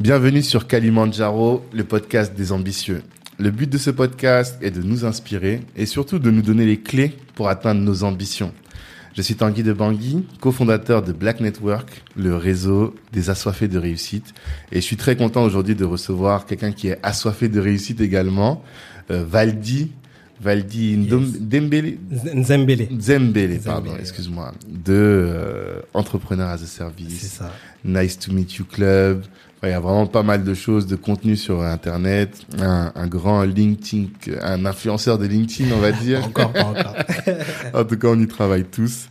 Bienvenue 0.00 0.44
sur 0.44 0.68
Kalimandjaro, 0.68 1.64
le 1.72 1.82
podcast 1.82 2.32
des 2.32 2.52
ambitieux. 2.52 3.02
Le 3.36 3.50
but 3.50 3.68
de 3.68 3.78
ce 3.78 3.90
podcast 3.90 4.56
est 4.62 4.70
de 4.70 4.80
nous 4.80 5.04
inspirer 5.04 5.60
et 5.74 5.86
surtout 5.86 6.20
de 6.20 6.30
nous 6.30 6.40
donner 6.40 6.66
les 6.66 6.78
clés 6.78 7.16
pour 7.34 7.48
atteindre 7.48 7.80
nos 7.80 8.04
ambitions. 8.04 8.52
Je 9.16 9.22
suis 9.22 9.34
Tanguy 9.34 9.64
de 9.64 9.72
Bangui, 9.72 10.24
cofondateur 10.38 11.02
de 11.02 11.10
Black 11.10 11.40
Network, 11.40 12.04
le 12.14 12.36
réseau 12.36 12.94
des 13.12 13.28
assoiffés 13.28 13.66
de 13.66 13.76
réussite. 13.76 14.34
Et 14.70 14.76
je 14.76 14.82
suis 14.82 14.96
très 14.96 15.16
content 15.16 15.42
aujourd'hui 15.42 15.74
de 15.74 15.84
recevoir 15.84 16.46
quelqu'un 16.46 16.70
qui 16.70 16.86
est 16.86 16.98
assoiffé 17.02 17.48
de 17.48 17.58
réussite 17.58 18.00
également, 18.00 18.62
euh, 19.10 19.24
Valdi. 19.28 19.90
Valdi 20.40 20.96
Dembele, 20.96 21.98
Zembele. 22.44 22.86
Zembele, 23.00 23.58
pardon, 23.58 23.96
excuse-moi, 23.98 24.54
de 24.68 24.92
euh, 24.92 25.80
Entrepreneur 25.94 26.46
as 26.46 26.62
a 26.62 26.66
Service. 26.66 27.18
C'est 27.18 27.38
ça. 27.38 27.52
Nice 27.84 28.16
to 28.20 28.32
Meet 28.32 28.54
You 28.54 28.64
Club. 28.64 29.24
Il 29.64 29.70
y 29.70 29.72
a 29.72 29.80
vraiment 29.80 30.06
pas 30.06 30.22
mal 30.22 30.44
de 30.44 30.54
choses, 30.54 30.86
de 30.86 30.96
contenu 30.96 31.36
sur 31.36 31.62
Internet. 31.62 32.38
Un, 32.60 32.92
un 32.94 33.06
grand 33.08 33.42
LinkedIn, 33.42 34.06
un 34.42 34.64
influenceur 34.64 35.18
de 35.18 35.26
LinkedIn, 35.26 35.74
on 35.74 35.80
va 35.80 35.92
dire. 35.92 36.24
Encore, 36.24 36.52
pas 36.52 36.64
encore. 36.64 36.94
en 37.74 37.84
tout 37.84 37.98
cas, 37.98 38.08
on 38.08 38.20
y 38.20 38.28
travaille 38.28 38.64
tous. 38.64 39.08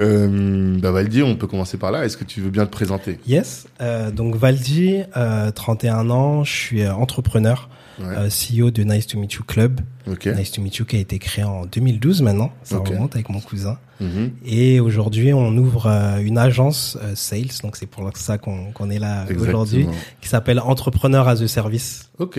Euh, 0.00 0.78
bah 0.78 0.92
Valdi, 0.92 1.22
on 1.22 1.34
peut 1.34 1.48
commencer 1.48 1.76
par 1.76 1.90
là. 1.90 2.04
Est-ce 2.04 2.16
que 2.16 2.24
tu 2.24 2.40
veux 2.40 2.50
bien 2.50 2.66
te 2.66 2.70
présenter? 2.70 3.18
Yes. 3.26 3.66
Euh, 3.80 4.10
donc 4.10 4.36
Valdi, 4.36 5.02
euh, 5.16 5.50
31 5.50 6.10
ans, 6.10 6.44
je 6.44 6.52
suis 6.52 6.82
euh, 6.82 6.94
entrepreneur, 6.94 7.68
Ouais. 8.00 8.06
euh, 8.16 8.28
CEO 8.28 8.70
de 8.70 8.82
Nice 8.84 9.06
to 9.06 9.18
Meet 9.18 9.32
You 9.34 9.42
Club. 9.46 9.80
Ok. 10.10 10.26
Nice 10.26 10.52
to 10.52 10.62
Meet 10.62 10.76
You 10.76 10.84
qui 10.84 10.96
a 10.96 11.00
été 11.00 11.18
créé 11.18 11.44
en 11.44 11.66
2012 11.66 12.22
maintenant. 12.22 12.52
Ça 12.62 12.78
Ok. 12.78 12.88
remonte 12.88 13.14
avec 13.14 13.28
mon 13.28 13.40
cousin. 13.40 13.78
Mhm. 14.00 14.30
Et 14.46 14.78
aujourd'hui, 14.80 15.32
on 15.32 15.56
ouvre 15.56 15.86
euh, 15.86 16.18
une 16.18 16.38
agence 16.38 16.96
euh, 17.02 17.14
sales. 17.14 17.48
Donc 17.62 17.76
c'est 17.76 17.86
pour 17.86 18.08
ça 18.16 18.38
qu'on 18.38 18.90
est 18.90 18.98
là 18.98 19.24
aujourd'hui, 19.38 19.86
qui 20.20 20.28
s'appelle 20.28 20.60
Entrepreneur 20.60 21.26
as 21.28 21.42
a 21.42 21.48
Service. 21.48 22.10
Ok. 22.18 22.38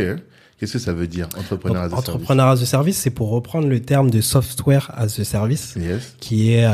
Qu'est-ce 0.60 0.74
que 0.74 0.80
ça 0.80 0.92
veut 0.94 1.08
dire, 1.08 1.30
entrepreneur 1.38 1.84
Donc, 1.84 1.84
as 1.84 1.86
a 1.86 1.90
service 1.96 2.10
entrepreneur 2.10 2.48
as 2.50 2.62
a 2.62 2.66
Service, 2.66 2.98
c'est 2.98 3.10
pour 3.12 3.30
reprendre 3.30 3.68
le 3.68 3.80
terme 3.82 4.10
de 4.12 4.20
software 4.20 4.92
as 4.98 5.20
a 5.20 5.24
service. 5.24 5.76
Yes. 5.80 6.16
qui 6.20 6.52
est 6.54 6.66
euh, 6.66 6.72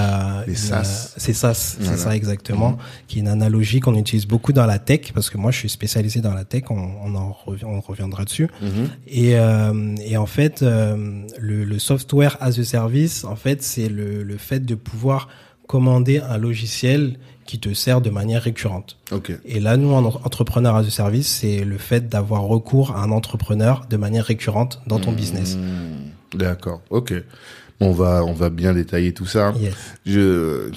Les 0.47 0.55
SaaS. 0.55 0.81
euh, 0.81 1.13
c'est 1.17 1.33
ça, 1.33 1.53
c'est 1.53 1.77
Voilà. 1.81 1.91
Mhm. 1.93 1.97
ça 1.99 2.15
exactement, 2.15 2.77
qui 3.07 3.19
est 3.19 3.21
une 3.21 3.27
analogie 3.27 3.79
qu'on 3.81 3.95
utilise 3.95 4.25
beaucoup 4.25 4.53
dans 4.53 4.65
la 4.65 4.79
tech 4.79 5.11
parce 5.13 5.29
que 5.29 5.37
moi 5.37 5.51
je 5.51 5.59
suis 5.59 5.69
spécialisé 5.69 6.19
dans 6.21 6.33
la 6.33 6.45
tech, 6.45 6.63
on, 6.71 6.89
on 7.03 7.15
en 7.15 7.31
revient, 7.45 7.65
on 7.65 7.79
reviendra 7.79 8.25
dessus. 8.25 8.47
Mhm. 8.61 8.87
Et, 9.07 9.37
euh, 9.37 9.95
et 10.03 10.17
en 10.17 10.25
fait, 10.25 10.63
euh, 10.63 11.21
le, 11.39 11.63
le 11.63 11.79
software 11.79 12.37
as 12.41 12.57
a 12.59 12.63
service, 12.63 13.23
en 13.23 13.35
fait, 13.35 13.61
c'est 13.61 13.87
le, 13.89 14.23
le 14.23 14.37
fait 14.37 14.61
de 14.65 14.73
pouvoir 14.75 15.27
commander 15.67 16.19
un 16.19 16.37
logiciel 16.37 17.17
qui 17.45 17.59
te 17.59 17.73
sert 17.73 18.01
de 18.01 18.09
manière 18.09 18.41
récurrente. 18.41 18.97
Et 19.45 19.59
là, 19.59 19.77
nous, 19.77 19.93
en 19.93 20.03
entrepreneur 20.03 20.75
as 20.75 20.85
a 20.85 20.89
service, 20.89 21.27
c'est 21.27 21.63
le 21.63 21.77
fait 21.77 22.09
d'avoir 22.09 22.43
recours 22.43 22.95
à 22.95 23.03
un 23.03 23.11
entrepreneur 23.11 23.85
de 23.89 23.97
manière 23.97 24.25
récurrente 24.25 24.81
dans 24.87 24.99
ton 24.99 25.11
business. 25.11 25.55
Hmm. 25.55 26.37
D'accord. 26.37 26.81
Ok. 26.89 27.13
On 27.81 27.91
va 27.91 28.23
on 28.23 28.31
va 28.31 28.49
bien 28.49 28.73
détailler 28.73 29.13
tout 29.13 29.25
ça. 29.25 29.53
Yes. 29.59 29.73
Je, 30.05 30.71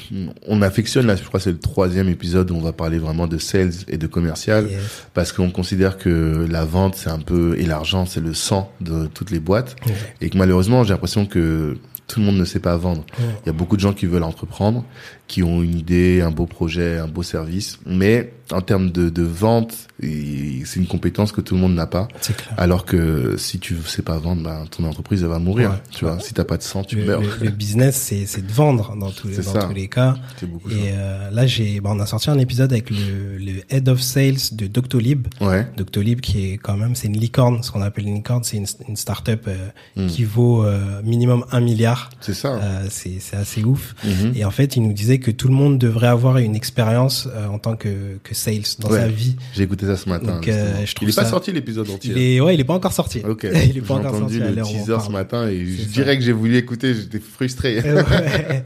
on 0.49 0.63
affectionne 0.63 1.07
là, 1.07 1.15
je 1.15 1.23
crois 1.23 1.39
que 1.39 1.45
c'est 1.45 1.53
le 1.53 1.61
troisième 1.61 2.09
épisode 2.09 2.51
où 2.51 2.57
on 2.57 2.61
va 2.61 2.73
parler 2.73 2.99
vraiment 2.99 3.29
de 3.29 3.39
sales 3.39 3.73
et 3.87 3.99
de 3.99 4.07
commercial. 4.09 4.69
Yes. 4.69 4.81
parce 5.15 5.33
qu'on 5.33 5.51
considère 5.51 5.97
que 5.97 6.45
la 6.51 6.65
vente 6.65 6.97
c'est 6.97 7.11
un 7.11 7.21
peu 7.21 7.57
et 7.57 7.67
l'argent 7.67 8.05
c'est 8.05 8.21
le 8.21 8.35
sang 8.35 8.73
de 8.81 9.07
toutes 9.07 9.31
les 9.31 9.39
boîtes 9.39 9.77
et 10.21 10.29
que 10.29 10.37
malheureusement 10.37 10.83
j'ai 10.83 10.91
l'impression 10.91 11.25
que 11.25 11.79
tout 12.09 12.21
le 12.21 12.27
monde 12.27 12.37
ne 12.37 12.45
sait 12.45 12.59
pas 12.59 12.77
vendre. 12.77 13.05
Il 13.21 13.47
y 13.47 13.51
a 13.51 13.53
beaucoup 13.53 13.77
de 13.77 13.81
gens 13.81 13.93
qui 13.93 14.07
veulent 14.07 14.25
entreprendre, 14.25 14.85
qui 15.29 15.43
ont 15.43 15.63
une 15.63 15.79
idée, 15.79 16.21
un 16.23 16.31
beau 16.33 16.47
projet, 16.47 16.99
un 16.99 17.07
beau 17.07 17.23
service, 17.23 17.79
mais 17.87 18.33
en 18.51 18.63
termes 18.63 18.91
de, 18.91 19.11
de 19.11 19.23
vente, 19.23 19.75
c'est 20.01 20.77
une 20.77 20.87
compétence 20.87 21.33
que 21.33 21.43
tout 21.43 21.55
le 21.55 21.61
monde 21.61 21.75
n'a 21.75 21.87
pas. 21.87 22.09
Clair. 22.23 22.37
Alors 22.57 22.85
que 22.87 23.37
si 23.37 23.59
tu 23.59 23.77
sais 23.85 24.01
pas 24.03 24.17
vendre, 24.19 24.43
ben, 24.43 24.65
ton 24.71 24.85
entreprise 24.85 25.23
elle 25.23 25.29
va 25.29 25.39
mourir. 25.39 25.71
Ouais. 25.71 25.77
Tu 25.91 26.05
vois, 26.07 26.19
si 26.21 26.33
t'as 26.33 26.45
pas 26.45 26.57
de 26.57 26.63
sang, 26.63 26.83
tu 26.83 26.97
le, 26.97 27.05
meurs. 27.05 27.21
le- 27.21 27.45
le 27.45 27.51
business, 27.51 27.97
c'est 27.97 28.25
c'est 28.27 28.47
de 28.47 28.51
vendre 28.53 28.97
dans 28.97 29.11
tous 29.11 29.29
les, 29.29 29.37
dans 29.37 29.43
ça. 29.53 29.65
tous 29.65 29.75
les 29.75 29.89
cas. 29.89 30.17
Et 30.43 30.93
euh, 30.93 31.31
là, 31.31 31.47
j'ai, 31.47 31.81
bah, 31.81 31.91
on 31.93 32.01
a 32.01 32.07
sorti 32.07 32.31
un 32.31 32.39
épisode 32.39 32.73
avec 32.73 32.89
le, 32.91 33.37
le 33.39 33.53
head 33.71 33.89
of 33.89 34.01
sales 34.01 34.37
de 34.53 34.67
Doctolib. 34.67 35.27
Ouais. 35.43 35.67
Doctolib, 35.77 36.21
qui 36.21 36.53
est 36.53 36.57
quand 36.57 36.77
même, 36.79 36.95
c'est 36.95 37.09
une 37.09 37.19
licorne. 37.19 37.63
Ce 37.63 37.71
qu'on 37.71 37.83
appelle 37.83 38.07
une 38.09 38.15
licorne, 38.15 38.45
c'est 38.45 38.57
une, 38.57 38.67
une 38.89 38.97
startup 38.97 39.47
euh, 39.47 39.57
Mm. 39.97 40.07
qui 40.07 40.25
vaut 40.25 40.65
euh, 40.65 41.03
minimum 41.03 41.45
un 41.51 41.61
milliard. 41.61 42.09
C'est 42.21 42.35
ça. 42.35 42.55
Euh, 42.55 42.87
c'est 42.91 43.17
c'est 43.21 43.37
assez 43.37 43.65
ouf. 43.65 43.95
Mhm. 44.05 44.33
Et 44.37 44.45
en 44.45 44.51
fait, 44.51 44.77
il 44.77 44.83
nous 44.83 44.93
disait 44.93 45.18
que 45.21 45.31
tout 45.31 45.49
le 45.49 45.55
monde 45.55 45.79
devrait 45.79 46.07
avoir 46.09 46.39
une 46.39 46.55
expérience 46.57 47.29
euh, 47.35 47.47
en 47.49 47.59
tant 47.59 47.77
que, 47.77 48.19
que 48.23 48.35
sales 48.35 48.63
dans 48.79 48.89
Ouais. 48.91 49.01
sa 49.01 49.09
vie. 49.09 49.37
J'ai 49.55 49.63
écouté 49.65 49.87
ça 49.87 49.97
ce 49.97 50.09
matin. 50.09 50.35
Donc, 50.37 50.49
euh, 50.49 50.85
je 50.85 50.95
trouve 50.95 51.09
Il 51.09 51.13
est 51.13 51.17
pas 51.17 51.25
ça- 51.25 51.31
sorti 51.31 51.53
l'épisode 51.53 51.89
entier. 51.91 52.13
Il 52.15 52.19
est, 52.23 52.41
ouais, 52.41 52.55
il 52.55 52.61
est 52.61 52.65
pas 52.65 52.75
encore 52.75 52.93
sorti. 52.93 53.21
Ok. 53.29 53.47
il 53.71 53.79
est 53.79 53.81
pas 53.81 53.95
encore 53.95 54.15
entendu 54.15 54.39
sorti. 54.39 54.55
le 54.55 54.63
on 54.63 54.67
teaser 54.67 54.97
ce 55.07 55.11
matin 55.11 55.49
et 55.49 55.65
je 55.65 55.85
dirais 55.85 56.17
que 56.19 56.25
j'ai 56.25 56.33
voulu 56.33 56.57
écouter, 56.57 56.95
j'étais 56.95 57.21
frustré. 57.21 57.81
Ouais. 57.83 58.65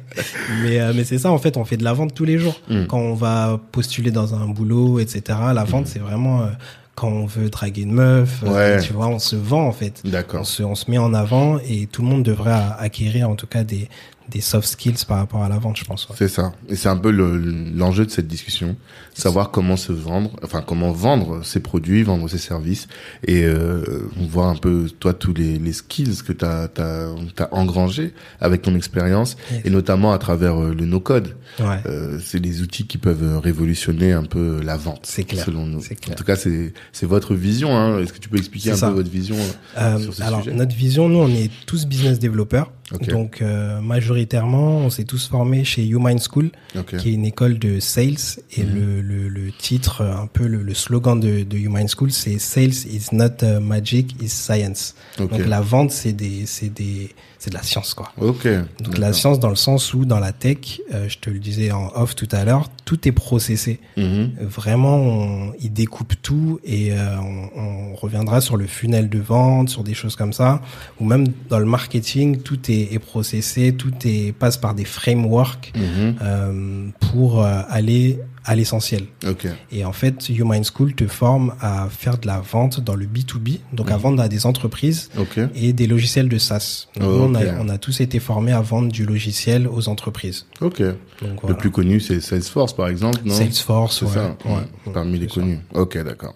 mais 0.62 0.80
euh, 0.80 0.92
mais 0.94 1.04
c'est 1.04 1.18
ça 1.18 1.30
en 1.30 1.38
fait 1.38 1.56
on 1.56 1.64
fait 1.64 1.76
de 1.76 1.84
la 1.84 1.92
vente 1.92 2.14
tous 2.14 2.24
les 2.24 2.38
jours 2.38 2.60
Mm. 2.68 2.86
quand 2.86 2.98
on 2.98 3.14
va 3.14 3.60
postuler 3.72 4.10
dans 4.10 4.34
un 4.34 4.46
boulot 4.46 4.98
etc 4.98 5.38
la 5.54 5.64
vente 5.64 5.86
c'est 5.86 5.98
vraiment 5.98 6.42
euh, 6.42 6.46
quand 6.94 7.08
on 7.08 7.26
veut 7.26 7.48
draguer 7.48 7.82
une 7.82 7.92
meuf 7.92 8.42
Ouais. 8.46 8.80
tu 8.80 8.92
vois 8.92 9.08
on 9.08 9.18
se 9.18 9.36
vend 9.36 9.66
en 9.66 9.72
fait 9.72 10.02
on 10.04 10.10
D'accord. 10.10 10.46
se 10.46 10.62
on 10.62 10.74
se 10.74 10.90
met 10.90 10.98
en 10.98 11.14
avant 11.14 11.58
et 11.68 11.86
tout 11.86 12.02
le 12.02 12.08
monde 12.08 12.22
devrait 12.22 12.54
acquérir 12.78 13.28
en 13.30 13.34
tout 13.36 13.46
cas 13.46 13.64
des 13.64 13.88
des 14.32 14.40
soft 14.40 14.66
skills 14.68 15.04
par 15.06 15.18
rapport 15.18 15.42
à 15.44 15.48
la 15.48 15.58
vente 15.58 15.76
je 15.76 15.84
pense 15.84 16.08
ouais. 16.08 16.14
C'est 16.18 16.28
ça. 16.28 16.52
Et 16.68 16.76
c'est 16.76 16.88
un 16.88 16.96
peu 16.96 17.10
le- 17.10 17.38
l'enjeu 17.74 18.04
de 18.06 18.10
cette 18.10 18.26
discussion. 18.28 18.76
Savoir 19.14 19.50
comment 19.50 19.76
se 19.76 19.92
vendre, 19.92 20.30
enfin 20.42 20.62
comment 20.66 20.90
vendre 20.92 21.44
ses 21.44 21.60
produits, 21.60 22.02
vendre 22.02 22.28
ses 22.28 22.38
services 22.38 22.88
et 23.26 23.44
euh, 23.44 23.84
voir 24.16 24.48
un 24.48 24.56
peu 24.56 24.88
toi 25.00 25.12
tous 25.12 25.34
les, 25.34 25.58
les 25.58 25.72
skills 25.74 26.22
que 26.26 26.32
tu 26.32 26.44
as, 26.44 26.68
as, 26.78 27.08
engrangés 27.54 28.14
avec 28.40 28.62
ton 28.62 28.74
expérience 28.74 29.36
Yes. 29.50 29.62
et 29.64 29.70
notamment 29.70 30.12
à 30.12 30.18
travers 30.18 30.60
euh, 30.60 30.74
le 30.74 30.84
no-code. 30.86 31.36
ouais 31.60 31.80
Euh, 31.86 32.18
c'est 32.24 32.40
des 32.40 32.62
outils 32.62 32.86
qui 32.86 32.96
peuvent 32.98 33.22
euh, 33.22 33.38
révolutionner 33.38 34.12
un 34.12 34.24
peu 34.24 34.60
la 34.62 34.76
vente, 34.76 35.00
C'est 35.04 35.24
clair, 35.24 35.44
selon 35.44 35.66
nous. 35.66 35.82
c'est 35.82 35.94
clair. 35.96 36.14
En 36.14 36.18
tout 36.18 36.24
cas, 36.24 36.36
c'est 36.36 36.72
c'est 36.92 37.06
votre 37.06 37.34
vision. 37.34 37.76
Hein. 37.76 37.98
Est-ce 38.00 38.12
que 38.12 38.18
tu 38.18 38.28
peux 38.28 38.38
expliquer 38.38 38.70
un 38.72 38.76
ça. 38.76 38.88
peu 38.88 38.94
votre 38.94 39.10
vision 39.10 39.36
euh, 39.36 39.96
Euh, 39.96 39.98
sur 39.98 40.14
ce 40.14 40.22
alors 40.22 40.42
sujet? 40.42 40.54
notre 40.56 40.74
vision 40.74 41.08
nous 41.08 41.18
on 41.18 41.28
est 41.28 41.50
tous 41.66 41.86
business 41.86 42.18
développeurs 42.18 42.72
Donc 43.12 43.40
euh, 43.42 43.80
majoritairement 43.80 44.78
on 44.78 44.90
s'est 44.90 45.04
tous 45.04 45.28
formés 45.28 45.64
chez 45.64 45.82
YouMind 45.84 46.20
School 46.20 46.50
Ok. 46.78 46.96
qui 46.96 47.08
est 47.10 47.12
une 47.12 47.24
école 47.24 47.58
de 47.58 47.80
sales 47.80 48.16
et 48.56 48.62
Mhm. 48.64 48.74
le, 48.74 49.00
le, 49.02 49.28
le 49.28 49.50
titre 49.52 50.02
euh, 50.02 50.14
un 50.14 50.26
peu 50.26 50.46
le, 50.46 50.62
le 50.62 50.74
slogan 50.74 51.18
de, 51.18 51.42
de 51.42 51.56
YouMind 51.58 51.88
School 51.88 52.10
c'est 52.12 52.38
sales 52.38 52.86
is 52.86 53.06
not 53.12 53.42
uh, 53.42 53.60
magic 53.60 54.16
is 54.22 54.28
science 54.28 54.94
Ok. 55.18 55.30
donc 55.30 55.46
la 55.46 55.60
vente 55.60 55.90
c'est 55.90 56.12
des 56.12 56.44
c'est 56.46 56.68
des 56.68 57.10
c'est 57.42 57.50
de 57.50 57.56
la 57.56 57.62
science 57.64 57.92
quoi 57.94 58.12
Ok. 58.20 58.46
donc 58.84 58.98
la 58.98 59.12
science 59.12 59.40
dans 59.40 59.48
le 59.50 59.56
sens 59.56 59.94
où 59.94 60.04
dans 60.04 60.20
la 60.20 60.32
tech 60.32 60.80
euh, 60.94 61.08
je 61.08 61.18
te 61.18 61.28
le 61.28 61.40
disais 61.40 61.72
en 61.72 61.90
off 61.96 62.14
tout 62.14 62.28
à 62.30 62.44
l'heure 62.44 62.68
tout 62.84 63.08
est 63.08 63.12
processé 63.12 63.80
Mhm. 63.96 64.30
vraiment 64.40 64.96
on, 64.96 65.52
ils 65.60 65.72
découpent 65.72 66.14
tout 66.22 66.60
et 66.64 66.92
euh, 66.92 67.16
on, 67.18 67.60
on 67.60 67.94
reviendra 67.96 68.40
sur 68.40 68.56
le 68.56 68.66
funnel 68.66 69.08
de 69.08 69.18
vente 69.18 69.68
sur 69.70 69.82
des 69.82 69.94
choses 69.94 70.14
comme 70.14 70.32
ça 70.32 70.60
ou 71.00 71.04
même 71.04 71.26
dans 71.48 71.58
le 71.58 71.64
marketing 71.66 72.38
tout 72.42 72.70
est, 72.70 72.92
est 72.94 72.98
processé 73.00 73.72
tout 73.74 73.92
est 74.04 74.32
passe 74.32 74.56
par 74.56 74.74
des 74.74 74.84
frameworks 74.84 75.72
Mhm. 75.74 76.14
euh, 76.22 76.88
pour 77.10 77.42
euh, 77.44 77.62
aller 77.68 78.18
à 78.44 78.54
l'essentiel. 78.56 79.04
Ok. 79.28 79.46
Et 79.70 79.84
en 79.84 79.92
fait, 79.92 80.28
YouMind 80.28 80.64
School 80.64 80.94
te 80.94 81.06
forme 81.06 81.54
à 81.60 81.88
faire 81.90 82.18
de 82.18 82.26
la 82.26 82.40
vente 82.40 82.80
dans 82.80 82.94
le 82.94 83.06
B2B, 83.06 83.60
donc 83.72 83.90
à 83.90 83.96
Mhm. 83.96 84.02
vendre 84.02 84.22
à 84.22 84.28
des 84.28 84.46
entreprises 84.46 85.10
Ok. 85.18 85.38
et 85.54 85.72
des 85.72 85.86
logiciels 85.86 86.28
de 86.28 86.38
SaaS. 86.38 86.88
Donc, 86.96 87.08
Oh, 87.08 87.28
nous, 87.28 87.32
on, 87.32 87.34
a, 87.34 87.58
on 87.60 87.68
a 87.68 87.78
tous 87.78 88.00
été 88.00 88.18
formés 88.18 88.52
à 88.52 88.60
vendre 88.60 88.90
du 88.90 89.04
logiciel 89.06 89.68
aux 89.68 89.88
entreprises. 89.88 90.46
Ok. 90.60 90.80
Donc, 90.80 90.92
Le 91.22 91.28
voilà. 91.40 91.56
plus 91.56 91.70
connu, 91.70 92.00
c'est 92.00 92.20
Salesforce, 92.20 92.72
par 92.74 92.88
exemple, 92.88 93.20
non? 93.24 93.34
Salesforce, 93.34 94.02
ouais, 94.02 94.08
ça, 94.08 94.36
ouais, 94.44 94.50
ouais, 94.52 94.56
ouais, 94.86 94.92
parmi 94.92 95.18
les 95.18 95.28
c'est 95.28 95.34
ça. 95.34 95.40
connus. 95.40 95.58
Ok, 95.74 96.02
d'accord. 96.04 96.34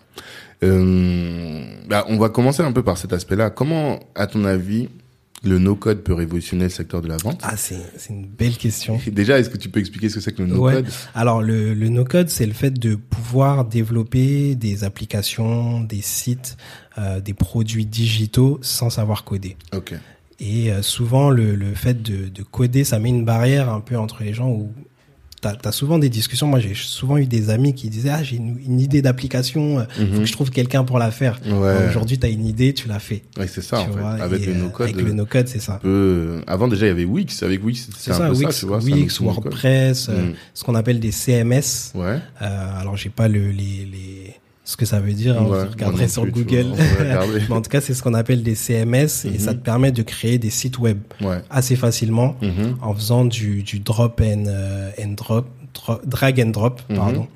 Euh, 0.64 1.64
bah, 1.88 2.04
on 2.08 2.16
va 2.18 2.28
commencer 2.28 2.62
un 2.62 2.72
peu 2.72 2.82
par 2.82 2.96
cet 2.98 3.12
aspect-là. 3.12 3.50
Comment, 3.50 4.00
à 4.14 4.26
ton 4.26 4.44
avis, 4.44 4.88
le 5.46 5.58
no-code 5.58 6.02
peut 6.02 6.12
révolutionner 6.12 6.64
le 6.64 6.70
secteur 6.70 7.00
de 7.02 7.08
la 7.08 7.16
vente 7.16 7.40
Ah, 7.42 7.56
c'est 7.56 7.76
une 8.10 8.26
belle 8.26 8.56
question. 8.56 9.00
Déjà, 9.12 9.38
est-ce 9.38 9.48
que 9.50 9.56
tu 9.56 9.68
peux 9.68 9.80
expliquer 9.80 10.08
ce 10.08 10.16
que 10.16 10.20
c'est 10.20 10.32
que 10.32 10.42
le 10.42 10.52
Ouais. 10.58 10.74
no-code 10.74 10.92
Alors 11.14 11.42
le, 11.42 11.72
le 11.74 11.88
no-code, 11.88 12.28
c'est 12.28 12.46
le 12.46 12.52
fait 12.52 12.70
de 12.72 12.94
pouvoir 12.96 13.64
développer 13.64 14.54
des 14.54 14.84
applications, 14.84 15.80
des 15.80 16.00
sites, 16.02 16.56
euh, 16.98 17.20
des 17.20 17.34
produits 17.34 17.86
digitaux 17.86 18.58
sans 18.62 18.90
savoir 18.90 19.24
coder. 19.24 19.56
Ok. 19.74 19.94
Et 20.38 20.70
euh, 20.70 20.82
souvent, 20.82 21.30
le, 21.30 21.54
le 21.54 21.72
fait 21.74 22.02
de, 22.02 22.28
de 22.28 22.42
coder, 22.42 22.84
ça 22.84 22.98
met 22.98 23.08
une 23.08 23.24
barrière 23.24 23.70
un 23.70 23.80
peu 23.80 23.96
entre 23.96 24.22
les 24.22 24.34
gens 24.34 24.50
où 24.50 24.70
t'as 25.54 25.68
as 25.68 25.72
souvent 25.72 25.98
des 25.98 26.08
discussions. 26.08 26.46
Moi, 26.46 26.58
j'ai 26.58 26.72
souvent 26.74 27.16
eu 27.18 27.26
des 27.26 27.50
amis 27.50 27.74
qui 27.74 27.88
disaient 27.90 28.10
ah 28.10 28.22
j'ai 28.22 28.36
une, 28.36 28.58
une 28.66 28.80
idée 28.80 29.02
d'application, 29.02 29.78
euh, 29.80 29.84
faut 29.94 30.02
Mhm. 30.02 30.18
que 30.20 30.24
je 30.24 30.32
trouve 30.32 30.50
quelqu'un 30.50 30.82
pour 30.84 30.98
la 30.98 31.10
faire. 31.10 31.38
Ouais. 31.46 31.88
Aujourd'hui, 31.90 32.18
t'as 32.18 32.28
une 32.30 32.46
idée, 32.46 32.72
tu 32.74 32.88
l'as 32.88 32.98
fait. 32.98 33.22
Ouais, 33.38 33.46
c'est 33.46 33.60
ça, 33.62 33.84
fait. 33.84 33.90
vois, 33.90 34.12
Avec 34.12 34.42
et, 34.42 34.46
le 34.46 34.52
euh, 34.52 34.62
no-code. 34.64 34.88
Avec 34.90 35.04
le 35.06 35.12
no-code, 35.12 35.46
c'est 35.48 35.60
ça. 35.60 35.78
peu- 35.82 36.40
Avant, 36.46 36.66
déjà, 36.68 36.86
il 36.86 36.88
y 36.88 36.92
avait 36.92 37.04
Wix. 37.04 37.42
Avec 37.42 37.64
Wix, 37.64 37.88
C'est 37.90 37.98
c'était 37.98 38.10
un 38.12 38.18
ça, 38.18 38.26
peu 38.28 38.34
Wix, 38.36 38.52
ça, 38.52 38.60
tu 38.60 38.66
vois. 38.66 38.78
Wix. 38.78 39.20
WordPress, 39.20 40.08
euh, 40.08 40.30
Mm. 40.30 40.34
ce 40.54 40.64
qu'on 40.64 40.74
appelle 40.74 40.98
des 41.00 41.12
CMS. 41.12 41.92
Ouais. 41.94 42.18
Euh, 42.42 42.80
alors 42.80 42.96
j'ai 42.96 43.10
pas 43.10 43.28
le, 43.28 43.50
les, 43.50 43.86
les, 43.90 44.34
ce 44.68 44.76
que 44.76 44.84
ça 44.84 44.98
veut 45.00 45.12
dire. 45.12 45.40
hein, 45.40 45.44
Ouais, 45.46 45.64
vous 45.64 45.70
regarderez 45.70 46.08
sur 46.08 46.22
plus, 46.24 46.32
Google. 46.32 46.66
Mais 47.48 47.54
en 47.54 47.62
tout 47.62 47.70
cas, 47.70 47.80
c'est 47.80 47.94
ce 47.94 48.02
qu'on 48.02 48.14
appelle 48.14 48.42
des 48.42 48.56
CMS 48.56 49.24
et 49.24 49.30
Mhm. 49.30 49.38
ça 49.38 49.54
te 49.54 49.60
permet 49.60 49.92
de 49.92 50.02
créer 50.02 50.38
des 50.38 50.50
sites 50.50 50.78
web 50.78 50.98
Ouais. 51.22 51.38
assez 51.50 51.76
facilement 51.76 52.36
Mhm. 52.42 52.76
en 52.82 52.92
faisant 52.94 53.24
du, 53.24 53.62
du 53.62 53.78
drop 53.78 54.20
and, 54.20 54.44
euh, 54.48 54.90
and 55.00 55.12
drop, 55.12 55.46
dro- 55.46 55.50
drag 56.04 56.40
and 56.40 56.50
drop, 56.50 56.82
Mhm. 56.90 56.96
pardon. 56.96 57.26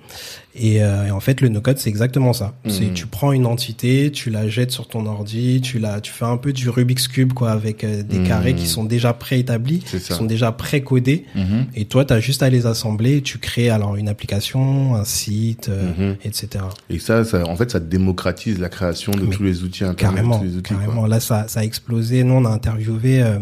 Et, 0.57 0.83
euh, 0.83 1.07
et 1.07 1.11
en 1.13 1.21
fait, 1.21 1.41
le 1.41 1.49
no-code, 1.49 1.79
c'est 1.79 1.89
exactement 1.91 2.33
ça. 2.33 2.55
Mhm. 2.65 2.71
C'est 2.73 2.93
tu 2.93 3.07
prends 3.07 3.31
une 3.31 3.47
entité, 3.47 4.11
tu 4.11 4.31
la 4.31 4.49
jettes 4.49 4.73
sur 4.73 4.89
ton 4.89 5.07
ordi, 5.07 5.61
tu 5.61 5.79
la, 5.79 6.01
tu 6.01 6.11
fais 6.11 6.25
un 6.25 6.37
peu 6.37 6.53
du 6.53 6.69
Rubik's 6.69 7.07
cube 7.07 7.33
quoi, 7.33 7.53
avec 7.53 7.85
euh, 7.85 8.03
des 8.03 8.19
Mhm. 8.19 8.27
carrés 8.27 8.55
qui 8.55 8.67
sont 8.67 8.83
déjà 8.85 9.13
préétablis, 9.13 9.79
qui 9.79 10.01
sont 10.01 10.25
déjà 10.25 10.51
pré-codés. 10.51 11.25
Mhm. 11.37 11.67
Et 11.77 11.85
toi, 11.85 12.05
tu 12.05 12.13
as 12.15 12.19
juste 12.21 12.43
à 12.43 12.51
les 12.51 12.67
assembler. 12.67 13.19
et 13.19 13.23
Tu 13.23 13.39
crées 13.39 13.71
alors 13.71 13.95
une 13.95 14.09
application, 14.09 14.97
un 14.97 15.05
site, 15.05 15.69
euh, 15.69 16.15
etc. 16.25 16.65
Et 16.91 16.99
ça, 16.99 17.25
ça, 17.25 17.47
en 17.47 17.55
fait, 17.55 17.71
ça 17.71 17.79
démocratise 17.79 18.59
la 18.59 18.69
création 18.69 19.13
de 19.13 19.21
Mais 19.23 19.37
tous 19.37 19.45
les 19.45 19.63
outils 19.63 19.85
internet, 19.85 20.17
Carrément, 20.17 20.39
tous 20.39 20.45
les 20.45 20.57
outils, 20.57 20.75
quoi. 20.75 20.83
carrément. 20.85 21.07
Là, 21.07 21.21
ça, 21.21 21.47
ça 21.47 21.61
a 21.61 21.65
explosé. 21.65 22.25
Nous, 22.25 22.35
on 22.35 22.45
a 22.45 22.51
interviewé 22.51 23.23
euh, 23.23 23.39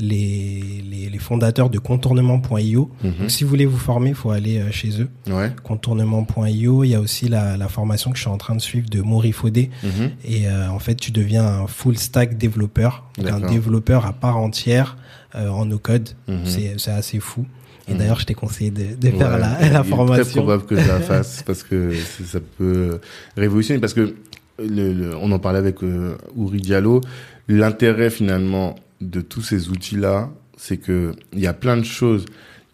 les, 0.00 0.82
les, 0.90 1.08
les 1.08 1.18
fondateurs 1.18 1.70
de 1.70 1.78
contournement.io. 1.78 2.90
Mhm. 3.02 3.12
Donc, 3.20 3.30
si 3.30 3.44
vous 3.44 3.50
voulez 3.50 3.66
vous 3.66 3.78
former, 3.78 4.10
il 4.10 4.14
faut 4.14 4.30
aller 4.30 4.58
euh, 4.58 4.70
chez 4.70 5.00
eux. 5.00 5.08
Ouais. 5.32 5.52
Contournement.io. 5.62 6.84
Il 6.84 6.88
y 6.90 6.94
a 6.94 7.00
aussi 7.00 7.28
la, 7.28 7.56
la 7.56 7.68
formation 7.68 8.10
que 8.10 8.16
je 8.16 8.22
suis 8.22 8.30
en 8.30 8.36
train 8.38 8.54
de 8.56 8.60
suivre 8.60 8.88
de 8.90 9.02
Faudé. 9.32 9.70
Mhm. 9.82 10.10
Et 10.24 10.48
euh, 10.48 10.68
en 10.68 10.78
fait, 10.78 10.94
tu 10.96 11.10
deviens 11.12 11.44
un 11.46 11.66
full 11.66 11.96
stack 11.98 12.36
développeur, 12.38 13.04
donc 13.18 13.28
un 13.30 13.40
développeur 13.40 14.06
à 14.06 14.12
part 14.12 14.36
entière 14.36 14.96
euh, 15.34 15.48
en 15.48 15.64
no 15.66 15.78
code. 15.78 16.10
Mhm. 16.28 16.38
C'est 16.44 16.74
c'est 16.78 16.90
assez 16.90 17.20
fou. 17.20 17.44
Et 17.86 17.92
Mhm. 17.92 17.98
d'ailleurs, 17.98 18.20
je 18.20 18.26
t'ai 18.26 18.34
conseillé 18.34 18.70
de, 18.70 18.96
de 18.96 19.10
faire 19.16 19.30
Ouais. 19.32 19.38
la, 19.38 19.58
Il 19.60 19.66
est 19.66 19.70
la 19.70 19.80
très 19.80 19.88
formation. 19.88 20.40
probable 20.42 20.64
que 20.64 20.76
je 20.80 20.88
la 20.88 21.00
fasse 21.12 21.42
parce 21.46 21.62
que 21.62 21.92
c'est- 21.94 22.24
ça 22.24 22.38
peut 22.58 23.00
révolutionner. 23.36 23.78
Parce 23.80 23.94
que 23.94 24.14
le, 24.58 24.92
le- 24.92 25.16
on 25.16 25.30
en 25.32 25.38
parlait 25.38 25.58
avec 25.58 25.82
euh, 25.82 26.16
Uri 26.36 26.60
Diallo. 26.60 27.00
L'intérêt 27.46 28.08
finalement 28.08 28.74
de 29.10 29.20
tous 29.20 29.42
ces 29.42 29.68
outils-là, 29.68 30.30
c'est 30.56 30.76
que 30.76 31.12
il 31.32 31.40
y 31.40 31.46
a 31.46 31.52
plein 31.52 31.76
de 31.76 31.84
choses 31.84 32.24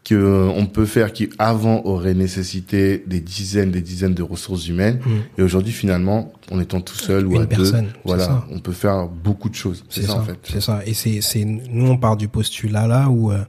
que 0.05 0.15
euh, 0.15 0.49
on 0.49 0.67
peut 0.67 0.87
faire 0.87 1.13
qui 1.13 1.29
avant 1.39 1.83
auraient 1.85 2.15
nécessité 2.15 3.05
des 3.07 3.21
dizaines, 3.21 3.71
des 3.71 3.83
dizaines 3.83 4.15
de 4.15 4.23
ressources 4.23 4.67
humaines. 4.67 4.99
Mhm. 5.05 5.23
Et 5.39 5.43
aujourd'hui, 5.43 5.73
finalement, 5.73 6.33
en 6.51 6.59
étant 6.59 6.81
tout 6.81 6.97
seul 6.97 7.27
ou 7.27 7.37
Une 7.37 7.43
à 7.43 7.47
personne, 7.47 7.87
deux, 7.87 7.93
voilà, 8.05 8.25
ça. 8.25 8.47
on 8.51 8.61
peut 8.61 8.73
faire 8.73 9.09
beaucoup 9.09 9.51
de 9.51 9.55
choses. 9.55 9.85
C'est 9.89 10.03
ça, 10.03 10.17
en 10.17 10.25
fait. 10.25 10.39
C'est 10.45 10.63
ça. 10.63 10.81
Et 10.87 10.95
c'est, 10.95 11.21
c'est, 11.21 11.45
nous, 11.45 11.87
on 11.87 11.99
part 11.99 12.17
du 12.17 12.29
postulat 12.29 12.87
là 12.87 13.11
où, 13.11 13.31
euh, 13.31 13.45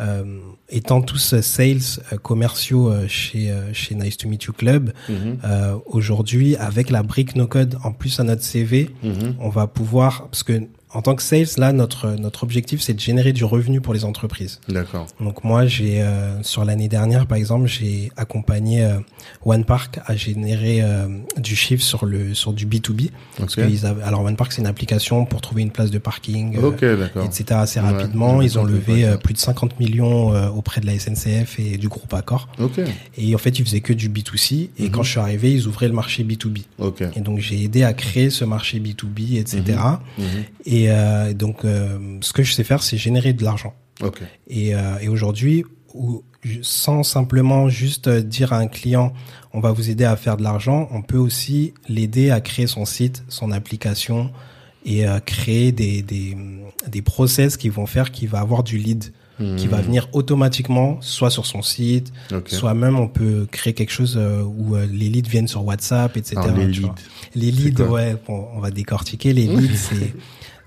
euh, 0.00 0.38
étant 0.68 1.00
tous 1.00 1.40
sales 1.40 1.78
euh, 2.12 2.18
commerciaux 2.18 2.88
euh, 2.88 3.08
chez, 3.08 3.52
chez 3.72 3.96
Nice 3.96 4.16
to 4.16 4.28
Meet 4.28 4.44
You 4.44 4.52
Club, 4.52 4.92
Mhm, 5.08 5.38
aujourd'hui, 5.86 6.56
avec 6.56 6.90
la 6.90 7.02
brique 7.02 7.34
no 7.34 7.46
code 7.46 7.76
en 7.82 7.92
plus 7.92 8.20
à 8.20 8.24
notre 8.24 8.42
CV, 8.42 8.90
mhm. 9.02 9.34
on 9.40 9.48
va 9.48 9.66
pouvoir, 9.66 10.28
parce 10.28 10.42
que 10.42 10.62
en 10.94 11.02
tant 11.02 11.14
que 11.14 11.22
sales, 11.22 11.46
là, 11.58 11.72
notre, 11.72 12.08
notre 12.12 12.44
objectif, 12.44 12.80
c'est 12.80 12.94
de 12.94 13.00
générer 13.00 13.32
du 13.32 13.44
revenu 13.44 13.80
pour 13.80 13.92
les 13.94 14.04
entreprises. 14.04 14.60
D'accord. 14.68 15.06
Donc 15.20 15.44
moi, 15.44 15.66
j'ai 15.66 16.00
euh, 16.02 16.42
sur 16.42 16.64
l'année 16.64 16.88
dernière, 16.88 17.26
par 17.26 17.36
exemple, 17.36 17.66
j'ai 17.66 18.10
accompagné 18.16 18.82
euh, 18.84 18.98
One 19.44 19.64
Park 19.64 20.00
à 20.06 20.16
générer 20.16 20.78
euh, 20.82 21.06
du 21.36 21.54
chiffre 21.56 21.82
sur 21.82 22.06
le 22.06 22.32
sur 22.34 22.52
du 22.52 22.66
B2B. 22.66 23.10
Parce 23.36 23.56
Ok. 23.58 23.64
qu'ils 23.66 23.84
avaient, 23.86 24.02
alors 24.02 24.22
One 24.24 24.36
Park, 24.36 24.52
c'est 24.52 24.62
une 24.62 24.66
application 24.66 25.26
pour 25.26 25.40
trouver 25.40 25.62
une 25.62 25.70
place 25.70 25.90
de 25.90 25.98
parking, 25.98 26.56
euh, 26.56 26.68
Ok, 26.68 26.84
d'accord. 26.84 27.24
etc. 27.24 27.44
assez 27.60 27.80
rapidement. 27.80 28.40
Ils 28.40 28.58
ont 28.58 28.64
levé 28.64 28.92
ouais, 28.92 29.04
euh, 29.04 29.16
plus 29.18 29.34
de 29.34 29.38
50 29.38 29.78
millions 29.80 30.32
euh, 30.34 30.48
auprès 30.48 30.80
de 30.80 30.86
la 30.86 30.98
SNCF 30.98 31.58
et 31.58 31.76
du 31.76 31.88
groupe 31.88 32.12
Accor. 32.14 32.48
Ok, 32.58 32.80
Et 33.18 33.34
en 33.34 33.38
fait, 33.38 33.58
ils 33.58 33.64
faisaient 33.64 33.80
que 33.80 33.92
du 33.92 34.08
B2C. 34.08 34.70
Et 34.78 34.84
Mhm. 34.84 34.90
quand 34.90 35.02
je 35.02 35.10
suis 35.10 35.20
arrivé, 35.20 35.52
ils 35.52 35.66
ouvraient 35.68 35.88
le 35.88 35.94
marché 35.94 36.24
B2B. 36.24 36.62
ok. 36.78 37.02
Et 37.14 37.20
donc 37.20 37.40
j'ai 37.40 37.62
aidé 37.62 37.82
à 37.82 37.92
créer 37.92 38.30
ce 38.30 38.44
marché 38.44 38.80
B2B, 38.80 39.36
etc. 39.38 39.62
Mhm. 40.16 40.24
Et 40.64 40.77
euh, 40.88 41.32
donc 41.34 41.64
euh, 41.64 42.18
ce 42.20 42.32
que 42.32 42.42
je 42.42 42.52
sais 42.52 42.64
faire, 42.64 42.82
c'est 42.82 42.96
générer 42.96 43.32
de 43.32 43.44
l'argent. 43.44 43.74
Et, 44.46 44.74
euh, 44.74 44.98
et 45.00 45.08
aujourd'hui, 45.08 45.64
sans 46.62 47.02
simplement 47.02 47.68
juste 47.68 48.08
dire 48.08 48.52
à 48.52 48.58
un 48.58 48.68
client, 48.68 49.12
on 49.52 49.60
va 49.60 49.72
vous 49.72 49.90
aider 49.90 50.04
à 50.04 50.16
faire 50.16 50.36
de 50.36 50.42
l'argent, 50.42 50.88
on 50.92 51.02
peut 51.02 51.16
aussi 51.18 51.74
l'aider 51.88 52.30
à 52.30 52.40
créer 52.40 52.66
son 52.66 52.84
site, 52.84 53.24
son 53.28 53.50
application 53.50 54.30
et 54.84 55.04
créer 55.26 55.72
des, 55.72 56.02
des, 56.02 56.36
des 56.86 57.02
process 57.02 57.56
qui 57.56 57.68
vont 57.68 57.86
faire 57.86 58.12
qu'il 58.12 58.28
va 58.28 58.38
avoir 58.38 58.62
du 58.62 58.78
lead 58.78 59.12
qui 59.56 59.68
va 59.68 59.78
Mhm. 59.78 59.84
venir 59.84 60.08
automatiquement, 60.12 60.98
soit 61.00 61.30
sur 61.30 61.46
son 61.46 61.62
site, 61.62 62.12
soit 62.46 62.74
même 62.74 62.98
on 62.98 63.06
peut 63.06 63.46
créer 63.50 63.72
quelque 63.72 63.92
chose 63.92 64.16
où 64.18 64.74
les 64.76 65.08
leads 65.08 65.28
viennent 65.28 65.46
sur 65.48 65.64
WhatsApp, 65.64 66.16
etc. 66.16 66.36
Alors, 66.38 66.56
les 66.56 66.66
leads. 66.66 66.94
Les 67.34 67.82
ouais, 67.84 68.16
bon, 68.26 68.48
on 68.54 68.60
va 68.60 68.70
décortiquer. 68.70 69.32
Les 69.32 69.46
leads, 69.56 69.76
c'est 69.76 70.12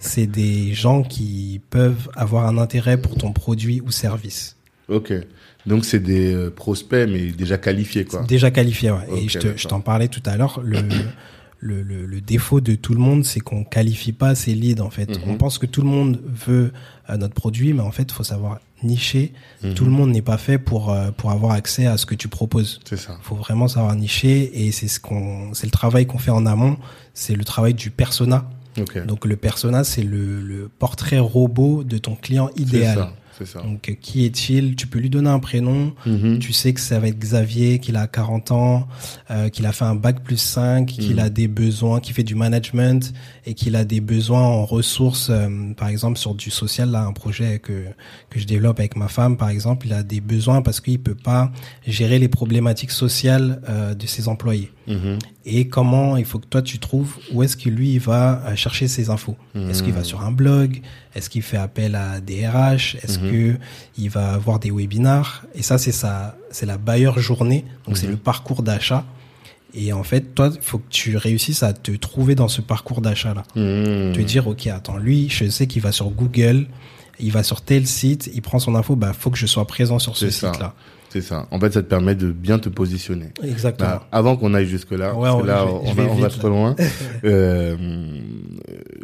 c'est 0.01 0.27
des 0.27 0.73
gens 0.73 1.03
qui 1.03 1.61
peuvent 1.69 2.09
avoir 2.15 2.45
un 2.47 2.57
intérêt 2.57 2.97
pour 2.99 3.15
ton 3.15 3.31
produit 3.31 3.79
ou 3.81 3.91
service. 3.91 4.57
Ok. 4.89 5.13
Donc 5.65 5.85
c'est 5.85 5.99
des 5.99 6.33
euh, 6.33 6.49
prospects 6.49 7.07
mais 7.09 7.31
déjà 7.31 7.57
qualifiés 7.57 8.03
quoi. 8.03 8.23
Déjà 8.23 8.51
qualifié, 8.51 8.91
ouais. 8.91 9.05
Et 9.23 9.29
je 9.29 9.39
te- 9.39 9.55
je 9.57 9.67
t'en 9.67 9.79
parlais 9.79 10.07
tout 10.09 10.23
à 10.25 10.35
l'heure. 10.35 10.59
Le, 10.63 10.79
le, 11.59 11.83
le, 11.83 12.05
le 12.07 12.21
défaut 12.21 12.59
de 12.61 12.73
tout 12.75 12.93
le 12.93 12.99
monde, 12.99 13.23
c'est 13.23 13.39
qu'on 13.39 13.63
qualifie 13.63 14.11
pas 14.11 14.33
ses 14.33 14.55
leads, 14.55 14.81
en 14.81 14.89
fait. 14.89 15.09
Mhm. 15.09 15.23
On 15.31 15.37
pense 15.37 15.59
que 15.59 15.67
tout 15.67 15.81
le 15.83 15.87
monde 15.87 16.19
veut 16.25 16.73
euh, 17.11 17.17
notre 17.17 17.35
produit, 17.35 17.73
mais 17.73 17.81
en 17.83 17.91
fait, 17.91 18.03
il 18.09 18.13
faut 18.13 18.23
savoir 18.23 18.59
nicher. 18.81 19.31
Mhm. 19.63 19.75
Tout 19.75 19.85
le 19.85 19.91
monde 19.91 20.09
n'est 20.09 20.23
pas 20.23 20.39
fait 20.39 20.57
pour, 20.57 20.91
euh, 20.91 21.11
pour 21.11 21.29
avoir 21.29 21.51
accès 21.51 21.85
à 21.85 21.97
ce 21.97 22.07
que 22.07 22.15
tu 22.15 22.27
proposes. 22.27 22.79
C'est 22.89 22.97
ça. 22.97 23.19
faut 23.21 23.35
vraiment 23.35 23.67
savoir 23.67 23.95
nicher 23.95 24.65
et 24.65 24.71
c'est 24.71 24.87
ce 24.87 24.99
qu'on 24.99 25.53
c'est 25.53 25.67
le 25.67 25.71
travail 25.71 26.07
qu'on 26.07 26.17
fait 26.17 26.31
en 26.31 26.47
amont 26.47 26.77
c'est 27.13 27.35
le 27.35 27.43
travail 27.43 27.75
du 27.75 27.91
persona 27.91 28.49
Donc 29.05 29.25
le 29.25 29.35
persona 29.35 29.83
c'est 29.83 30.03
le, 30.03 30.41
le 30.41 30.69
portrait 30.79 31.19
robot 31.19 31.83
de 31.83 31.97
ton 31.97 32.15
client 32.15 32.49
C'est 32.55 32.61
idéal 32.63 33.09
ça. 33.45 33.51
C'est 33.51 33.59
ça. 33.59 33.61
donc 33.63 33.97
qui 34.01 34.25
est-il? 34.25 34.75
Tu 34.75 34.87
peux 34.87 34.99
lui 34.99 35.09
donner 35.09 35.29
un 35.29 35.39
prénom 35.39 35.93
Mhm. 36.05 36.39
tu 36.39 36.53
sais 36.53 36.73
que 36.73 36.79
ça 36.79 36.99
va 36.99 37.07
être 37.07 37.17
Xavier 37.19 37.79
qu'il 37.79 37.95
a 37.95 38.07
40 38.07 38.51
ans 38.51 38.87
euh, 39.29 39.49
qu'il 39.49 39.65
a 39.65 39.71
fait 39.71 39.85
un 39.85 39.95
bac 39.95 40.23
plus 40.23 40.37
5 40.37 40.85
qu'il 40.87 41.13
Mhm. 41.15 41.19
a 41.19 41.29
des 41.29 41.47
besoins 41.47 41.99
qu'il 41.99 42.13
fait 42.13 42.23
du 42.23 42.35
management 42.35 43.13
et 43.45 43.53
qu'il 43.53 43.75
a 43.75 43.83
des 43.85 43.99
besoins 44.01 44.41
en 44.43 44.65
ressources 44.65 45.29
euh, 45.29 45.49
par 45.75 45.87
exemple 45.89 46.17
sur 46.19 46.35
du 46.35 46.49
social 46.51 46.91
là 46.91 47.03
un 47.03 47.13
projet 47.13 47.59
que 47.59 47.85
que 48.29 48.39
je 48.39 48.45
développe 48.45 48.79
avec 48.79 48.95
ma 48.95 49.07
femme 49.07 49.37
par 49.37 49.49
exemple 49.49 49.87
il 49.87 49.93
a 49.93 50.03
des 50.03 50.21
besoins 50.21 50.61
parce 50.61 50.79
qu'il 50.81 50.99
peut 50.99 51.15
pas 51.15 51.51
gérer 51.87 52.19
les 52.19 52.27
problématiques 52.29 52.91
sociales 52.91 53.61
euh, 53.69 53.93
de 53.93 54.05
ses 54.07 54.27
employés 54.27 54.71
Mhm. 54.87 55.19
et 55.45 55.67
comment 55.67 56.17
il 56.17 56.25
faut 56.25 56.39
que 56.39 56.47
toi 56.47 56.61
tu 56.61 56.79
trouves 56.79 57.17
où 57.31 57.43
est-ce 57.43 57.55
que 57.55 57.69
lui 57.69 57.93
il 57.93 57.99
va 57.99 58.55
chercher 58.55 58.87
ses 58.87 59.09
infos? 59.09 59.37
Est-ce 59.55 59.83
qu'il 59.83 59.93
va 59.93 60.03
sur 60.03 60.21
un 60.21 60.31
blog? 60.31 60.81
Est-ce 61.15 61.29
qu'il 61.29 61.41
fait 61.43 61.57
appel 61.57 61.95
à 61.95 62.19
des 62.19 62.47
RH 62.47 62.95
Est-ce. 63.03 63.19
Que 63.31 63.55
il 63.97 64.09
va 64.09 64.37
voir 64.37 64.59
des 64.59 64.71
webinars 64.71 65.43
Et 65.55 65.63
ça 65.63 65.77
c'est 65.77 65.91
ça, 65.91 66.37
c'est 66.51 66.65
la 66.65 66.77
buyer 66.77 67.11
journée. 67.17 67.65
Donc 67.87 67.97
c'est 67.97 68.05
Mhm. 68.07 68.11
le 68.11 68.17
parcours 68.17 68.61
d'achat. 68.63 69.05
Et 69.73 69.93
en 69.93 70.03
fait, 70.03 70.35
toi, 70.35 70.49
il 70.53 70.61
faut 70.61 70.79
que 70.79 70.89
tu 70.89 71.15
réussisses 71.15 71.63
à 71.63 71.71
te 71.71 71.91
trouver 71.91 72.35
dans 72.35 72.49
ce 72.49 72.59
parcours 72.61 72.99
d'achat 73.01 73.33
là. 73.33 73.43
Mhm. 73.55 74.13
Te 74.13 74.21
dire 74.21 74.47
ok, 74.47 74.67
attends, 74.67 74.97
lui, 74.97 75.29
je 75.29 75.49
sais 75.49 75.65
qu'il 75.67 75.81
va 75.81 75.91
sur 75.93 76.09
Google, 76.09 76.67
il 77.19 77.31
va 77.31 77.41
sur 77.43 77.61
tel 77.61 77.87
site, 77.87 78.29
il 78.33 78.41
prend 78.41 78.59
son 78.59 78.75
info, 78.75 78.95
bah 78.95 79.13
faut 79.17 79.29
que 79.29 79.37
je 79.37 79.45
sois 79.45 79.65
présent 79.65 79.97
sur 79.99 80.17
ce 80.17 80.29
C'est 80.29 80.39
ça. 80.41 80.51
site 80.51 80.61
là. 80.61 80.73
C'est 81.09 81.21
ça. 81.21 81.45
En 81.51 81.59
fait, 81.59 81.73
ça 81.73 81.81
te 81.83 81.87
permet 81.89 82.15
de 82.15 82.31
bien 82.31 82.57
te 82.57 82.69
positionner. 82.69 83.31
Exactement. 83.43 83.89
Bah, 83.89 84.07
avant 84.13 84.37
qu'on 84.37 84.53
aille 84.53 84.65
jusque 84.67 84.91
là, 84.91 85.13
Ouais, 85.13 85.27
parce 85.29 85.41
que 85.41 85.47
là 85.47 85.65
on, 85.67 85.91
va, 85.93 86.03
vais 86.03 86.09
on 86.09 86.15
va 86.15 86.27
vite, 86.29 86.39
trop 86.39 86.47
là. 86.49 86.55
loin. 86.55 86.75
euh, 87.25 87.75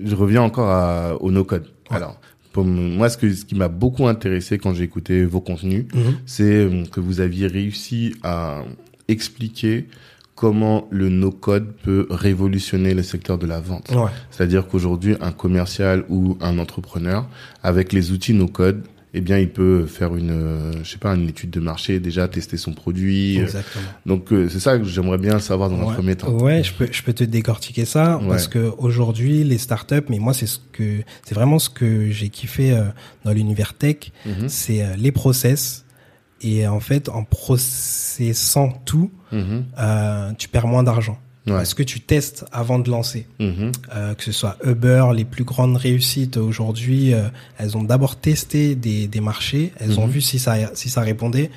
je 0.04 0.16
reviens 0.16 0.42
encore 0.42 0.70
à, 0.70 1.16
au 1.22 1.32
no 1.32 1.44
code. 1.44 1.66
Ouais. 1.90 1.98
Alors, 1.98 2.20
pour 2.58 2.66
moi, 2.66 3.08
ce 3.08 3.18
que 3.20 3.32
ce 3.32 3.46
qui 3.46 3.54
m'a 3.54 3.68
beaucoup 3.68 4.08
intéressé 4.08 4.58
quand 4.58 4.74
j'ai 4.74 4.84
écouté 4.84 5.24
vos 5.26 5.42
contenus, 5.42 5.86
Mhm. 5.94 6.02
c'est 6.26 6.44
euh, 6.66 6.84
que 6.92 7.00
vous 7.00 7.20
aviez 7.20 7.46
réussi 7.46 8.16
à 8.24 8.64
expliquer 9.08 9.86
comment 10.34 10.88
le 10.90 11.10
no-code 11.10 11.68
peut 11.84 12.08
révolutionner 12.10 12.96
le 12.96 13.04
secteur 13.04 13.38
de 13.38 13.46
la 13.46 13.60
vente. 13.60 13.92
Ouais. 13.92 14.10
C'est-à-dire 14.32 14.68
qu'aujourd'hui, 14.68 15.16
un 15.22 15.32
commercial 15.32 16.04
ou 16.10 16.36
un 16.42 16.58
entrepreneur, 16.58 17.28
avec 17.62 17.94
les 17.94 18.12
outils 18.12 18.34
no-code, 18.34 18.82
eh 19.14 19.22
bien, 19.22 19.38
il 19.40 19.50
peut 19.50 19.86
faire 19.86 20.16
une, 20.16 20.32
euh, 20.32 20.72
je 20.84 20.92
sais 20.92 20.98
pas, 20.98 21.16
une 21.16 21.30
étude 21.30 21.50
de 21.50 21.60
marché, 21.60 22.00
déjà 22.00 22.28
tester 22.28 22.58
son 22.58 22.74
produit. 22.74 23.38
Exactement. 23.40 23.86
Donc, 24.06 24.32
euh, 24.32 24.50
c'est 24.50 24.60
ça 24.60 24.78
que 24.78 24.84
j'aimerais 24.84 25.18
bien 25.18 25.40
savoir 25.40 25.70
dans 25.70 25.90
un 25.90 25.94
premier 25.94 26.16
temps. 26.16 26.30
Ouais, 26.32 26.62
je 26.64 26.74
peux, 26.74 26.88
je 26.92 27.02
peux 27.04 27.14
te 27.14 27.24
décortiquer 27.24 27.86
ça 27.86 28.18
Ouais. 28.18 28.28
parce 28.28 28.48
que 28.48 28.72
aujourd'hui, 28.78 29.44
les 29.44 29.58
startups, 29.58 30.04
mais 30.10 30.20
moi, 30.20 30.34
c'est 30.34 30.46
ce 30.48 30.60
que, 30.72 31.02
c'est 31.26 31.36
vraiment 31.36 31.58
ce 31.60 31.70
que 31.70 32.10
j'ai 32.12 32.30
kiffé 32.30 32.74
euh, 32.74 32.84
dans 33.24 33.32
l'univers 33.32 33.74
tech, 33.74 34.12
Mhm, 34.26 34.50
c'est 34.50 34.84
euh, 34.84 34.96
les 34.98 35.12
process. 35.12 35.86
Et 36.42 36.68
en 36.68 36.80
fait, 36.80 37.10
en 37.10 37.24
processant 37.24 38.70
tout, 38.86 39.12
mhm, 39.32 39.66
euh, 39.80 40.32
tu 40.38 40.50
perds 40.50 40.68
moins 40.68 40.84
d'argent. 40.84 41.18
Ouais, 41.48 41.58
Parce 41.58 41.74
que 41.74 41.84
tu 41.84 42.00
testes 42.02 42.46
avant 42.52 42.80
de 42.80 42.90
lancer. 42.90 43.26
mhm, 43.40 43.72
Euh, 43.96 44.14
que 44.16 44.24
ce 44.24 44.32
soit 44.32 44.58
Uber, 44.64 45.06
les 45.16 45.26
plus 45.26 45.44
grandes 45.44 45.78
réussites 45.78 46.38
aujourd'hui, 46.38 47.14
euh, 47.14 47.24
elles 47.58 47.76
ont 47.78 47.84
d'abord 47.84 48.16
testé 48.18 48.76
des, 48.76 49.08
des 49.08 49.22
marchés, 49.22 49.72
elles 49.80 50.00
ont 50.00 50.06
Mhm. 50.08 50.12
vu 50.14 50.22
si 50.22 50.40
ça, 50.40 50.56
si 50.76 50.90
ça 50.90 51.02
répondait. 51.02 51.50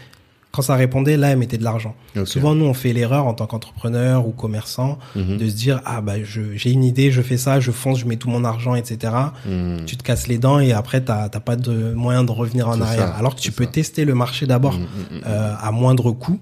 Quand 0.52 0.62
ça 0.62 0.75
répondait, 0.75 1.16
là, 1.16 1.28
elle 1.28 1.38
mettait 1.38 1.59
de 1.59 1.64
l'argent. 1.64 1.95
Souvent, 2.25 2.54
nous, 2.57 2.64
on 2.64 2.75
fait 2.75 2.92
l'erreur 2.92 3.26
en 3.26 3.35
tant 3.35 3.47
qu'entrepreneur 3.47 4.26
ou 4.26 4.33
commerçant 4.33 4.99
Mhm. 5.14 5.37
de 5.38 5.49
se 5.49 5.54
dire 5.54 5.80
ah 5.85 6.00
bah 6.00 6.23
je 6.25 6.40
j'ai 6.57 6.71
une 6.73 6.83
idée, 6.83 7.12
je 7.12 7.23
fais 7.23 7.37
ça, 7.37 7.61
je 7.61 7.71
fonce, 7.71 7.99
je 8.00 8.04
mets 8.07 8.16
tout 8.16 8.28
mon 8.28 8.45
argent, 8.45 8.75
etc. 8.75 9.12
Mhm. 9.47 9.85
Tu 9.87 9.97
te 9.97 10.02
casses 10.02 10.26
les 10.26 10.38
dents 10.38 10.59
et 10.59 10.73
après 10.73 11.00
t'as 11.02 11.28
t'as 11.28 11.38
pas 11.40 11.54
de 11.57 11.92
moyen 11.95 12.25
de 12.25 12.33
revenir 12.33 12.69
en 12.69 12.75
C'est 12.75 12.83
arrière. 12.83 13.09
ça, 13.09 13.14
Alors 13.14 13.37
que 13.37 13.40
tu 13.40 13.52
peux 13.52 13.64
ça. 13.64 13.71
tester 13.71 14.04
le 14.04 14.14
marché 14.14 14.47
d'abord 14.47 14.76
Mhm, 14.76 14.87
euh, 15.26 15.54
à 15.61 15.71
moindre 15.71 16.11
coût. 16.12 16.40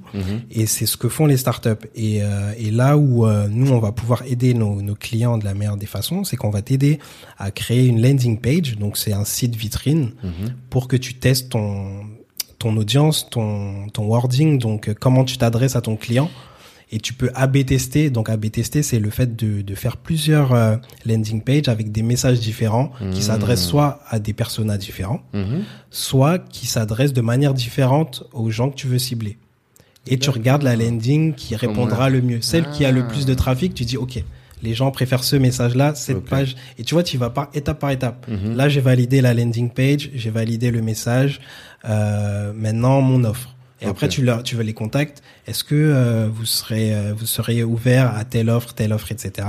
Et 0.51 0.67
c'est 0.67 0.87
ce 0.87 0.97
que 0.97 1.09
font 1.09 1.27
les 1.27 1.37
startups. 1.37 1.69
Et, 1.95 2.23
euh, 2.23 2.53
et 2.59 2.71
là 2.71 2.97
où 2.97 3.27
euh, 3.27 3.47
nous, 3.51 3.71
on 3.73 3.79
va 3.79 3.93
pouvoir 3.93 4.23
aider 4.27 4.55
nos, 4.55 4.81
nos 4.81 4.95
clients 4.95 5.37
de 5.39 5.45
la 5.45 5.55
meilleure 5.55 5.77
des 5.77 5.87
façons, 5.87 6.25
c'est 6.25 6.37
qu'on 6.37 6.51
va 6.51 6.63
t'aider 6.63 6.99
à 7.39 7.51
créer 7.51 7.87
une 7.87 8.01
landing 8.01 8.39
page. 8.41 8.79
Donc, 8.79 8.97
c'est 8.97 9.13
un 9.13 9.25
site 9.25 9.55
vitrine 9.55 10.13
pour 10.71 10.89
que 10.89 10.97
tu 10.97 11.15
testes 11.15 11.51
ton, 11.51 12.01
ton 12.59 12.77
audience, 12.77 13.29
ton, 13.31 13.89
ton 13.93 14.07
wording, 14.07 14.59
donc 14.59 14.89
euh, 14.89 14.95
comment 14.99 15.25
tu 15.25 15.39
t'adresses 15.39 15.77
à 15.77 15.81
ton 15.81 15.97
client. 15.97 16.31
Et 16.91 16.99
tu 17.01 17.13
peux 17.13 17.31
A-B 17.35 17.67
tester. 17.67 18.09
Donc, 18.09 18.31
A-B 18.31 18.47
tester, 18.51 18.83
c'est 18.83 18.99
le 18.99 19.11
fait 19.11 19.37
de, 19.37 19.61
de 19.61 19.75
faire 19.75 19.99
plusieurs 19.99 20.55
euh, 20.55 20.77
landing 21.05 21.43
pages 21.43 21.69
avec 21.69 21.93
des 21.93 22.03
messages 22.03 22.41
différents 22.41 22.93
qui 22.99 23.05
Mhm. 23.05 23.21
s'adressent 23.21 23.67
soit 23.67 24.01
à 24.09 24.19
des 24.19 24.33
personas 24.33 24.79
différents, 24.79 25.21
Mhm. 25.35 25.65
soit 25.91 26.39
qui 26.39 26.67
s'adresse 26.67 27.13
de 27.13 27.21
manière 27.21 27.53
différente 27.53 28.25
aux 28.33 28.51
gens 28.51 28.71
que 28.71 28.75
tu 28.77 28.87
veux 28.87 28.99
cibler. 28.99 29.37
Et 30.07 30.19
tu 30.19 30.31
regardes 30.31 30.63
la 30.63 30.77
landing 30.77 31.35
qui 31.35 31.55
répondra 31.57 32.09
le 32.09 32.23
mieux. 32.23 32.41
Celle 32.41 32.71
qui 32.71 32.87
a 32.87 32.91
le 32.91 33.07
plus 33.07 33.27
de 33.27 33.35
trafic, 33.35 33.75
tu 33.75 33.85
dis, 33.85 33.99
OK, 33.99 34.25
les 34.63 34.75
gens 34.75 34.91
préfèrent 34.91 35.25
ce 35.25 35.37
message-là, 35.37 35.95
cette 35.95 36.25
page. 36.25 36.57
Et 36.79 36.85
tu 36.85 36.95
vois, 36.95 37.03
tu 37.03 37.19
vas 37.19 37.31
par 37.31 37.49
étape 37.55 37.79
par 37.79 37.91
étape. 37.91 38.27
Mhm. 38.29 38.57
Là, 38.57 38.69
j'ai 38.69 38.81
validé 38.81 39.21
la 39.21 39.35
landing 39.35 39.71
page, 39.71 40.11
j'ai 40.15 40.31
validé 40.31 40.71
le 40.71 40.83
message. 40.83 41.41
Euh, 41.89 42.53
maintenant, 42.55 43.01
mon 43.01 43.25
offre. 43.25 43.55
Et 43.81 43.87
après, 43.87 44.09
tu, 44.09 44.23
leur, 44.23 44.43
tu 44.43 44.57
veux 44.57 44.65
les 44.65 44.75
contacts. 44.75 45.23
Est-ce 45.47 45.63
que 45.63 45.77
euh, 45.77 46.29
vous 46.33 46.45
serez 46.45 46.93
euh, 46.93 47.15
vous 47.17 47.27
serez 47.27 47.63
ouvert 47.63 48.13
à 48.17 48.25
telle 48.25 48.51
offre, 48.51 48.75
telle 48.75 48.93
offre, 48.93 49.13
etc. 49.13 49.47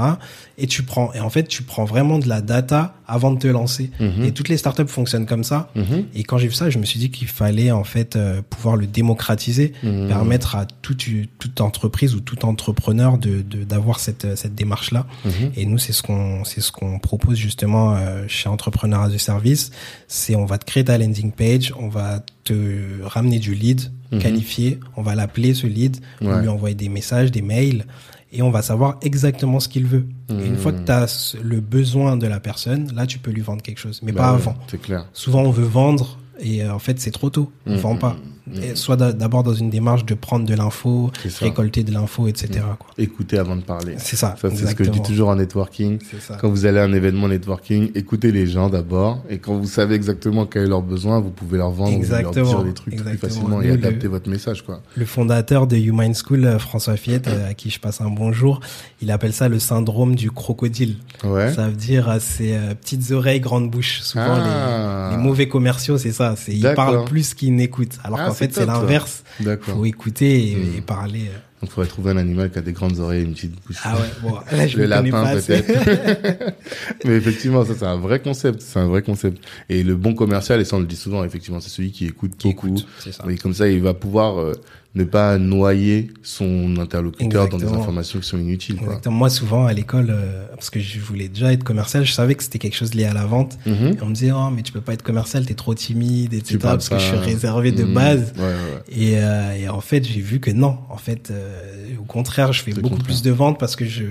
Et 0.60 0.68
tu 0.68 0.84
prends. 0.84 1.14
Et 1.14 1.20
en 1.20 1.30
fait, 1.30 1.48
tu 1.48 1.64
prends 1.64 1.86
vraiment 1.86 2.20
de 2.20 2.28
la 2.28 2.42
data 2.42 2.96
avant 3.08 3.32
de 3.32 3.40
te 3.40 3.48
lancer. 3.48 3.90
Mhm. 4.00 4.24
Et 4.26 4.32
toutes 4.34 4.50
les 4.50 4.58
startups 4.58 4.88
fonctionnent 4.88 5.26
comme 5.26 5.44
ça. 5.44 5.70
Mhm. 5.76 6.06
Et 6.14 6.24
quand 6.24 6.38
j'ai 6.38 6.48
vu 6.48 6.54
ça, 6.54 6.70
je 6.70 6.78
me 6.78 6.86
suis 6.86 7.00
dit 7.00 7.10
qu'il 7.10 7.28
fallait 7.28 7.72
en 7.72 7.84
fait 7.84 8.16
euh, 8.16 8.42
pouvoir 8.48 8.76
le 8.76 8.86
démocratiser, 8.86 9.74
Mhm. 9.84 10.08
permettre 10.10 10.56
à 10.56 10.66
toute, 10.66 11.06
toute 11.40 11.62
entreprise 11.62 12.14
ou 12.16 12.20
tout 12.20 12.46
entrepreneur 12.46 13.18
de 13.18 13.42
de- 13.42 13.64
d'avoir 13.64 14.00
cette 14.00 14.36
cette 14.38 14.54
démarche 14.56 14.92
là. 14.92 15.08
Et 15.56 15.66
nous, 15.66 15.78
c'est 15.78 15.94
ce 15.94 16.04
qu'on 16.04 16.44
c'est 16.44 16.62
ce 16.62 16.72
qu'on 16.72 17.00
propose 17.00 17.38
justement 17.38 17.96
euh, 17.96 18.26
chez 18.28 18.50
Entrepreneur 18.50 19.02
as 19.02 19.14
a 19.14 19.18
Service. 19.18 19.72
C'est 20.08 20.36
on 20.36 20.46
va 20.46 20.58
te 20.58 20.66
créer 20.66 20.84
ta 20.84 20.98
landing 20.98 21.32
page, 21.32 21.74
on 21.80 21.88
va 21.90 22.22
te 22.44 23.02
ramener 23.04 23.40
du 23.40 23.54
lead 23.56 23.82
qualifié, 24.20 24.80
on 24.98 25.04
va 25.04 25.14
l'appeler 25.14 25.54
ce 25.54 25.68
lead, 25.68 25.98
on 26.22 26.28
Ouais. 26.34 26.42
lui 26.42 26.48
envoyer 26.48 26.74
des 26.76 26.90
messages, 26.90 27.30
des 27.32 27.44
mails, 27.44 27.86
et 28.32 28.42
on 28.42 28.52
va 28.52 28.62
savoir 28.62 28.98
exactement 29.02 29.60
ce 29.60 29.68
qu'il 29.70 29.86
veut. 29.86 30.06
Et 30.30 30.46
une 30.46 30.58
fois 30.58 30.72
que 30.72 30.84
tu 30.86 30.92
as 30.92 31.36
le 31.42 31.60
besoin 31.60 32.16
de 32.18 32.28
la 32.28 32.40
personne, 32.40 32.92
là, 32.96 33.08
tu 33.08 33.18
peux 33.20 33.32
lui 33.32 33.42
vendre 33.42 33.62
quelque 33.64 33.80
chose, 33.80 34.02
mais 34.04 34.12
Bah 34.12 34.22
pas 34.24 34.30
ouais, 34.34 34.36
avant. 34.42 34.56
C'est 34.68 34.80
clair. 34.82 35.08
Souvent, 35.14 35.42
on 35.42 35.52
veut 35.52 35.66
vendre 35.66 36.18
et 36.40 36.64
euh, 36.64 36.74
en 36.74 36.80
fait, 36.80 37.00
c'est 37.00 37.12
trop 37.12 37.30
tôt. 37.30 37.52
On 37.66 37.72
Mhm. 37.74 37.78
vend 37.80 37.96
pas. 37.98 38.16
Et 38.62 38.76
soit 38.76 38.96
d'a- 38.96 39.14
d'abord 39.14 39.44
dans 39.44 39.54
une 39.54 39.70
démarche 39.70 40.06
de 40.06 40.14
prendre 40.14 40.46
de 40.46 40.54
l'info, 40.56 41.12
récolter 41.40 41.84
de 41.84 41.92
l'info, 41.92 42.28
etc. 42.28 42.62
quoi. 42.80 42.88
Écouter 42.98 43.38
avant 43.38 43.56
de 43.56 43.62
parler. 43.62 43.96
C'est 43.98 44.16
ça. 44.16 44.36
Ça, 44.42 44.50
c'est 44.50 44.66
ce 44.68 44.76
que 44.76 44.84
je 44.84 44.90
dis 44.90 44.98
exactement. 44.98 45.04
toujours 45.04 45.30
en 45.30 45.36
networking. 45.36 46.00
Ça. 46.20 46.38
Quand 46.40 46.50
vous 46.50 46.66
allez 46.66 46.80
à 46.80 46.84
un 46.84 46.94
événement 46.94 47.28
networking, 47.28 47.92
écoutez 47.96 48.32
les 48.32 48.48
gens 48.48 48.70
d'abord. 48.70 49.24
Et 49.30 49.38
quand 49.40 49.58
vous 49.58 49.68
savez 49.68 49.96
exactement 49.96 50.46
quel 50.46 50.64
est 50.64 50.68
leur 50.68 50.82
besoin, 50.82 51.20
vous 51.20 51.30
pouvez 51.32 51.58
leur 51.58 51.72
vendre, 51.72 51.92
vous 51.92 52.10
leur 52.10 52.20
Exactement. 52.20 52.46
dire 52.48 52.64
des 52.64 52.74
trucs 52.74 52.96
plus 52.96 53.02
Exactement. 53.02 53.30
facilement 53.34 53.62
et 53.62 53.72
adapter 53.72 54.04
le- 54.04 54.10
votre 54.10 54.30
message, 54.30 54.64
quoi. 54.66 54.82
Le 54.96 55.06
fondateur 55.06 55.68
de 55.68 55.76
Human 55.78 56.14
School, 56.14 56.46
euh, 56.46 56.60
François 56.60 56.98
Fiette, 56.98 57.28
euh, 57.28 57.50
à 57.50 57.54
qui 57.54 57.70
je 57.70 57.80
passe 57.80 58.02
un 58.02 58.10
bonjour, 58.10 58.60
il 59.02 59.12
appelle 59.12 59.34
ça 59.34 59.48
le 59.50 59.60
syndrome 59.60 60.16
du 60.16 60.32
crocodile. 60.32 60.98
Ouais. 61.24 61.54
Ça 61.54 61.68
veut 61.68 61.74
dire 61.76 62.18
c'est 62.20 62.56
euh, 62.56 62.74
petites 62.76 63.12
oreilles, 63.12 63.40
grandes 63.40 63.70
bouches. 63.70 64.02
Souvent, 64.02 64.26
Ah. 64.28 65.10
les, 65.12 65.18
les 65.18 65.24
mauvais 65.24 65.48
commerciaux, 65.48 65.98
c'est 65.98 66.12
ça. 66.12 66.36
Ils 66.48 66.62
parlent 66.76 67.06
plus 67.06 67.34
qu'ils 67.34 67.56
n'écoutent. 67.56 67.98
Alors 68.04 68.20
Ah, 68.22 68.28
qu'en 68.28 68.34
fait, 68.40 68.54
c'est 68.54 68.66
l'inverse. 68.66 69.24
D'accord. 69.40 69.76
Faut 69.76 69.86
écouter 69.86 70.52
et, 70.52 70.56
Hmm. 70.56 70.78
et 70.78 70.82
parler. 70.82 71.22
euh. 71.30 71.38
Donc, 71.62 71.72
faudrait 71.72 71.90
trouver 71.90 72.12
un 72.12 72.18
animal 72.18 72.50
qui 72.52 72.58
a 72.58 72.62
des 72.62 72.72
grandes 72.72 73.00
oreilles 73.00 73.22
et 73.22 73.26
une 73.26 73.34
petite 73.34 73.54
bouche. 73.68 73.76
Ah 73.84 73.96
ouais, 73.96 74.08
bon, 74.22 74.36
là, 74.52 74.66
je 74.66 74.78
le 74.78 74.86
lapin 74.86 75.36
peut-être. 75.36 75.68
Mais 77.06 77.16
effectivement, 77.16 77.66
ça 77.66 77.74
c'est 77.78 77.86
un 77.86 77.98
vrai 77.98 78.22
concept, 78.22 78.62
c'est 78.62 78.80
un 78.80 78.88
vrai 78.88 79.02
concept. 79.02 79.44
Et 79.68 79.84
le 79.84 79.96
bon 79.96 80.14
commercial, 80.16 80.62
et 80.62 80.66
ça 80.66 80.78
on 80.78 80.80
le 80.80 80.86
dit 80.86 80.96
souvent, 80.96 81.24
effectivement, 81.26 81.60
c'est 81.60 81.70
celui 81.70 81.92
qui 81.92 82.06
écoute 82.06 82.32
Qui 82.38 82.48
beaucoup. 82.50 82.68
écoute, 82.68 82.88
ça. 83.12 83.26
Et 83.30 83.36
comme 83.38 83.54
ça, 83.54 83.68
il 83.68 83.82
va 83.82 83.94
pouvoir 83.94 84.40
euh, 84.40 84.54
ne 84.96 85.04
pas 85.04 85.38
noyer 85.38 86.10
son 86.24 86.76
interlocuteur 86.80 87.48
dans 87.48 87.58
des 87.60 87.68
informations 87.68 88.20
qui 88.20 88.28
sont 88.28 88.40
inutiles. 88.40 88.78
Quoi. 88.78 89.00
Moi, 89.12 89.30
souvent, 89.30 89.68
à 89.68 89.74
l'école, 89.74 90.08
euh, 90.10 90.48
parce 90.56 90.72
que 90.72 90.80
je 90.80 91.00
voulais 91.00 91.28
déjà 91.28 91.54
être 91.54 91.64
commercial, 91.64 92.04
je 92.06 92.12
savais 92.12 92.34
que 92.34 92.42
c'était 92.44 92.58
quelque 92.58 92.76
chose 92.76 92.96
lié 92.96 93.06
à 93.06 93.14
la 93.14 93.28
vente. 93.28 93.60
Mhm. 93.68 93.74
Et 93.98 93.98
on 94.02 94.08
me 94.08 94.14
disait, 94.16 94.32
oh, 94.32 94.50
mais 94.50 94.64
tu 94.64 94.72
peux 94.72 94.82
pas 94.82 94.94
être 94.94 95.04
commercial, 95.04 95.46
t'es 95.46 95.54
trop 95.54 95.76
timide, 95.76 96.34
etc. 96.34 96.58
Parce 96.60 96.90
que 96.90 96.98
je 96.98 97.04
suis 97.06 97.18
réservé 97.18 97.72
de 97.72 97.84
Mhm. 97.84 97.94
base. 97.94 98.34
Ouais, 98.36 98.44
ouais. 98.44 98.84
Et, 98.92 99.18
euh, 99.20 99.54
et 99.56 99.70
en 99.70 99.80
fait, 99.82 100.04
j'ai 100.04 100.22
vu 100.22 100.40
que 100.40 100.50
non. 100.50 100.80
En 100.90 100.98
fait, 100.98 101.30
euh, 101.30 101.62
au 102.00 102.04
contraire, 102.06 102.52
je 102.52 102.64
fais 102.64 102.72
beaucoup 102.72 102.90
contraire. 102.90 103.06
plus 103.06 103.22
de 103.22 103.30
ventes 103.32 103.60
parce 103.60 103.76
que 103.76 103.86
je, 103.86 104.04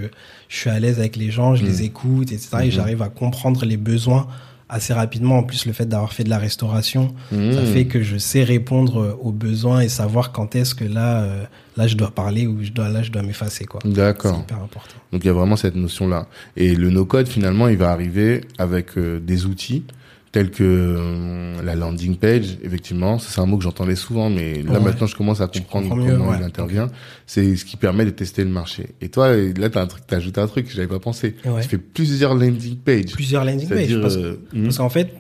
je 0.49 0.57
suis 0.57 0.71
à 0.71 0.79
l'aise 0.79 1.01
avec 1.01 1.17
les 1.17 1.33
gens, 1.33 1.57
je 1.57 1.65
Mhm. 1.65 1.69
les 1.71 1.83
écoute, 1.83 2.31
etc. 2.31 2.49
Et 2.67 2.71
j'arrive 2.71 3.03
à 3.03 3.09
comprendre 3.09 3.65
les 3.65 3.77
besoins 3.77 4.29
assez 4.69 4.93
rapidement. 4.93 5.39
En 5.39 5.43
plus, 5.43 5.67
le 5.67 5.73
fait 5.73 5.87
d'avoir 5.87 6.13
fait 6.13 6.25
de 6.25 6.31
la 6.31 6.39
restauration, 6.39 7.15
ça 7.31 7.37
Mhm. 7.37 7.67
fait 7.67 7.87
que 7.87 8.03
je 8.03 8.17
sais 8.19 8.43
répondre 8.45 9.19
aux 9.23 9.33
besoins 9.33 9.81
et 9.81 9.89
savoir 9.89 10.33
quand 10.33 10.55
est-ce 10.57 10.75
que 10.75 10.85
là, 10.85 11.23
euh, 11.23 11.45
là, 11.77 11.87
je 11.87 11.97
dois 11.97 12.11
parler 12.11 12.47
ou 12.47 12.63
je 12.63 12.71
dois, 12.71 12.89
là, 12.89 13.03
je 13.03 13.11
dois 13.11 13.23
m'effacer, 13.23 13.65
quoi. 13.65 13.81
C'est 13.83 13.93
D'accord. 13.93 14.41
hyper 14.41 14.59
important. 14.59 14.95
Donc 15.13 15.25
il 15.25 15.27
y 15.27 15.31
a 15.31 15.33
vraiment 15.33 15.57
cette 15.57 15.77
notion-là. 15.77 16.27
Et 16.57 16.75
le 16.75 16.91
no-code, 16.91 17.29
finalement, 17.29 17.69
il 17.69 17.77
va 17.79 17.91
arriver 17.91 18.43
avec 18.59 18.97
euh, 18.99 19.21
des 19.21 19.47
outils 19.47 19.85
tels 20.33 20.51
que 20.51 20.63
euh, 20.63 21.63
la 21.63 21.75
landing 21.75 22.17
page, 22.17 22.59
effectivement. 22.63 23.19
C'est 23.19 23.41
un 23.41 23.47
mot 23.47 23.57
que 23.57 23.65
j'entendais 23.65 23.97
souvent, 23.97 24.29
mais 24.31 24.63
là 24.63 24.73
Ouais. 24.75 24.81
maintenant, 24.81 25.07
je 25.07 25.17
commence 25.17 25.41
à 25.41 25.47
comprendre 25.47 25.89
comment 25.89 26.05
mieux, 26.05 26.19
il 26.39 26.45
intervient. 26.45 26.89
C'est 27.27 27.57
ce 27.57 27.65
qui 27.65 27.77
permet 27.77 28.05
de 28.05 28.11
tester 28.11 28.45
le 28.45 28.51
marché. 28.51 28.91
Et 29.01 29.09
toi, 29.09 29.35
là, 29.35 29.71
t'as 29.71 29.83
un 29.83 29.87
truc, 29.87 30.05
t'as 30.07 30.17
ajouté 30.17 30.41
un 30.41 30.47
truc 30.47 30.67
que 30.67 30.73
j'avais 30.73 30.87
pas 30.89 30.99
pensé. 30.99 31.37
Ouais. 31.45 31.63
Tu 31.63 31.69
fais 31.69 31.79
plusieurs 31.79 32.35
landing 32.35 32.77
pages. 32.77 33.13
Plusieurs 33.13 33.45
landing 33.45 33.69
pages. 33.69 34.01
Parce, 34.01 34.17
euh, 34.17 34.41
hmm, 34.53 34.65
parce 34.65 34.79
qu'en 34.79 34.91
fait, 34.91 35.15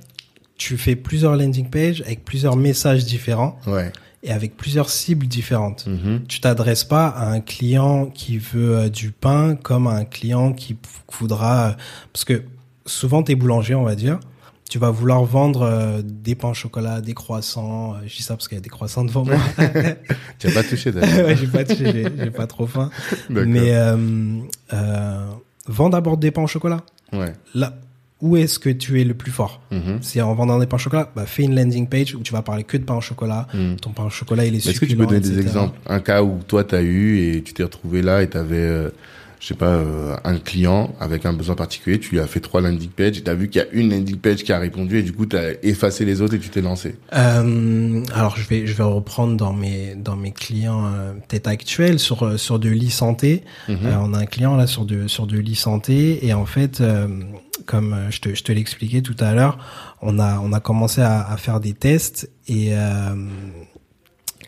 tu 0.57 0.77
fais 0.77 0.97
plusieurs 0.97 1.37
landing 1.37 1.71
pages 1.71 2.03
avec 2.03 2.25
plusieurs 2.25 2.57
messages 2.57 3.05
différents 3.05 3.59
ouais. 3.67 3.93
et 4.23 4.33
avec 4.33 4.57
plusieurs 4.57 4.91
cibles 4.91 5.27
différentes. 5.27 5.87
Mhm. 5.87 6.25
Tu 6.29 6.41
t'adresses 6.41 6.85
pas 6.85 7.07
à 7.07 7.31
un 7.31 7.41
client 7.41 8.07
qui 8.07 8.38
veut 8.38 8.77
euh, 8.77 8.88
du 8.88 9.12
pain 9.12 9.55
comme 9.55 9.87
à 9.87 9.93
un 9.93 10.05
client 10.05 10.53
qui 10.53 10.77
voudra 11.19 11.77
parce 12.12 12.25
que 12.25 12.43
souvent 12.87 13.23
t'es 13.23 13.35
boulanger 13.37 13.75
on 13.75 13.85
va 13.85 13.95
dire 13.95 14.19
tu 14.69 14.79
vas 14.79 14.91
vouloir 14.91 15.25
vendre 15.25 15.63
euh, 15.63 16.03
des 16.05 16.35
pains 16.35 16.51
au 16.51 16.55
chocolat 16.55 17.01
des 17.01 17.15
croissants 17.15 17.95
euh, 17.95 17.99
je 18.07 18.17
dis 18.17 18.23
ça 18.23 18.35
parce 18.37 18.49
qu'il 18.49 18.57
y 18.57 18.61
a 18.61 18.63
des 18.63 18.69
croissants 18.69 19.05
devant 19.05 19.25
moi. 19.25 19.37
Tu 20.39 20.47
as 20.47 20.53
pas 20.53 20.63
touché 20.63 20.93
d'ailleurs. 20.93 21.27
ouais, 21.27 21.37
j'ai 21.37 21.47
pas 21.47 21.65
touché, 21.65 22.05
j'ai 22.17 22.31
pas 22.31 22.47
trop 22.47 22.67
faim. 22.67 22.91
Mais 23.31 23.75
euh, 23.75 23.97
euh, 24.73 25.27
vends 25.67 25.89
d'abord 25.91 26.17
des 26.17 26.31
pains 26.31 26.43
au 26.43 26.47
chocolat. 26.47 26.83
Ouais. 27.13 27.33
là 27.55 27.75
où 28.21 28.37
est-ce 28.37 28.59
que 28.59 28.69
tu 28.69 29.01
es 29.01 29.05
le 29.05 29.15
plus 29.15 29.31
fort? 29.31 29.61
Mhm. 29.71 29.99
c'est 30.03 30.21
en 30.21 30.35
vendant 30.35 30.59
des 30.59 30.67
pains 30.67 30.75
au 30.77 30.81
chocolat? 30.81 31.11
Bah 31.15 31.25
fais 31.25 31.45
une 31.45 31.55
landing 31.55 31.87
page 31.87 32.15
où 32.17 32.21
tu 32.21 32.33
vas 32.33 32.43
parler 32.43 32.65
que 32.65 32.77
de 32.77 32.83
pain 32.85 32.97
au 32.97 33.01
chocolat. 33.01 33.47
Mhm. 33.55 33.77
ton 33.77 33.91
pain 33.91 34.05
au 34.05 34.11
chocolat 34.11 34.45
il 34.45 34.55
est 34.55 34.59
Est-ce 34.59 34.81
que 34.81 34.87
tu 34.87 34.97
peux 34.97 35.05
succulent, 35.05 35.07
donner 35.07 35.21
des 35.21 35.39
exemples? 35.41 35.79
Un 35.87 36.01
cas 36.01 36.23
où 36.23 36.41
toi, 36.47 36.65
tu 36.65 36.75
as 36.75 36.83
eu 36.83 37.19
et 37.21 37.43
tu 37.43 37.55
t'es 37.55 37.63
retrouvé 37.63 38.03
là 38.03 38.23
et 38.23 38.29
tu 38.29 38.37
avais, 38.37 38.89
je 39.40 39.47
sais 39.47 39.54
pas, 39.54 39.66
euh, 39.66 40.16
un 40.25 40.38
client 40.38 40.95
avec 41.00 41.25
un 41.26 41.33
besoin 41.33 41.54
particulier, 41.54 41.99
tu 42.00 42.11
lui 42.14 42.21
as 42.21 42.26
fait 42.26 42.40
trois 42.40 42.61
landing 42.61 42.88
pages 42.88 43.18
et 43.18 43.23
tu 43.23 43.30
as 43.30 43.35
vu 43.35 43.49
qu'il 43.49 43.61
y 43.61 43.64
a 43.64 43.68
une 43.73 43.90
landing 43.90 44.16
page 44.16 44.42
qui 44.42 44.52
a 44.52 44.59
répondu 44.59 44.99
et 44.99 45.02
du 45.02 45.12
coup, 45.12 45.26
tu 45.26 45.37
as 45.37 45.52
effacé 45.64 46.04
les 46.04 46.21
autres 46.23 46.35
et 46.35 46.38
tu 46.38 46.49
t'es 46.49 46.61
lancé. 46.61 46.97
Euh, 47.14 48.02
alors 48.14 48.37
je 48.37 48.47
vais 48.49 48.66
je 48.66 48.75
vais 48.75 48.83
reprendre 48.83 49.37
dans 49.37 49.52
mes 49.52 49.95
dans 49.95 50.16
mes 50.16 50.33
clients 50.33 50.87
euh, 50.87 51.12
peut-être 51.12 51.47
actuels 51.47 51.99
sur 51.99 52.25
euh, 52.25 52.37
sur 52.37 52.59
de 52.59 52.68
l'e-santé. 52.68 53.45
Mhm. 53.68 53.78
Euh, 53.85 53.97
on 54.00 54.14
a 54.14 54.18
un 54.18 54.26
client 54.26 54.57
là 54.57 54.66
sur 54.66 54.85
de 54.85 55.07
sur 55.07 55.26
de 55.26 55.38
l'e-santé 55.38 56.26
et 56.26 56.35
en 56.35 56.47
fait 56.47 56.80
euh, 56.80 57.07
comme 57.66 57.97
je 58.11 58.21
te 58.21 58.35
je 58.35 58.42
te 58.42 58.52
l'expliquais 58.52 59.02
tout 59.02 59.16
à 59.21 59.35
l'heure, 59.35 59.59
on 60.02 60.18
a 60.18 60.40
on 60.40 60.52
a 60.52 60.61
commencé 60.61 61.00
à, 61.00 61.26
à 61.28 61.37
faire 61.37 61.61
des 61.61 61.75
tests 61.75 62.30
et 62.49 62.71
euh, 62.73 63.14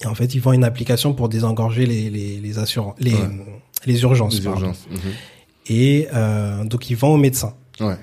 et 0.03 0.07
en 0.07 0.15
fait, 0.15 0.35
ils 0.35 0.41
vendent 0.41 0.55
une 0.55 0.65
application 0.65 1.13
pour 1.13 1.29
désengorger 1.29 1.85
les 1.87 2.09
les 2.11 2.41
les 2.41 2.59
assurances 2.59 2.95
les 2.99 3.13
Ouais. 3.13 3.29
Les 3.87 4.03
urgences. 4.03 4.39
Les 4.39 4.45
urgences. 4.45 4.87
Mhm. 4.91 4.99
Et 5.67 6.09
euh, 6.13 6.65
donc 6.65 6.91
ils 6.91 6.97
vendent 6.97 7.15
aux 7.15 7.23
médecins. 7.23 7.55
Ouais. 7.81 7.97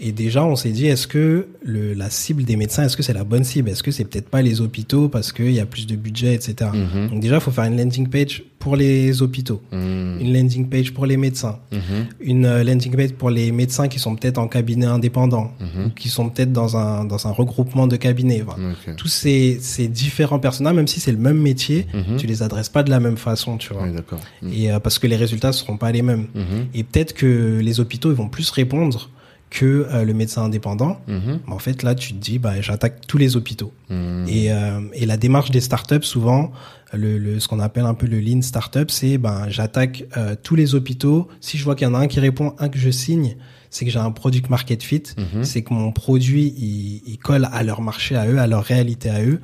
Et 0.00 0.12
déjà, 0.12 0.44
on 0.44 0.54
s'est 0.54 0.70
dit, 0.70 0.86
est-ce 0.86 1.08
que 1.08 1.48
le, 1.60 1.92
la 1.92 2.08
cible 2.08 2.44
des 2.44 2.54
médecins, 2.54 2.84
est-ce 2.84 2.96
que 2.96 3.02
c'est 3.02 3.12
la 3.12 3.24
bonne 3.24 3.42
cible? 3.42 3.68
Est-ce 3.68 3.82
que 3.82 3.90
c'est 3.90 4.04
peut-être 4.04 4.28
pas 4.28 4.42
les 4.42 4.60
hôpitaux 4.60 5.08
parce 5.08 5.32
qu'il 5.32 5.50
y 5.50 5.58
a 5.58 5.66
plus 5.66 5.88
de 5.88 5.96
budget, 5.96 6.34
etc. 6.34 6.70
Mhm. 6.72 7.08
Donc 7.10 7.20
déjà, 7.20 7.36
il 7.36 7.40
faut 7.40 7.50
faire 7.50 7.64
une 7.64 7.76
landing 7.76 8.06
page 8.08 8.44
pour 8.60 8.76
les 8.76 9.22
hôpitaux, 9.22 9.60
Mhm. 9.72 10.18
une 10.20 10.32
landing 10.32 10.68
page 10.68 10.92
pour 10.94 11.04
les 11.04 11.16
médecins, 11.16 11.58
Mhm. 11.72 12.06
une 12.20 12.44
euh, 12.44 12.62
landing 12.62 12.94
page 12.94 13.12
pour 13.14 13.30
les 13.30 13.50
médecins 13.50 13.88
qui 13.88 13.98
sont 13.98 14.14
peut-être 14.14 14.38
en 14.38 14.46
cabinet 14.46 14.86
indépendant 14.86 15.52
Mhm. 15.60 15.86
ou 15.86 15.90
qui 15.90 16.08
sont 16.08 16.28
peut-être 16.28 16.52
dans 16.52 16.76
un 16.76 17.04
dans 17.04 17.26
un 17.26 17.30
regroupement 17.32 17.88
de 17.88 17.96
cabinets. 17.96 18.42
Voilà. 18.46 18.74
Tous 18.96 19.08
ces 19.08 19.58
ces 19.60 19.88
différents 19.88 20.38
personnages, 20.38 20.74
même 20.76 20.86
si 20.88 21.00
c'est 21.00 21.12
le 21.12 21.18
même 21.18 21.38
métier, 21.38 21.86
tu 22.18 22.26
les 22.28 22.42
adresses 22.44 22.68
pas 22.68 22.84
de 22.84 22.90
la 22.90 23.00
même 23.00 23.16
façon, 23.16 23.56
tu 23.56 23.72
vois. 23.72 23.82
Oui, 23.82 23.92
d'accord. 23.92 24.20
Mhm. 24.42 24.52
Et 24.52 24.70
euh, 24.70 24.78
parce 24.78 25.00
que 25.00 25.08
les 25.08 25.16
résultats 25.16 25.52
seront 25.52 25.76
pas 25.76 25.90
les 25.90 26.02
mêmes. 26.02 26.26
Et 26.74 26.84
peut-être 26.84 27.14
que 27.14 27.58
les 27.60 27.80
hôpitaux 27.80 28.10
ils 28.12 28.16
vont 28.16 28.28
plus 28.28 28.48
répondre 28.50 29.10
que 29.50 29.86
euh, 29.90 30.04
le 30.04 30.14
médecin 30.14 30.44
indépendant. 30.44 31.00
Mhm. 31.08 31.40
En 31.46 31.58
fait, 31.58 31.82
là, 31.82 31.94
tu 31.94 32.12
te 32.12 32.18
dis, 32.18 32.38
bah, 32.38 32.60
j'attaque 32.60 33.06
tous 33.06 33.18
les 33.18 33.36
hôpitaux. 33.36 33.72
Mhm. 33.88 34.26
Et, 34.28 34.52
euh, 34.52 34.80
et 34.92 35.06
la 35.06 35.16
démarche 35.16 35.50
des 35.50 35.60
startups, 35.60 36.02
souvent, 36.02 36.52
le, 36.92 37.18
le, 37.18 37.40
ce 37.40 37.48
qu'on 37.48 37.60
appelle 37.60 37.84
un 37.84 37.94
peu 37.94 38.06
le 38.06 38.20
lean 38.20 38.42
startup, 38.42 38.90
c'est, 38.90 39.18
ben, 39.18 39.48
j'attaque 39.48 40.04
euh, 40.16 40.34
tous 40.42 40.54
les 40.54 40.74
hôpitaux. 40.74 41.28
Si 41.40 41.58
je 41.58 41.64
vois 41.64 41.74
qu'il 41.74 41.86
y 41.86 41.90
en 41.90 41.94
a 41.94 41.98
un 41.98 42.06
qui 42.06 42.20
répond, 42.20 42.54
un 42.58 42.68
que 42.68 42.78
je 42.78 42.90
signe, 42.90 43.36
c'est 43.70 43.84
que 43.84 43.90
j'ai 43.90 43.98
un 43.98 44.10
product 44.10 44.48
market 44.50 44.82
fit, 44.82 45.02
Mhm. 45.16 45.44
c'est 45.44 45.62
que 45.62 45.72
mon 45.74 45.92
produit, 45.92 46.54
il, 46.56 47.02
il 47.06 47.18
colle 47.18 47.48
à 47.52 47.62
leur 47.62 47.80
marché 47.82 48.16
à 48.16 48.26
eux, 48.26 48.38
à 48.38 48.46
leur 48.46 48.64
réalité 48.64 49.10
à 49.10 49.22
eux. 49.24 49.40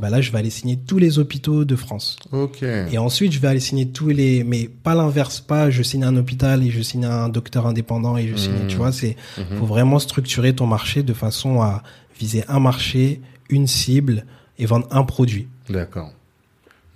Bah 0.00 0.10
là, 0.10 0.20
je 0.20 0.32
vais 0.32 0.38
aller 0.38 0.50
signer 0.50 0.76
tous 0.76 0.98
les 0.98 1.18
hôpitaux 1.18 1.64
de 1.64 1.76
France. 1.76 2.16
Ok. 2.32 2.62
Et 2.62 2.98
ensuite, 2.98 3.32
je 3.32 3.38
vais 3.40 3.48
aller 3.48 3.60
signer 3.60 3.88
tous 3.88 4.08
les, 4.08 4.44
mais 4.44 4.68
pas 4.68 4.94
l'inverse, 4.94 5.40
pas 5.40 5.70
je 5.70 5.82
signe 5.82 6.04
un 6.04 6.16
hôpital 6.16 6.62
et 6.62 6.70
je 6.70 6.80
signe 6.82 7.04
un 7.04 7.28
docteur 7.28 7.66
indépendant 7.66 8.16
et 8.16 8.26
je 8.28 8.36
signe, 8.36 8.62
Mhm. 8.62 8.66
tu 8.68 8.76
vois, 8.76 8.92
c'est, 8.92 9.16
Mhm. 9.38 9.58
faut 9.58 9.66
vraiment 9.66 9.98
structurer 9.98 10.54
ton 10.54 10.66
marché 10.66 11.02
de 11.02 11.12
façon 11.12 11.60
à 11.60 11.82
viser 12.18 12.44
un 12.48 12.60
marché, 12.60 13.20
une 13.50 13.66
cible 13.66 14.24
et 14.58 14.64
vendre 14.66 14.86
un 14.90 15.04
produit. 15.04 15.48
D'accord. 15.68 16.10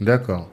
D'accord. 0.00 0.48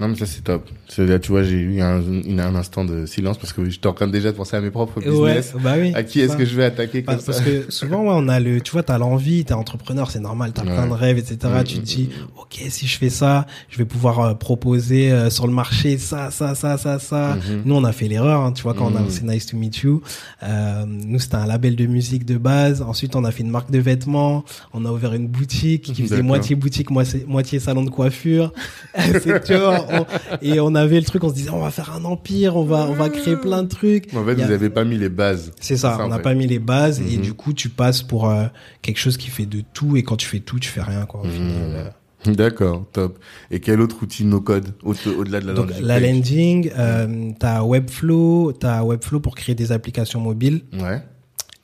Non, 0.00 0.06
mais 0.08 0.14
ça, 0.14 0.26
c'est 0.26 0.42
top. 0.44 0.68
Là, 0.96 1.18
tu 1.18 1.32
vois, 1.32 1.42
j'ai 1.42 1.56
eu 1.58 1.80
un, 1.80 2.00
une- 2.00 2.38
un 2.38 2.54
instant 2.54 2.84
de 2.84 3.04
silence 3.04 3.36
parce 3.36 3.52
que 3.52 3.68
j'étais 3.68 3.88
en 3.88 3.92
train 3.92 4.06
déjà 4.06 4.30
de 4.30 4.36
penser 4.36 4.56
à 4.56 4.60
mes 4.60 4.70
propres 4.70 5.00
business. 5.00 5.54
bah 5.60 5.74
oui. 5.76 5.92
À 5.94 6.04
qui 6.04 6.20
est-ce 6.20 6.36
que 6.36 6.44
je 6.44 6.54
vais 6.54 6.64
attaquer 6.64 7.02
comme 7.02 7.16
parce 7.16 7.32
ça 7.36 7.42
que 7.42 7.70
souvent, 7.70 8.02
ouais, 8.02 8.12
on 8.14 8.28
a 8.28 8.38
le, 8.38 8.60
tu 8.60 8.70
vois, 8.70 8.84
t'as 8.84 8.96
l'envie, 8.98 9.44
t'es 9.44 9.54
entrepreneur, 9.54 10.10
c'est 10.10 10.20
normal, 10.20 10.52
t'as 10.54 10.62
Ouais. 10.62 10.72
plein 10.72 10.86
de 10.86 10.92
rêves, 10.92 11.18
etc. 11.18 11.36
Mm, 11.60 11.64
tu 11.64 11.74
te 11.76 11.80
mm, 11.80 11.82
dis, 11.82 12.10
ok, 12.36 12.60
si 12.68 12.86
je 12.86 12.96
fais 12.96 13.10
ça, 13.10 13.46
je 13.70 13.78
vais 13.78 13.84
pouvoir 13.86 14.20
euh, 14.20 14.34
proposer 14.34 15.10
euh, 15.10 15.30
sur 15.30 15.46
le 15.48 15.52
marché 15.52 15.98
ça, 15.98 16.30
ça, 16.30 16.54
ça, 16.54 16.78
ça, 16.78 16.98
ça. 17.00 17.34
Mhm. 17.36 17.62
Nous, 17.64 17.74
on 17.74 17.82
a 17.84 17.92
fait 17.92 18.06
l'erreur, 18.06 18.42
hein, 18.42 18.52
tu 18.52 18.62
vois, 18.62 18.74
quand 18.74 18.86
on 18.92 18.96
a 18.96 19.00
Mm. 19.00 19.04
lancé 19.04 19.22
Nice 19.24 19.46
to 19.46 19.56
Meet 19.56 19.78
You. 19.78 20.00
Euh, 20.44 20.84
nous, 20.86 21.18
c'était 21.18 21.34
un 21.36 21.46
label 21.46 21.74
de 21.74 21.86
musique 21.86 22.24
de 22.24 22.36
base. 22.38 22.82
Ensuite, 22.82 23.16
on 23.16 23.24
a 23.24 23.32
fait 23.32 23.42
une 23.42 23.50
marque 23.50 23.70
de 23.72 23.78
vêtements. 23.80 24.44
On 24.72 24.84
a 24.84 24.92
ouvert 24.92 25.12
une 25.14 25.26
boutique 25.26 25.92
qui 25.92 26.02
faisait 26.04 26.22
moitié 26.22 26.54
boutique, 26.54 26.90
moitié, 26.90 27.24
moitié 27.26 27.58
salon 27.58 27.82
de 27.82 27.90
coiffure. 27.90 28.52
C'est, 29.22 29.42
tu 29.44 29.54
vois, 29.56 29.86
on- 29.90 30.06
et 30.42 30.60
on 30.60 30.74
avait 30.74 30.98
le 30.98 31.04
truc, 31.06 31.24
on 31.24 31.28
se 31.28 31.34
disait, 31.34 31.50
on 31.50 31.60
va 31.60 31.70
faire 31.70 31.92
un 31.92 32.04
empire, 32.04 32.56
on 32.56 32.64
va, 32.64 32.86
on 32.88 32.94
va 32.94 33.08
créer 33.08 33.36
plein 33.36 33.62
de 33.62 33.68
trucs. 33.68 34.12
En 34.14 34.24
fait, 34.24 34.34
vous 34.34 34.50
avez 34.50 34.70
pas 34.70 34.84
mis 34.84 34.96
les 34.98 35.08
bases. 35.08 35.52
C'est 35.60 35.76
ça, 35.76 35.98
on 36.02 36.08
n'a 36.08 36.18
pas 36.18 36.34
mis 36.34 36.46
les 36.46 36.58
bases 36.58 37.00
et 37.00 37.16
Mhm. 37.16 37.22
du 37.22 37.34
coup 37.34 37.52
tu 37.52 37.68
passes 37.68 38.02
pour 38.02 38.28
euh, 38.30 38.46
quelque 38.82 38.98
chose 38.98 39.16
qui 39.16 39.28
fait 39.30 39.46
de 39.46 39.62
tout 39.74 39.96
et 39.96 40.02
quand 40.02 40.16
tu 40.16 40.26
fais 40.26 40.40
tout 40.40 40.58
tu 40.58 40.68
fais 40.68 40.82
rien 40.82 41.06
quoi. 41.06 41.20
au 41.20 41.24
Mhm. 41.26 41.32
final, 41.32 41.52
euh. 41.74 42.32
D'accord, 42.34 42.84
top. 42.92 43.18
Et 43.50 43.60
quel 43.60 43.80
autre 43.80 44.02
outil 44.02 44.24
no 44.24 44.40
code 44.40 44.74
au- 44.82 44.92
au-delà 45.18 45.40
de 45.40 45.46
la 45.46 45.52
Donc 45.54 45.70
landing 45.70 45.84
la 45.86 46.00
landing, 46.00 46.70
euh, 46.76 47.30
t'as 47.38 47.62
Webflow, 47.62 48.52
t'as 48.52 48.82
Webflow 48.82 49.20
pour 49.20 49.34
créer 49.36 49.54
des 49.54 49.70
applications 49.72 50.20
mobiles 50.20 50.62
Ouais. 50.80 51.00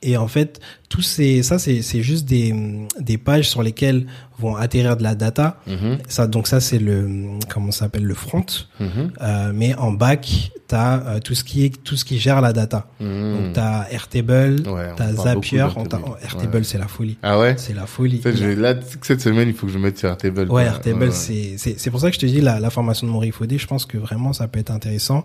Et 0.05 0.17
en 0.17 0.29
fait 0.29 0.61
tous 0.89 1.03
ces 1.03 1.43
ça 1.43 1.59
c'est 1.59 1.83
c'est 1.83 2.03
juste 2.03 2.25
des 2.27 2.55
des 3.01 3.19
pages 3.19 3.49
sur 3.49 3.63
lesquelles 3.63 4.07
vont 4.39 4.57
atterrir 4.57 4.97
de 4.97 5.03
la 5.03 5.15
data. 5.15 5.61
Mhm. 5.67 5.99
Ça 6.09 6.27
donc 6.27 6.47
ça 6.49 6.61
c'est 6.61 6.79
le 6.79 7.39
comment 7.53 7.71
ça 7.73 7.81
s'appelle 7.81 8.05
le 8.05 8.15
front, 8.15 8.45
Mhm. 8.81 9.13
Euh, 9.23 9.53
mais 9.55 9.75
en 9.77 9.93
back 9.93 10.53
t'as 10.69 10.99
euh, 11.17 11.21
tout 11.21 11.35
ce 11.35 11.45
qui 11.45 11.65
est 11.65 11.83
tout 11.83 11.97
ce 11.97 12.05
qui 12.05 12.19
gère 12.19 12.41
la 12.41 12.53
data. 12.53 12.87
Mhm. 13.01 13.33
Donc 13.35 13.53
t'as 13.55 13.89
Airtable, 13.91 14.63
Ouais, 14.69 14.91
parle 14.97 15.17
Zapier, 15.17 15.63
beaucoup 15.63 15.81
on 15.81 15.85
t'a- 15.85 15.97
d'Airtable. 15.99 16.19
Airtable 16.25 16.57
Ouais. 16.57 16.63
c'est 16.65 16.79
la 16.79 16.89
folie. 16.89 17.19
Ah 17.23 17.39
ouais 17.41 17.55
C'est 17.59 17.75
la 17.75 17.87
folie. 17.87 18.21
Je 18.25 18.45
Là, 18.65 18.75
cette 19.03 19.21
semaine, 19.21 19.49
il 19.49 19.55
faut 19.55 19.67
que 19.67 19.73
je 19.73 19.79
mette 19.79 19.99
sur 19.99 20.09
Airtable. 20.09 20.51
Ouais. 20.51 20.65
Airtable, 20.65 21.05
Ouais, 21.05 21.11
c'est 21.11 21.55
c'est 21.59 21.79
c'est 21.79 21.91
pour 21.91 22.01
ça 22.01 22.09
que 22.11 22.15
je 22.15 22.21
te 22.21 22.27
dis 22.27 22.41
la, 22.41 22.61
la 22.61 22.71
formation 22.71 23.07
de 23.07 23.13
Morifodé, 23.13 23.59
je 23.59 23.67
pense 23.67 23.85
que 23.87 23.99
vraiment 23.99 24.33
ça 24.33 24.47
peut 24.49 24.61
être 24.61 24.71
intéressant. 24.71 25.25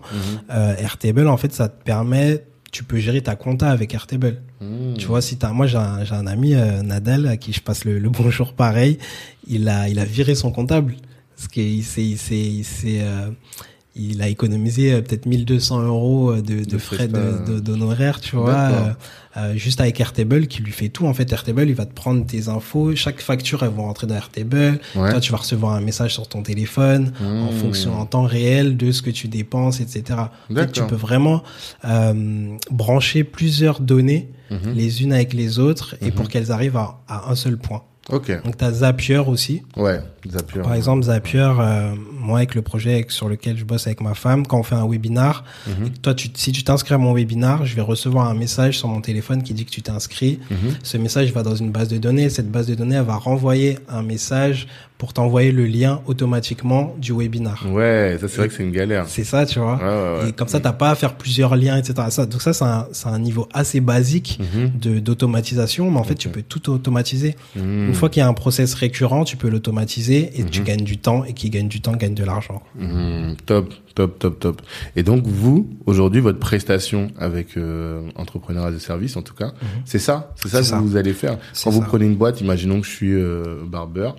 Euh, 0.50 0.74
Airtable, 0.78 1.26
en 1.28 1.36
fait, 1.36 1.52
ça 1.52 1.68
te 1.68 1.82
permet, 1.84 2.44
tu 2.70 2.84
peux 2.84 2.98
gérer 2.98 3.20
ta 3.20 3.36
compta 3.36 3.70
avec 3.70 3.94
Airtable. 3.94 4.42
Mhm. 4.60 4.96
Tu 4.98 5.06
vois, 5.06 5.22
si 5.22 5.36
t'as, 5.36 5.52
moi 5.52 5.66
j'ai 5.66 5.78
un, 5.78 6.04
j'ai 6.04 6.14
un 6.14 6.26
ami 6.26 6.54
euh, 6.54 6.82
Nadal 6.82 7.26
à 7.26 7.36
qui 7.36 7.52
je 7.52 7.60
passe 7.60 7.84
le, 7.84 7.98
le 7.98 8.08
bonjour 8.10 8.52
pareil, 8.54 8.98
il 9.46 9.68
a 9.68 9.88
il 9.88 9.98
a 9.98 10.04
viré 10.04 10.34
son 10.34 10.52
comptable 10.52 10.96
parce 11.36 11.48
qu'il 11.48 11.82
s'est 11.84 12.04
il 12.04 12.18
s'est 12.18 12.36
il 12.36 12.64
s'est 12.64 13.00
euh, 13.00 13.30
il 13.96 14.22
a 14.22 14.28
économisé 14.28 14.92
euh, 14.92 15.00
peut-être 15.02 15.26
1200 15.26 15.82
euros 15.82 16.30
euh, 16.30 16.42
de, 16.42 16.60
de 16.60 16.64
De 16.64 16.78
frais 16.78 17.08
de- 17.08 17.58
d'honoraires, 17.60 18.20
tu 18.20 18.36
vois, 18.36 18.54
euh, 18.54 18.92
euh, 19.36 19.54
juste 19.56 19.80
avec 19.80 19.98
Airtable 20.00 20.46
qui 20.46 20.62
lui 20.62 20.72
fait 20.72 20.88
tout. 20.88 21.06
En 21.06 21.14
fait, 21.14 21.32
Airtable, 21.32 21.68
il 21.68 21.74
va 21.74 21.86
te 21.86 21.92
prendre 21.92 22.24
tes 22.24 22.48
infos, 22.48 22.94
chaque 22.94 23.20
facture, 23.20 23.62
elles 23.62 23.70
vont 23.70 23.82
rentrer 23.84 24.06
dans 24.06 24.14
Airtable. 24.14 24.80
Ouais. 24.94 25.10
Toi, 25.10 25.20
tu 25.20 25.32
vas 25.32 25.38
recevoir 25.38 25.74
un 25.74 25.80
message 25.80 26.14
sur 26.14 26.28
ton 26.28 26.42
téléphone 26.42 27.12
en 27.20 27.50
Mmh. 27.52 27.52
fonction 27.52 27.98
en 27.98 28.06
temps 28.06 28.22
réel 28.24 28.76
de 28.76 28.92
ce 28.92 29.02
que 29.02 29.10
tu 29.10 29.28
dépenses, 29.28 29.80
etc. 29.80 30.18
Tu 30.72 30.84
peux 30.86 30.94
vraiment 30.96 31.42
euh, 31.84 32.56
brancher 32.70 33.24
plusieurs 33.24 33.80
données 33.80 34.28
Mhm. 34.50 34.72
les 34.74 35.02
unes 35.04 35.12
avec 35.12 35.32
les 35.32 35.58
autres 35.60 35.94
et 36.00 36.06
Mhm. 36.06 36.10
pour 36.12 36.28
qu'elles 36.28 36.50
arrivent 36.50 36.76
à, 36.76 37.00
à 37.08 37.30
un 37.30 37.34
seul 37.36 37.56
point. 37.56 37.82
Ok. 38.12 38.42
Donc 38.44 38.56
tu 38.56 38.64
as 38.64 38.72
Zapier 38.72 39.18
aussi. 39.18 39.62
Ouais, 39.76 40.00
Zapier. 40.28 40.62
Par 40.62 40.74
exemple, 40.74 41.02
Zapier, 41.04 41.48
euh, 41.58 41.94
moi 42.12 42.38
avec 42.38 42.54
le 42.54 42.62
projet 42.62 43.04
sur 43.08 43.28
lequel 43.28 43.56
je 43.56 43.64
bosse 43.64 43.86
avec 43.86 44.00
ma 44.00 44.14
femme, 44.14 44.46
quand 44.46 44.58
on 44.58 44.62
fait 44.62 44.74
un 44.74 44.86
webinar, 44.88 45.44
Mhm. 45.66 45.90
toi, 46.02 46.14
tu, 46.14 46.28
si 46.34 46.52
tu 46.52 46.62
t'inscris 46.64 46.94
à 46.94 46.98
mon 46.98 47.12
webinar, 47.14 47.64
je 47.66 47.74
vais 47.74 47.82
recevoir 47.82 48.28
un 48.28 48.34
message 48.34 48.78
sur 48.78 48.88
mon 48.88 49.00
téléphone 49.00 49.42
qui 49.42 49.54
dit 49.54 49.64
que 49.64 49.70
tu 49.70 49.82
t'es 49.82 49.90
inscrit. 49.90 50.38
Mhm. 50.50 50.58
Ce 50.82 50.96
message 50.96 51.32
va 51.32 51.42
dans 51.42 51.54
une 51.54 51.70
base 51.70 51.88
de 51.88 51.98
données. 51.98 52.28
Cette 52.30 52.50
base 52.50 52.66
de 52.66 52.74
données, 52.74 52.96
elle 52.96 53.02
va 53.04 53.16
renvoyer 53.16 53.78
un 53.88 54.02
message 54.02 54.66
pour 55.00 55.12
t'envoyer 55.14 55.50
le 55.50 55.64
lien 55.66 56.02
automatiquement 56.06 56.94
du 56.98 57.12
webinar. 57.14 57.64
Ouais, 57.72 58.18
ça 58.20 58.28
c'est 58.28 58.36
vrai 58.36 58.48
que 58.48 58.54
c'est 58.54 58.62
une 58.62 58.70
galère. 58.70 59.06
C'est 59.08 59.24
ça, 59.24 59.46
tu 59.46 59.58
vois. 59.58 59.76
Ouais, 59.76 59.82
ouais, 59.82 60.22
ouais. 60.24 60.28
Et 60.28 60.32
comme 60.32 60.46
ça, 60.48 60.60
t'as 60.60 60.74
pas 60.74 60.90
à 60.90 60.94
faire 60.94 61.14
plusieurs 61.16 61.56
liens, 61.56 61.76
etc. 61.78 61.94
Ça, 62.10 62.26
donc 62.26 62.42
ça, 62.42 62.52
c'est 62.52 62.64
un, 62.64 62.86
un 63.06 63.18
niveau 63.18 63.48
assez 63.52 63.80
basique 63.80 64.38
Mhm. 64.40 64.70
de 64.78 64.98
d'automatisation, 65.00 65.90
mais 65.90 65.98
en 65.98 66.04
fait, 66.04 66.14
tu 66.16 66.28
peux 66.28 66.42
tout 66.42 66.70
automatiser. 66.70 67.34
Mhm. 67.56 67.88
Une 67.88 67.94
fois 67.94 68.10
qu'il 68.10 68.20
y 68.20 68.22
a 68.22 68.28
un 68.28 68.34
process 68.34 68.74
récurrent, 68.74 69.24
tu 69.24 69.36
peux 69.38 69.48
l'automatiser 69.48 70.38
et 70.38 70.44
tu 70.44 70.60
Mhm. 70.60 70.66
gagnes 70.66 70.84
du 70.84 70.98
temps 70.98 71.24
et 71.24 71.32
qui 71.32 71.48
gagne 71.50 71.68
du 71.68 71.80
temps 71.80 71.96
gagne 71.96 72.14
de 72.14 72.24
l'argent. 72.24 72.62
Top, 73.46 73.72
top, 73.94 74.18
top, 74.18 74.38
top. 74.38 74.62
Et 74.96 75.02
donc 75.02 75.26
vous, 75.26 75.66
aujourd'hui, 75.86 76.20
votre 76.20 76.38
prestation 76.38 77.08
avec 77.18 77.56
euh, 77.56 78.02
entrepreneur 78.16 78.66
a 78.66 78.78
service, 78.78 79.16
en 79.16 79.22
tout 79.22 79.34
cas, 79.34 79.52
c'est 79.84 79.98
ça, 79.98 80.32
c'est 80.36 80.48
ça 80.48 80.58
que 80.58 80.64
ça. 80.64 80.78
vous 80.78 80.96
allez 80.96 81.14
faire? 81.14 81.38
Quand 81.64 81.70
vous 81.70 81.80
prenez 81.80 82.04
une 82.04 82.16
boîte, 82.16 82.40
imaginons 82.42 82.80
que 82.80 82.86
je 82.86 82.92
suis 82.92 83.14
euh, 83.14 83.62
barbeur 83.66 84.16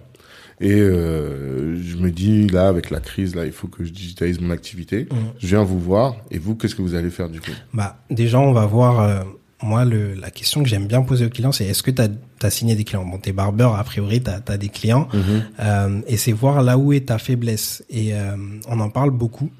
et 0.61 0.79
euh, 0.79 1.81
je 1.81 1.97
me 1.97 2.11
dis 2.11 2.47
là 2.47 2.67
avec 2.67 2.89
la 2.91 2.99
crise 2.99 3.35
là, 3.35 3.45
il 3.45 3.51
faut 3.51 3.67
que 3.67 3.83
je 3.83 3.91
digitalise 3.91 4.39
mon 4.39 4.51
activité. 4.51 5.07
Mhm. 5.11 5.17
Je 5.39 5.47
viens 5.47 5.63
vous 5.63 5.79
voir 5.79 6.15
et 6.29 6.37
vous, 6.37 6.55
qu'est-ce 6.55 6.75
que 6.75 6.81
vous 6.81 6.95
allez 6.95 7.09
faire 7.09 7.29
du 7.29 7.41
coup? 7.41 7.51
Bah, 7.73 7.97
déjà, 8.09 8.39
on 8.39 8.53
va 8.53 8.65
voir. 8.65 8.99
euh, 9.01 9.23
moi, 9.63 9.85
le, 9.85 10.13
la 10.15 10.31
question 10.31 10.63
que 10.63 10.69
j'aime 10.69 10.87
bien 10.87 11.01
poser 11.03 11.25
aux 11.25 11.29
clients, 11.29 11.51
c'est 11.51 11.65
est-ce 11.65 11.83
que 11.83 11.91
tu 11.91 12.01
as, 12.01 12.49
signé 12.49 12.75
des 12.75 12.83
clients? 12.83 13.05
Bon, 13.05 13.17
t'es 13.17 13.31
barbeur, 13.31 13.75
a 13.75 13.83
priori, 13.83 14.21
tu 14.21 14.29
as, 14.29 14.57
des 14.57 14.69
clients. 14.69 15.07
Mhm. 15.13 15.43
Euh, 15.59 16.01
et 16.07 16.17
c'est 16.17 16.31
voir 16.31 16.63
là 16.63 16.77
où 16.77 16.93
est 16.93 17.07
ta 17.07 17.17
faiblesse. 17.17 17.83
Et 17.89 18.13
euh, 18.13 18.35
on 18.67 18.79
en 18.79 18.89
parle 18.89 19.11
beaucoup. 19.11 19.51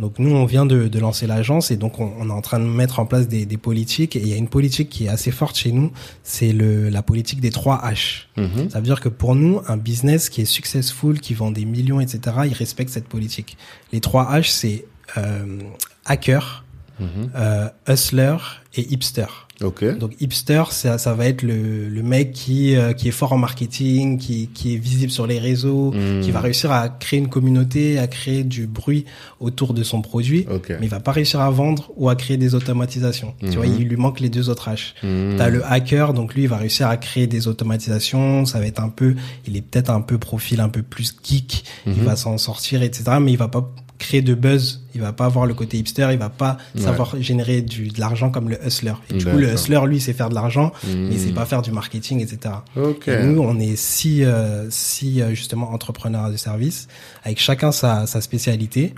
Donc 0.00 0.18
nous, 0.18 0.34
on 0.34 0.44
vient 0.44 0.66
de, 0.66 0.88
de 0.88 0.98
lancer 0.98 1.26
l'agence 1.28 1.70
et 1.70 1.76
donc 1.76 2.00
on, 2.00 2.12
on 2.18 2.28
est 2.28 2.32
en 2.32 2.40
train 2.40 2.58
de 2.58 2.64
mettre 2.64 2.98
en 2.98 3.06
place 3.06 3.28
des, 3.28 3.46
des 3.46 3.56
politiques. 3.56 4.16
Et 4.16 4.20
il 4.20 4.28
y 4.28 4.32
a 4.32 4.36
une 4.36 4.48
politique 4.48 4.88
qui 4.90 5.04
est 5.06 5.08
assez 5.08 5.30
forte 5.30 5.56
chez 5.56 5.70
nous, 5.70 5.92
c'est 6.24 6.52
le 6.52 6.88
la 6.88 7.02
politique 7.02 7.40
des 7.40 7.50
trois 7.50 7.80
H. 7.84 8.24
Mhm. 8.36 8.70
Ça 8.70 8.78
veut 8.80 8.84
dire 8.84 9.00
que 9.00 9.08
pour 9.08 9.34
nous, 9.36 9.60
un 9.68 9.76
business 9.76 10.28
qui 10.30 10.40
est 10.40 10.46
successful, 10.46 11.20
qui 11.20 11.34
vend 11.34 11.50
des 11.52 11.64
millions, 11.64 12.00
etc., 12.00 12.18
il 12.46 12.54
respecte 12.54 12.90
cette 12.90 13.06
politique. 13.08 13.56
Les 13.92 14.00
trois 14.00 14.32
H, 14.36 14.50
c'est 14.50 14.84
euh, 15.16 15.60
hacker, 16.04 16.64
Mhm. 17.00 17.30
euh, 17.34 17.68
hustler 17.88 18.36
et 18.74 18.82
hipster. 18.92 19.26
Ok. 19.62 19.84
Donc 19.98 20.12
hipster, 20.20 20.64
ça, 20.70 20.98
ça 20.98 21.14
va 21.14 21.26
être 21.26 21.42
le, 21.42 21.88
le 21.88 22.02
mec 22.02 22.32
qui 22.32 22.74
euh, 22.74 22.92
qui 22.92 23.06
est 23.08 23.12
fort 23.12 23.32
en 23.32 23.38
marketing, 23.38 24.18
qui 24.18 24.48
qui 24.48 24.74
est 24.74 24.78
visible 24.78 25.12
sur 25.12 25.26
les 25.28 25.38
réseaux, 25.38 25.92
Mhm. 25.92 26.22
qui 26.22 26.30
va 26.32 26.40
réussir 26.40 26.72
à 26.72 26.88
créer 26.88 27.20
une 27.20 27.28
communauté, 27.28 27.98
à 28.00 28.08
créer 28.08 28.42
du 28.42 28.66
bruit 28.66 29.04
autour 29.38 29.72
de 29.72 29.84
son 29.84 30.02
produit, 30.02 30.44
Ok. 30.50 30.70
mais 30.70 30.86
il 30.86 30.88
va 30.88 30.98
pas 30.98 31.12
réussir 31.12 31.40
à 31.40 31.50
vendre 31.50 31.92
ou 31.96 32.08
à 32.08 32.16
créer 32.16 32.36
des 32.36 32.56
automatisations. 32.56 33.34
Tu 33.40 33.50
vois, 33.56 33.66
Mhm. 33.66 33.76
il 33.78 33.88
lui 33.88 33.96
manque 33.96 34.18
les 34.20 34.28
deux 34.28 34.48
autres 34.50 34.68
H. 34.70 34.94
Mhm. 35.04 35.36
T'as 35.38 35.48
le 35.50 35.64
hacker, 35.64 36.14
donc 36.14 36.34
lui, 36.34 36.42
il 36.42 36.48
va 36.48 36.56
réussir 36.56 36.88
à 36.88 36.96
créer 36.96 37.26
des 37.28 37.46
automatisations. 37.46 38.46
Ça 38.46 38.58
va 38.58 38.66
être 38.66 38.80
un 38.82 38.88
peu, 38.88 39.14
il 39.46 39.56
est 39.56 39.62
peut-être 39.62 39.90
un 39.90 40.00
peu 40.00 40.18
profil 40.18 40.60
un 40.60 40.68
peu 40.68 40.82
plus 40.82 41.14
geek. 41.22 41.64
Il 41.86 41.92
Mhm. 41.92 42.04
va 42.04 42.16
s'en 42.16 42.38
sortir, 42.38 42.82
etc. 42.82 43.04
Mais 43.20 43.30
il 43.32 43.38
va 43.38 43.48
pas 43.48 43.70
créer 43.98 44.22
de 44.22 44.34
buzz. 44.34 44.82
Il 44.94 45.00
va 45.00 45.12
pas 45.12 45.24
avoir 45.26 45.46
le 45.46 45.54
côté 45.54 45.78
hipster. 45.78 46.08
Il 46.12 46.18
va 46.18 46.28
pas 46.28 46.56
Ouais. 46.74 46.80
savoir 46.82 47.14
générer 47.20 47.62
du, 47.62 47.88
de 47.88 48.00
l'argent 48.00 48.30
comme 48.30 48.48
le 48.48 48.58
hustler. 48.66 48.92
Et 49.10 49.14
du 49.14 49.24
coup, 49.24 49.36
le 49.36 49.52
hustler, 49.54 49.80
lui, 49.86 50.00
sait 50.00 50.12
faire 50.12 50.28
de 50.28 50.34
l'argent, 50.34 50.72
Mhm. 50.86 51.08
mais 51.08 51.14
il 51.14 51.20
sait 51.20 51.32
pas 51.32 51.46
faire 51.46 51.62
du 51.62 51.70
marketing, 51.72 52.20
etc. 52.20 52.56
Ok. 52.76 53.08
Et 53.08 53.24
nous, 53.24 53.40
on 53.42 53.58
est 53.58 53.76
six, 53.76 54.24
euh, 54.24 54.66
six 54.70 55.20
euh, 55.22 55.30
justement 55.34 55.72
entrepreneurs 55.72 56.30
de 56.30 56.36
service, 56.36 56.88
avec 57.24 57.40
chacun 57.40 57.72
sa, 57.72 58.06
sa 58.06 58.20
spécialité. 58.20 58.94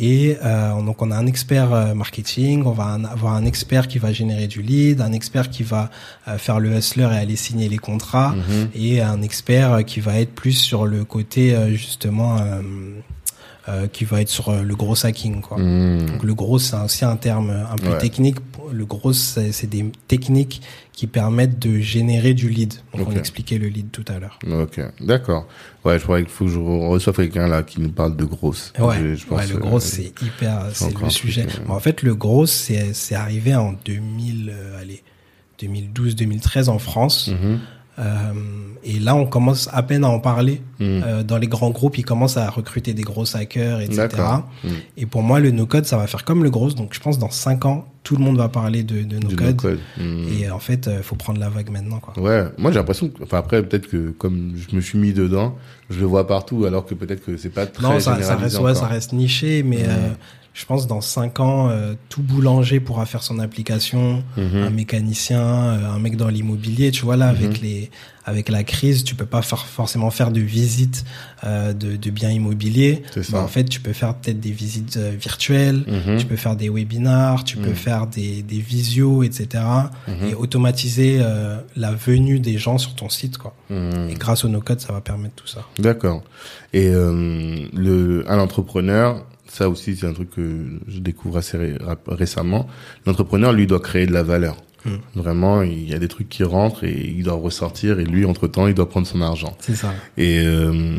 Et 0.00 0.36
euh, 0.44 0.80
donc, 0.82 1.02
on 1.02 1.10
a 1.10 1.16
un 1.16 1.26
expert 1.26 1.72
euh, 1.72 1.92
marketing, 1.94 2.62
on 2.64 2.70
va 2.70 2.84
un- 2.84 3.04
avoir 3.04 3.34
un 3.34 3.44
expert 3.44 3.88
qui 3.88 3.98
va 3.98 4.12
générer 4.12 4.46
du 4.46 4.62
lead, 4.62 5.00
un 5.00 5.12
expert 5.12 5.50
qui 5.50 5.64
va 5.64 5.90
euh, 6.28 6.38
faire 6.38 6.60
le 6.60 6.76
hustler 6.76 7.08
et 7.12 7.16
aller 7.16 7.34
signer 7.36 7.68
les 7.68 7.78
contrats, 7.78 8.30
Mhm. 8.36 8.68
et 8.76 9.00
un 9.00 9.22
expert 9.22 9.84
qui 9.84 9.98
va 10.00 10.20
être 10.20 10.32
plus 10.34 10.52
sur 10.52 10.86
le 10.86 11.04
côté 11.04 11.54
euh, 11.54 11.70
justement 11.74 12.36
qui 13.92 14.04
va 14.04 14.20
être 14.20 14.28
sur 14.28 14.48
euh, 14.48 14.62
le 14.62 14.74
gros 14.76 15.04
hacking 15.06 15.40
quoi. 15.40 15.58
Mhm. 15.58 16.06
Donc 16.06 16.22
le 16.24 16.34
gros 16.34 16.58
c'est 16.58 16.76
aussi 16.76 17.04
un 17.04 17.16
terme 17.16 17.50
un 17.50 17.76
peu 17.76 17.90
Ouais. 17.90 17.98
technique. 17.98 18.36
Le 18.72 18.84
gros 18.86 19.12
c'est 19.12 19.66
des 19.68 19.84
techniques 20.08 20.60
qui 20.92 21.06
permettent 21.06 21.58
de 21.60 21.78
générer 21.78 22.34
du 22.34 22.48
lead. 22.48 22.74
Donc 22.96 23.08
on 23.08 23.12
expliquait 23.12 23.58
le 23.58 23.68
lead 23.68 23.90
tout 23.92 24.04
à 24.08 24.18
l'heure. 24.18 24.38
Ok, 24.50 24.80
d'accord. 25.00 25.46
Ouais, 25.84 25.98
je 25.98 26.02
crois 26.04 26.20
qu'il 26.20 26.28
faut 26.28 26.44
que 26.46 26.50
je 26.50 26.58
reçoive 26.58 27.14
quelqu'un 27.16 27.46
là 27.46 27.62
qui 27.62 27.80
nous 27.80 27.90
parle 27.92 28.16
de 28.16 28.24
grosse. 28.24 28.72
Ouais, 28.78 28.96
Je- 29.00 29.14
je 29.14 29.26
pense, 29.26 29.40
ouais, 29.40 29.46
le 29.46 29.56
euh, 29.56 29.58
gros 29.58 29.80
c'est 29.80 30.12
hyper 30.22 30.66
c'est 30.72 30.98
le 31.00 31.10
sujet. 31.10 31.42
euh, 31.46 31.60
Mais 31.66 31.74
en 31.74 31.80
fait 31.80 32.02
le 32.02 32.14
gros 32.14 32.46
c'est 32.46 33.14
arrivé 33.14 33.54
en 33.54 33.74
2000 33.84 34.50
euh, 34.52 34.80
allez 34.80 35.02
2012 35.60 36.14
2013 36.16 36.68
en 36.68 36.78
France. 36.78 37.28
mhm, 37.28 37.58
Euh, 37.98 38.32
et 38.84 38.98
là 39.00 39.16
on 39.16 39.26
commence 39.26 39.68
à 39.72 39.82
peine 39.82 40.04
à 40.04 40.08
en 40.08 40.20
parler. 40.20 40.62
mhm. 40.78 41.02
Euh, 41.04 41.22
dans 41.22 41.38
les 41.38 41.48
grands 41.48 41.70
groupes, 41.70 41.98
ils 41.98 42.04
commencent 42.04 42.36
à 42.36 42.48
recruter 42.48 42.94
des 42.94 43.02
gros 43.02 43.36
hackers, 43.36 43.80
etc. 43.80 44.08
Mhm. 44.64 44.70
Et 44.96 45.06
pour 45.06 45.22
moi, 45.22 45.40
le 45.40 45.50
no-code, 45.50 45.84
ça 45.84 45.96
va 45.96 46.06
faire 46.06 46.24
comme 46.24 46.44
le 46.44 46.50
gros. 46.50 46.70
Donc, 46.70 46.94
je 46.94 47.00
pense 47.00 47.18
dans 47.18 47.30
5 47.30 47.64
ans, 47.66 47.86
tout 48.04 48.16
le 48.16 48.22
monde 48.24 48.38
va 48.38 48.48
parler 48.48 48.82
de, 48.84 49.02
no-code. 49.02 49.78
Mhm. 49.98 50.28
Et 50.38 50.50
en 50.50 50.58
fait, 50.58 50.88
il 50.96 51.02
faut 51.02 51.16
prendre 51.16 51.40
la 51.40 51.48
vague 51.48 51.70
maintenant. 51.70 51.98
Quoi. 51.98 52.18
Ouais, 52.22 52.44
moi 52.56 52.70
j'ai 52.70 52.78
l'impression 52.78 53.08
que, 53.08 53.22
enfin 53.22 53.38
après 53.38 53.62
peut-être 53.62 53.88
que 53.88 54.10
comme 54.10 54.54
je 54.56 54.74
me 54.74 54.80
suis 54.80 54.98
mis 54.98 55.12
dedans, 55.12 55.56
je 55.90 56.00
le 56.00 56.06
vois 56.06 56.26
partout 56.26 56.64
alors 56.64 56.86
que 56.86 56.94
peut-être 56.94 57.24
que 57.24 57.36
c'est 57.36 57.50
pas 57.50 57.66
très 57.66 57.82
non, 57.82 58.00
ça, 58.00 58.20
ça, 58.22 58.36
reste, 58.36 58.58
ouais, 58.60 58.74
ça 58.74 58.86
reste 58.86 59.12
niché, 59.12 59.62
mais 59.62 59.82
euh, 59.82 60.10
je 60.58 60.64
pense 60.66 60.88
dans 60.88 61.00
5 61.00 61.38
ans, 61.38 61.68
euh, 61.70 61.94
tout 62.08 62.20
boulanger 62.20 62.80
pourra 62.80 63.06
faire 63.06 63.22
son 63.22 63.38
application, 63.38 64.24
Mhm. 64.36 64.62
un 64.64 64.70
mécanicien, 64.70 65.40
euh, 65.40 65.90
un 65.92 65.98
mec 66.00 66.16
dans 66.16 66.26
l'immobilier. 66.28 66.90
Tu 66.90 67.04
vois, 67.04 67.16
là, 67.16 67.32
Mhm. 67.32 67.36
avec, 67.38 67.60
les, 67.60 67.90
avec 68.24 68.48
la 68.48 68.64
crise, 68.64 69.04
tu 69.04 69.14
peux 69.14 69.24
pas 69.24 69.40
faire, 69.42 69.66
forcément 69.66 70.10
faire 70.10 70.32
de 70.32 70.40
visites 70.40 71.04
euh, 71.44 71.72
de, 71.72 71.94
de 71.94 72.10
biens 72.10 72.30
immobiliers. 72.30 73.04
Bah, 73.30 73.40
en 73.40 73.46
fait, 73.46 73.64
tu 73.66 73.78
peux 73.80 73.92
faire 73.92 74.14
peut-être 74.16 74.40
des 74.40 74.50
visites 74.50 74.96
euh, 74.96 75.12
virtuelles. 75.18 75.84
Mhm. 75.86 76.18
Tu 76.18 76.26
peux 76.26 76.34
faire 76.36 76.56
des 76.56 76.68
webinars, 76.68 77.44
tu 77.44 77.56
peux 77.58 77.68
Mhm. 77.70 77.74
faire 77.76 78.06
des, 78.08 78.42
des 78.42 78.58
visios, 78.58 79.22
etc. 79.22 79.62
Mhm. 80.08 80.28
Et 80.30 80.34
automatiser 80.34 81.18
euh, 81.20 81.58
la 81.76 81.92
venue 81.92 82.40
des 82.40 82.58
gens 82.58 82.78
sur 82.78 82.96
ton 82.96 83.08
site. 83.08 83.38
Quoi. 83.38 83.54
Mhm. 83.70 84.08
Et 84.10 84.14
grâce 84.14 84.44
au 84.44 84.48
no-code, 84.48 84.80
ça 84.80 84.92
va 84.92 85.00
permettre 85.00 85.36
tout 85.36 85.46
ça. 85.46 85.64
D'accord. 85.78 86.24
Et 86.72 86.88
euh, 86.88 87.64
le 87.72 88.24
un 88.28 88.40
entrepreneur, 88.40 89.24
ça 89.48 89.68
aussi 89.68 89.96
c'est 89.96 90.06
un 90.06 90.12
truc 90.12 90.30
que 90.30 90.66
je 90.86 90.98
découvre 90.98 91.38
assez 91.38 91.56
ré- 91.56 91.78
récemment. 92.06 92.66
L'entrepreneur 93.06 93.52
lui 93.52 93.66
doit 93.66 93.80
créer 93.80 94.06
de 94.06 94.12
la 94.12 94.22
valeur. 94.22 94.56
Mm. 94.84 94.90
Vraiment, 95.16 95.62
il 95.62 95.88
y 95.88 95.94
a 95.94 95.98
des 95.98 96.08
trucs 96.08 96.28
qui 96.28 96.44
rentrent 96.44 96.84
et 96.84 97.14
il 97.16 97.24
doit 97.24 97.34
ressortir 97.34 97.98
et 97.98 98.04
lui 98.04 98.24
entre 98.24 98.46
temps 98.46 98.66
il 98.68 98.74
doit 98.74 98.88
prendre 98.88 99.06
son 99.06 99.20
argent. 99.20 99.56
C'est 99.60 99.74
ça. 99.74 99.92
Et 100.16 100.40
euh, 100.44 100.98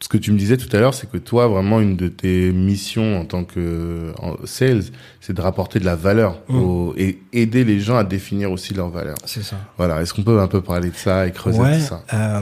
ce 0.00 0.08
que 0.08 0.16
tu 0.16 0.30
me 0.30 0.38
disais 0.38 0.56
tout 0.56 0.74
à 0.76 0.78
l'heure, 0.80 0.94
c'est 0.94 1.10
que 1.10 1.18
toi, 1.18 1.48
vraiment, 1.48 1.80
une 1.80 1.96
de 1.96 2.06
tes 2.08 2.52
missions 2.52 3.20
en 3.20 3.24
tant 3.24 3.42
que 3.42 4.12
sales, 4.44 4.84
c'est 5.20 5.32
de 5.32 5.40
rapporter 5.40 5.80
de 5.80 5.84
la 5.84 5.96
valeur 5.96 6.40
Mm. 6.48 6.56
au- 6.56 6.94
et 6.96 7.18
aider 7.32 7.64
les 7.64 7.80
gens 7.80 7.96
à 7.96 8.04
définir 8.04 8.52
aussi 8.52 8.74
leur 8.74 8.90
valeur. 8.90 9.16
C'est 9.24 9.42
ça. 9.42 9.56
Voilà. 9.76 10.00
Est-ce 10.00 10.14
qu'on 10.14 10.22
peut 10.22 10.40
un 10.40 10.46
peu 10.46 10.60
parler 10.62 10.90
de 10.90 10.94
ça 10.94 11.26
et 11.26 11.32
creuser 11.32 11.58
Ouais, 11.58 11.78
tout 11.78 11.84
ça? 11.84 12.04
euh, 12.14 12.40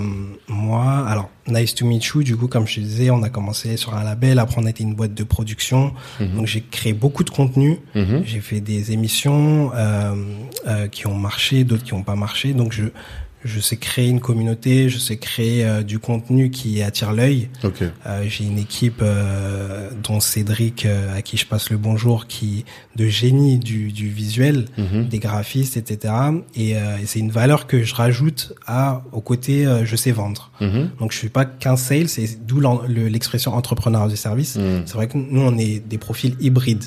moi, 0.49 1.07
alors, 1.09 1.31
Nice 1.49 1.75
to 1.77 1.87
Meet 1.87 2.05
You, 2.07 2.23
du 2.25 2.37
coup, 2.37 2.49
comme 2.49 2.67
je 2.67 2.75
te 2.75 2.81
disais, 2.81 3.09
on 3.11 3.23
a 3.23 3.31
commencé 3.31 3.77
sur 3.77 3.95
un 3.95 4.03
label, 4.05 4.39
après 4.41 4.57
on 4.61 4.67
a 4.67 4.71
été 4.71 4.83
une 4.83 4.95
boîte 4.95 5.15
de 5.15 5.25
production. 5.25 5.93
Mhm. 6.21 6.37
Donc 6.37 6.47
j'ai 6.47 6.61
créé 6.61 6.93
beaucoup 6.93 7.23
de 7.25 7.31
contenu. 7.31 7.79
Mhm. 7.95 8.23
J'ai 8.25 8.41
fait 8.41 8.61
des 8.61 8.91
émissions 8.93 9.71
euh, 9.75 10.15
euh, 10.67 10.89
qui 10.89 11.07
ont 11.07 11.15
marché, 11.15 11.63
d'autres 11.65 11.85
qui 11.85 11.95
n'ont 11.95 12.03
pas 12.03 12.17
marché. 12.17 12.53
Donc 12.53 12.73
je 12.73 12.87
je 13.47 13.61
sais 13.61 13.77
créer 13.77 14.09
une 14.09 14.21
communauté, 14.21 14.89
je 14.91 14.99
sais 14.99 15.17
créer 15.17 15.65
euh, 15.65 15.83
du 15.83 15.99
contenu 15.99 16.51
qui 16.51 16.83
attire 16.83 17.13
l'œil. 17.13 17.49
Ok. 17.65 17.83
Euh, 17.83 18.25
J'ai 18.29 18.45
une 18.45 18.59
équipe 18.59 19.01
euh, 19.03 19.91
dont 20.03 20.21
Cédric, 20.21 20.85
euh, 20.85 21.17
à 21.17 21.23
qui 21.23 21.37
je 21.37 21.47
passe 21.47 21.71
le 21.71 21.77
bonjour, 21.79 22.27
qui 22.27 22.65
de 22.97 23.07
génie 23.09 23.59
du, 23.59 23.93
du 23.93 24.09
visuel, 24.09 24.67
Mhm. 24.79 25.09
des 25.09 25.19
graphistes, 25.19 25.77
etc. 25.77 26.13
Et, 26.55 26.77
euh, 26.77 26.99
et 27.01 27.07
c'est 27.07 27.19
une 27.21 27.31
valeur 27.31 27.67
que 27.67 27.83
je 27.85 27.95
rajoute 27.95 28.53
à 28.67 29.03
au 29.13 29.21
côté 29.21 29.67
euh, 29.67 29.85
je 29.85 29.97
sais 29.97 30.13
vendre. 30.13 30.51
Mhm. 30.61 30.91
Donc 31.01 31.13
je 31.13 31.19
suis 31.19 31.29
pas 31.29 31.45
qu'un 31.45 31.77
sales, 31.77 32.09
c'est 32.09 32.45
d'où 32.47 32.61
le- 32.61 33.09
l'expression 33.09 33.55
entrepreneur 33.55 34.09
du 34.09 34.17
service. 34.17 34.57
Mhm. 34.57 34.83
C'est 34.87 34.95
vrai 34.95 35.09
que 35.09 35.17
nous 35.19 35.41
on 35.41 35.57
est 35.59 35.79
des 35.87 35.99
profils 35.99 36.35
hybrides. 36.41 36.85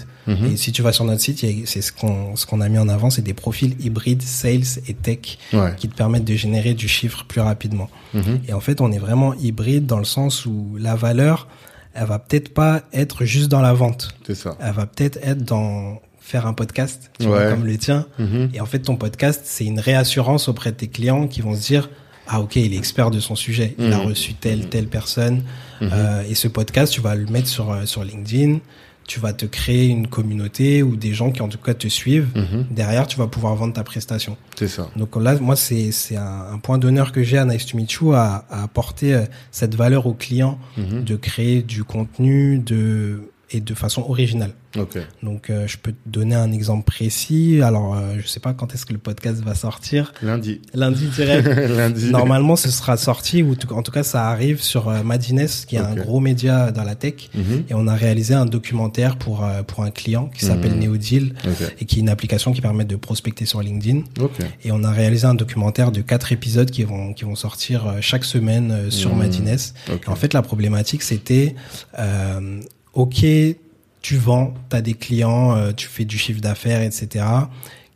Et 0.53 0.57
si 0.57 0.71
tu 0.71 0.83
vas 0.83 0.91
sur 0.93 1.05
notre 1.05 1.21
site, 1.21 1.43
c'est 1.65 1.81
ce 1.81 1.91
qu'on 1.91 2.35
ce 2.35 2.45
qu'on 2.45 2.61
a 2.61 2.69
mis 2.69 2.77
en 2.77 2.87
avant, 2.87 3.09
c'est 3.09 3.23
des 3.23 3.33
profils 3.33 3.75
hybrides 3.83 4.21
sales 4.21 4.61
et 4.87 4.93
tech 4.93 5.39
Ouais. 5.53 5.73
qui 5.75 5.87
te 5.89 5.95
permettent 5.95 6.23
de 6.25 6.35
générer 6.35 6.48
du 6.73 6.87
chiffre 6.87 7.25
plus 7.25 7.41
rapidement. 7.41 7.89
Mhm. 8.13 8.41
Et 8.47 8.53
en 8.53 8.59
fait, 8.59 8.81
on 8.81 8.91
est 8.91 8.97
vraiment 8.99 9.33
hybride 9.35 9.85
dans 9.85 9.97
le 9.99 10.05
sens 10.05 10.45
où 10.45 10.75
la 10.79 10.95
valeur, 10.95 11.47
elle 11.93 12.05
va 12.07 12.19
peut-être 12.19 12.53
pas 12.53 12.81
être 12.93 13.25
juste 13.25 13.49
dans 13.49 13.61
la 13.61 13.73
vente. 13.73 14.15
C'est 14.25 14.35
ça. 14.35 14.55
Elle 14.59 14.73
va 14.73 14.85
peut-être 14.85 15.17
être 15.23 15.43
dans 15.43 16.01
faire 16.19 16.45
un 16.45 16.53
podcast, 16.53 17.09
tu 17.19 17.25
Ouais. 17.25 17.31
vois, 17.31 17.49
comme 17.51 17.65
le 17.65 17.77
tien. 17.77 18.05
Mhm. 18.19 18.49
Et 18.53 18.61
en 18.61 18.65
fait, 18.67 18.79
ton 18.79 18.95
podcast, 18.97 19.41
c'est 19.45 19.65
une 19.65 19.79
réassurance 19.79 20.47
auprès 20.47 20.71
de 20.71 20.75
tes 20.77 20.87
clients 20.87 21.27
qui 21.27 21.41
vont 21.41 21.55
se 21.55 21.65
dire, 21.65 21.89
ah 22.27 22.39
ok, 22.41 22.57
il 22.57 22.73
est 22.73 22.77
expert 22.77 23.09
de 23.09 23.19
son 23.19 23.35
sujet, 23.35 23.73
il 23.79 23.91
a 23.91 23.97
Mhm. 23.97 24.05
reçu 24.07 24.35
telle 24.35 24.69
telle 24.69 24.87
personne. 24.87 25.43
Euh, 25.81 26.23
et 26.29 26.35
ce 26.35 26.47
podcast, 26.47 26.93
tu 26.93 27.01
vas 27.01 27.15
le 27.15 27.25
mettre 27.25 27.47
sur 27.47 27.71
euh, 27.71 27.85
sur 27.85 28.03
LinkedIn. 28.03 28.59
Tu 29.09 29.19
vas 29.19 29.33
te 29.33 29.45
créer 29.47 29.87
une 29.87 30.07
communauté 30.07 30.83
ou 30.83 30.95
des 30.95 31.13
gens 31.13 31.31
qui 31.31 31.41
en 31.41 31.47
tout 31.49 31.57
cas 31.57 31.73
te 31.73 31.87
suivent. 31.87 32.29
Mhm. 32.35 32.67
Derrière, 32.69 33.07
tu 33.07 33.17
vas 33.17 33.25
pouvoir 33.27 33.55
vendre 33.55 33.73
ta 33.73 33.83
prestation. 33.83 34.37
C'est 34.55 34.67
ça. 34.67 34.87
Donc 34.95 35.15
là, 35.15 35.35
moi, 35.39 35.55
c'est 35.55 35.91
c'est 35.91 36.15
un, 36.15 36.43
un 36.53 36.59
point 36.59 36.77
d'honneur 36.77 37.11
que 37.11 37.23
j'ai 37.23 37.39
à 37.39 37.45
Nice 37.45 37.65
to 37.65 37.75
Meet 37.75 37.91
You 37.93 38.13
à, 38.13 38.45
à 38.51 38.63
apporter 38.63 39.13
euh, 39.15 39.25
cette 39.51 39.73
valeur 39.75 40.05
aux 40.05 40.13
clients 40.13 40.59
Mhm. 40.77 41.03
de 41.03 41.15
créer 41.15 41.63
du 41.63 41.83
contenu 41.83 42.59
de 42.59 43.21
et 43.51 43.59
de 43.61 43.73
façon 43.73 44.03
originale. 44.07 44.51
Ok. 44.77 44.97
Donc, 45.23 45.49
euh, 45.49 45.65
je 45.67 45.77
peux 45.77 45.91
te 45.91 45.97
donner 46.07 46.35
un 46.35 46.51
exemple 46.51 46.83
précis. 46.85 47.61
Alors, 47.63 47.95
euh, 47.95 48.15
je 48.21 48.27
sais 48.27 48.39
pas 48.39 48.53
quand 48.53 48.73
est-ce 48.75 48.85
que 48.85 48.93
le 48.93 48.99
podcast 48.99 49.41
va 49.43 49.55
sortir. 49.55 50.13
Lundi. 50.21 50.61
Lundi 50.75 51.07
direct. 51.07 51.47
Lundi. 51.77 52.11
Normalement, 52.11 52.55
ce 52.55 52.69
sera 52.69 52.95
sorti 52.97 53.41
ou 53.41 53.55
en 53.71 53.81
tout 53.81 53.91
cas, 53.91 54.03
ça 54.03 54.29
arrive 54.29 54.61
sur 54.61 54.87
euh, 54.89 55.01
Madines, 55.01 55.47
qui 55.67 55.75
est 55.75 55.79
un 55.79 55.95
gros 55.95 56.19
média 56.19 56.71
dans 56.71 56.83
la 56.83 56.93
tech. 56.95 57.29
Mhm. 57.33 57.63
Et 57.69 57.73
on 57.73 57.87
a 57.87 57.95
réalisé 57.95 58.35
un 58.35 58.45
documentaire 58.45 59.17
pour 59.17 59.43
euh, 59.43 59.63
pour 59.63 59.83
un 59.83 59.91
client 59.91 60.27
qui 60.27 60.45
s'appelle 60.45 60.73
Mhm. 60.75 60.79
Neodeal 60.83 61.33
Ok. 61.47 61.73
et 61.81 61.85
qui 61.85 61.97
est 61.97 61.99
une 62.01 62.09
application 62.09 62.51
qui 62.53 62.61
permet 62.61 62.85
de 62.85 62.95
prospecter 62.95 63.45
sur 63.45 63.61
LinkedIn. 63.63 64.01
Et 64.63 64.71
on 64.71 64.83
a 64.83 64.91
réalisé 64.91 65.25
un 65.25 65.33
documentaire 65.35 65.91
de 65.91 66.01
quatre 66.01 66.31
épisodes 66.31 66.69
qui 66.69 66.83
vont 66.83 67.13
qui 67.13 67.25
vont 67.25 67.35
sortir 67.35 67.87
euh, 67.87 67.97
chaque 68.01 68.23
semaine 68.25 68.71
euh, 68.71 68.89
sur 68.91 69.11
Mhm. 69.13 69.17
Madines. 69.19 69.57
Ok. 69.91 70.07
En 70.07 70.15
fait, 70.15 70.33
la 70.33 70.41
problématique, 70.43 71.01
c'était, 71.01 71.55
euh, 71.97 72.61
ok, 72.99 73.25
tu 74.01 74.15
vends, 74.17 74.53
tu 74.69 74.75
as 74.75 74.81
des 74.81 74.93
clients, 74.93 75.55
euh, 75.55 75.71
tu 75.71 75.87
fais 75.87 76.05
du 76.05 76.17
chiffre 76.17 76.41
d'affaires, 76.41 76.81
etc. 76.81 77.25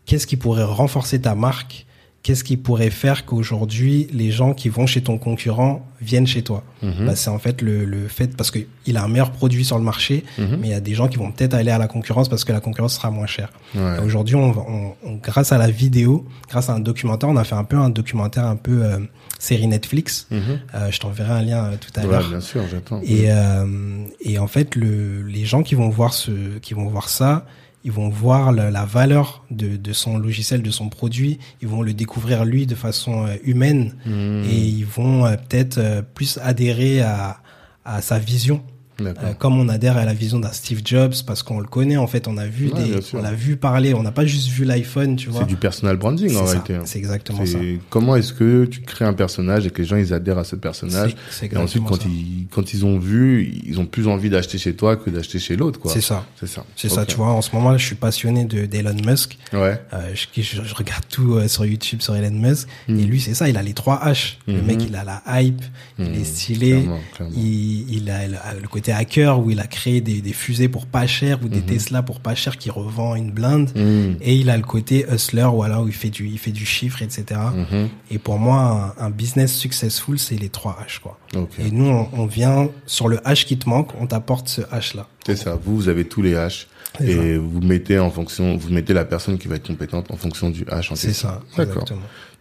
Qu'est-ce 0.05 0.27
qui 0.27 0.37
pourrait 0.37 0.63
renforcer 0.63 1.19
ta 1.21 1.35
marque? 1.35 1.85
Qu'est-ce 2.23 2.45
qui 2.45 2.55
pourrait 2.55 2.89
faire 2.89 3.25
qu'aujourd'hui, 3.25 4.07
les 4.13 4.31
gens 4.31 4.53
qui 4.53 4.69
vont 4.69 4.87
chez 4.87 5.01
ton 5.03 5.17
concurrent 5.17 5.85
viennent 6.01 6.25
chez 6.27 6.41
toi? 6.41 6.63
Mhm. 6.81 7.05
bah, 7.05 7.15
C'est 7.17 7.29
en 7.29 7.37
fait 7.39 7.61
le, 7.61 7.83
le 7.83 8.07
fait, 8.07 8.35
parce 8.37 8.49
qu'il 8.49 8.95
a 8.95 9.03
un 9.03 9.09
meilleur 9.09 9.31
produit 9.31 9.65
sur 9.65 9.77
le 9.77 9.83
marché, 9.83 10.23
Mhm. 10.37 10.57
mais 10.61 10.67
il 10.67 10.71
y 10.71 10.73
a 10.73 10.79
des 10.79 10.93
gens 10.93 11.09
qui 11.09 11.17
vont 11.17 11.31
peut-être 11.33 11.53
aller 11.53 11.71
à 11.71 11.77
la 11.77 11.87
concurrence 11.89 12.29
parce 12.29 12.45
que 12.45 12.53
la 12.53 12.61
concurrence 12.61 12.95
sera 12.95 13.11
moins 13.11 13.25
chère. 13.27 13.51
Ouais. 13.75 13.99
Aujourd'hui, 14.05 14.35
on, 14.35 14.51
va- 14.51 14.65
on, 14.69 14.93
on- 15.05 15.15
grâce 15.21 15.51
à 15.51 15.57
la 15.57 15.69
vidéo, 15.69 16.25
grâce 16.49 16.69
à 16.69 16.73
un 16.75 16.79
documentaire, 16.79 17.27
on 17.27 17.35
a 17.35 17.43
fait 17.43 17.55
un 17.55 17.65
peu 17.65 17.75
un 17.77 17.89
documentaire 17.89 18.45
un 18.45 18.55
peu 18.55 18.83
euh, 18.85 18.99
série 19.43 19.67
Netflix. 19.67 20.27
Mhm. 20.31 20.41
Euh, 20.73 20.89
je 20.91 20.99
t'enverrai 20.99 21.31
un 21.33 21.41
lien 21.41 21.65
euh, 21.65 21.75
tout 21.79 21.91
à 21.99 22.03
Ouais, 22.05 22.11
l'heure. 22.11 22.29
bien 22.29 22.39
sûr, 22.39 22.63
j'attends. 22.71 23.01
Et, 23.03 23.25
euh, 23.31 24.05
et 24.21 24.39
en 24.39 24.47
fait, 24.47 24.75
le, 24.75 25.21
les 25.23 25.45
gens 25.45 25.63
qui 25.63 25.75
vont 25.75 25.89
voir 25.89 26.13
ce, 26.13 26.57
qui 26.59 26.73
vont 26.73 26.87
voir 26.87 27.09
ça, 27.09 27.45
ils 27.83 27.91
vont 27.91 28.07
voir 28.07 28.53
la 28.53 28.85
valeur 28.85 29.43
de, 29.51 29.75
de 29.75 29.91
son 29.93 30.17
logiciel, 30.17 30.61
de 30.61 30.71
son 30.71 30.87
produit. 30.87 31.39
Ils 31.61 31.67
vont 31.67 31.81
le 31.81 31.93
découvrir 31.93 32.45
lui 32.45 32.65
de 32.65 32.75
façon 32.75 33.25
euh, 33.27 33.35
humaine 33.43 33.93
Mhm. 34.05 34.43
et 34.49 34.57
ils 34.57 34.85
vont 34.85 35.23
peut-être 35.49 35.79
plus 36.13 36.39
adhérer 36.41 37.01
à, 37.01 37.41
à 37.83 38.01
sa 38.01 38.19
vision. 38.19 38.63
Euh, 39.07 39.33
comme 39.37 39.59
on 39.59 39.69
adhère 39.69 39.97
à 39.97 40.05
la 40.05 40.13
vision 40.13 40.39
d'un 40.39 40.51
Steve 40.51 40.81
Jobs 40.83 41.13
parce 41.25 41.43
qu'on 41.43 41.59
le 41.59 41.67
connaît 41.67 41.97
en 41.97 42.07
fait, 42.07 42.27
on 42.27 42.37
a 42.37 42.45
vu 42.47 42.69
Ouais, 42.71 42.81
des, 42.83 42.99
on 43.13 43.23
a 43.23 43.31
vu 43.33 43.55
parler, 43.57 43.93
on 43.93 44.03
n'a 44.03 44.11
pas 44.11 44.25
juste 44.25 44.47
vu 44.49 44.65
l'iPhone, 44.65 45.15
tu 45.15 45.29
vois. 45.29 45.41
C'est 45.41 45.47
du 45.47 45.55
personal 45.55 45.97
branding 45.97 46.35
en 46.35 46.39
ça, 46.39 46.51
réalité. 46.51 46.75
hein. 46.75 46.81
c'est 46.85 46.99
exactement 46.99 47.45
ça. 47.45 47.57
Comment 47.89 48.15
est-ce 48.15 48.33
que 48.33 48.65
tu 48.65 48.81
crées 48.81 49.05
un 49.05 49.13
personnage 49.13 49.65
et 49.65 49.69
que 49.69 49.81
les 49.81 49.87
gens 49.87 49.97
ils 49.97 50.13
adhèrent 50.13 50.37
à 50.39 50.43
ce 50.43 50.55
personnage 50.55 51.15
C'est- 51.29 51.47
c'est 51.49 51.53
et 51.53 51.57
ensuite 51.57 51.83
quand 51.85 51.95
ça. 52.01 52.07
ils 52.07 52.47
quand 52.51 52.73
ils 52.73 52.85
ont 52.85 52.99
vu 52.99 53.61
ils 53.65 53.79
ont 53.79 53.85
plus 53.85 54.07
envie 54.07 54.29
d'acheter 54.29 54.57
chez 54.57 54.75
toi 54.75 54.95
que 54.95 55.09
d'acheter 55.09 55.39
chez 55.39 55.55
l'autre 55.55 55.79
quoi. 55.79 55.91
C'est 55.91 56.01
ça. 56.01 56.25
C'est 56.39 56.47
ça. 56.47 56.65
C'est 56.75 56.89
ça, 56.89 57.05
tu 57.05 57.15
vois. 57.15 57.31
En 57.33 57.41
ce 57.41 57.53
moment, 57.55 57.77
je 57.77 57.85
suis 57.85 57.95
passionné 57.95 58.45
de 58.45 58.65
d'Elon 58.65 58.95
Musk. 59.05 59.37
Ouais. 59.51 59.81
Euh, 59.93 60.13
je, 60.13 60.41
je, 60.41 60.63
je 60.63 60.75
regarde 60.75 61.03
tout 61.09 61.35
euh, 61.35 61.47
sur 61.47 61.65
YouTube 61.65 62.01
sur 62.01 62.15
Elon 62.15 62.31
Musk. 62.31 62.67
Mm. 62.87 62.99
Et 62.99 63.03
lui, 63.03 63.19
c'est 63.21 63.33
ça, 63.33 63.49
il 63.49 63.57
a 63.57 63.61
les 63.61 63.73
trois 63.73 64.01
H. 64.05 64.35
Le 64.47 64.53
Mhm. 64.61 64.65
mec, 64.65 64.81
il 64.87 64.95
a 64.95 65.03
la 65.03 65.21
hype, 65.41 65.61
il 65.99 66.05
est 66.15 66.23
stylé. 66.23 66.71
Clairement, 66.71 66.99
clairement. 67.15 67.33
Il, 67.35 67.93
il 67.95 68.09
a 68.09 68.27
le, 68.27 68.35
le 68.61 68.67
côté 68.67 68.91
hacker 68.93 69.39
où 69.39 69.49
il 69.51 69.59
a 69.59 69.67
créé 69.67 69.99
des, 70.01 70.21
des 70.21 70.33
fusées 70.33 70.69
pour 70.69 70.85
pas 70.85 71.07
cher 71.07 71.39
ou 71.43 71.47
des 71.49 71.57
Mhm. 71.59 71.65
Tesla 71.65 72.03
pour 72.03 72.19
pas 72.19 72.35
cher 72.35 72.57
qui 72.57 72.69
revend 72.69 73.15
une 73.15 73.31
blinde. 73.31 73.71
Mhm. 73.75 74.17
Et 74.21 74.35
il 74.35 74.49
a 74.49 74.57
le 74.57 74.63
côté 74.63 75.05
hustler, 75.11 75.47
voilà, 75.51 75.81
où 75.81 75.87
il 75.87 75.93
fait 75.93 76.09
du, 76.09 76.27
il 76.27 76.37
fait 76.39 76.51
du 76.51 76.65
chiffre, 76.65 77.01
etc. 77.01 77.39
Mhm. 77.55 77.89
Et 78.11 78.17
pour 78.19 78.37
moi, 78.39 78.93
un, 78.99 79.05
un 79.05 79.09
business 79.09 79.53
successful, 79.55 80.17
c'est 80.19 80.35
les 80.35 80.49
trois 80.49 80.77
H, 80.87 80.99
quoi. 81.01 81.17
Et 81.59 81.71
nous, 81.71 81.85
on, 81.87 82.09
on 82.13 82.25
vient 82.25 82.69
sur 82.85 83.07
le 83.07 83.17
H 83.17 83.45
qui 83.45 83.57
te 83.57 83.67
manque, 83.67 83.89
on 83.99 84.07
t'apporte 84.07 84.47
ce 84.49 84.61
H-là. 84.61 85.07
C'est 85.25 85.35
ça. 85.35 85.57
Vous 85.63 85.75
vous 85.75 85.89
avez 85.89 86.05
tous 86.05 86.21
les 86.21 86.33
H 86.35 86.67
et 87.03 87.37
vous 87.37 87.59
mettez 87.61 87.97
en 87.97 88.11
fonction 88.11 88.55
vous 88.55 88.69
mettez 88.69 88.93
la 88.93 89.03
personne 89.03 89.39
qui 89.39 89.47
va 89.47 89.55
être 89.55 89.65
compétente 89.65 90.11
en 90.11 90.15
fonction 90.15 90.51
du 90.51 90.63
H 90.65 90.91
en 90.91 90.95
C'est 90.95 91.11
ça, 91.11 91.41
D'accord. 91.57 91.85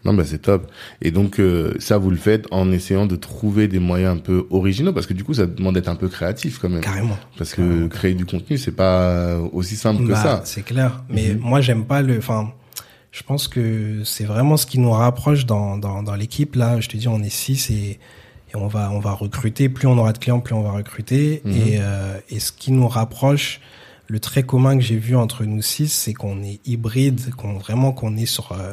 Non, 0.04 0.14
bah, 0.14 0.24
c'est 0.24 0.38
top. 0.42 0.70
Et 1.00 1.10
donc, 1.12 1.38
euh, 1.38 1.74
ça, 1.78 1.96
vous 1.98 2.10
le 2.10 2.16
faites 2.16 2.46
en 2.50 2.72
essayant 2.72 3.06
de 3.06 3.14
trouver 3.16 3.68
des 3.68 3.78
moyens 3.78 4.16
un 4.16 4.20
peu 4.20 4.46
originaux, 4.50 4.92
parce 4.92 5.06
que 5.06 5.14
du 5.14 5.22
coup, 5.22 5.34
ça 5.34 5.46
demande 5.46 5.74
d'être 5.74 5.88
un 5.88 5.94
peu 5.94 6.08
créatif 6.08 6.58
quand 6.58 6.68
même. 6.68 6.80
Carrément. 6.80 7.16
Parce 7.38 7.54
que 7.54 7.86
créer 7.86 8.14
du 8.14 8.24
contenu, 8.26 8.58
c'est 8.58 8.72
pas 8.72 9.38
aussi 9.52 9.76
simple 9.76 10.02
que 10.04 10.08
Bah, 10.12 10.16
ça. 10.22 10.40
C'est 10.44 10.62
clair. 10.62 11.04
Mais 11.08 11.34
Mhm. 11.34 11.38
moi, 11.40 11.60
j'aime 11.60 11.84
pas 11.84 12.02
le. 12.02 12.18
Enfin, 12.18 12.52
je 13.12 13.22
pense 13.22 13.46
que 13.46 14.02
c'est 14.04 14.24
vraiment 14.24 14.56
ce 14.56 14.66
qui 14.66 14.78
nous 14.80 14.90
rapproche 14.90 15.46
dans 15.46 15.76
dans, 15.78 16.02
dans 16.02 16.14
l'équipe. 16.16 16.56
Là, 16.56 16.80
je 16.80 16.88
te 16.88 16.96
dis, 16.96 17.06
on 17.08 17.22
est 17.22 17.30
six 17.30 17.70
et, 17.70 17.98
et 18.52 18.56
on 18.56 18.66
va 18.66 18.90
on 18.90 18.98
va 18.98 19.12
recruter. 19.12 19.68
Plus 19.68 19.86
on 19.86 19.96
aura 19.98 20.12
de 20.12 20.18
clients, 20.18 20.40
plus 20.40 20.54
on 20.54 20.62
va 20.62 20.72
recruter. 20.72 21.42
Mhm. 21.44 21.52
Et 21.52 21.78
euh, 21.80 22.16
et 22.28 22.40
ce 22.40 22.50
qui 22.50 22.72
nous 22.72 22.88
rapproche, 22.88 23.60
le 24.08 24.18
trait 24.18 24.42
commun 24.42 24.76
que 24.76 24.82
j'ai 24.82 24.96
vu 24.96 25.14
entre 25.14 25.44
nous 25.44 25.62
six, 25.62 25.92
c'est 25.92 26.12
qu'on 26.12 26.42
est 26.42 26.58
hybride, 26.66 27.34
qu'on 27.36 27.58
vraiment 27.58 27.92
qu'on 27.92 28.16
est 28.16 28.26
sur 28.26 28.50
euh, 28.52 28.72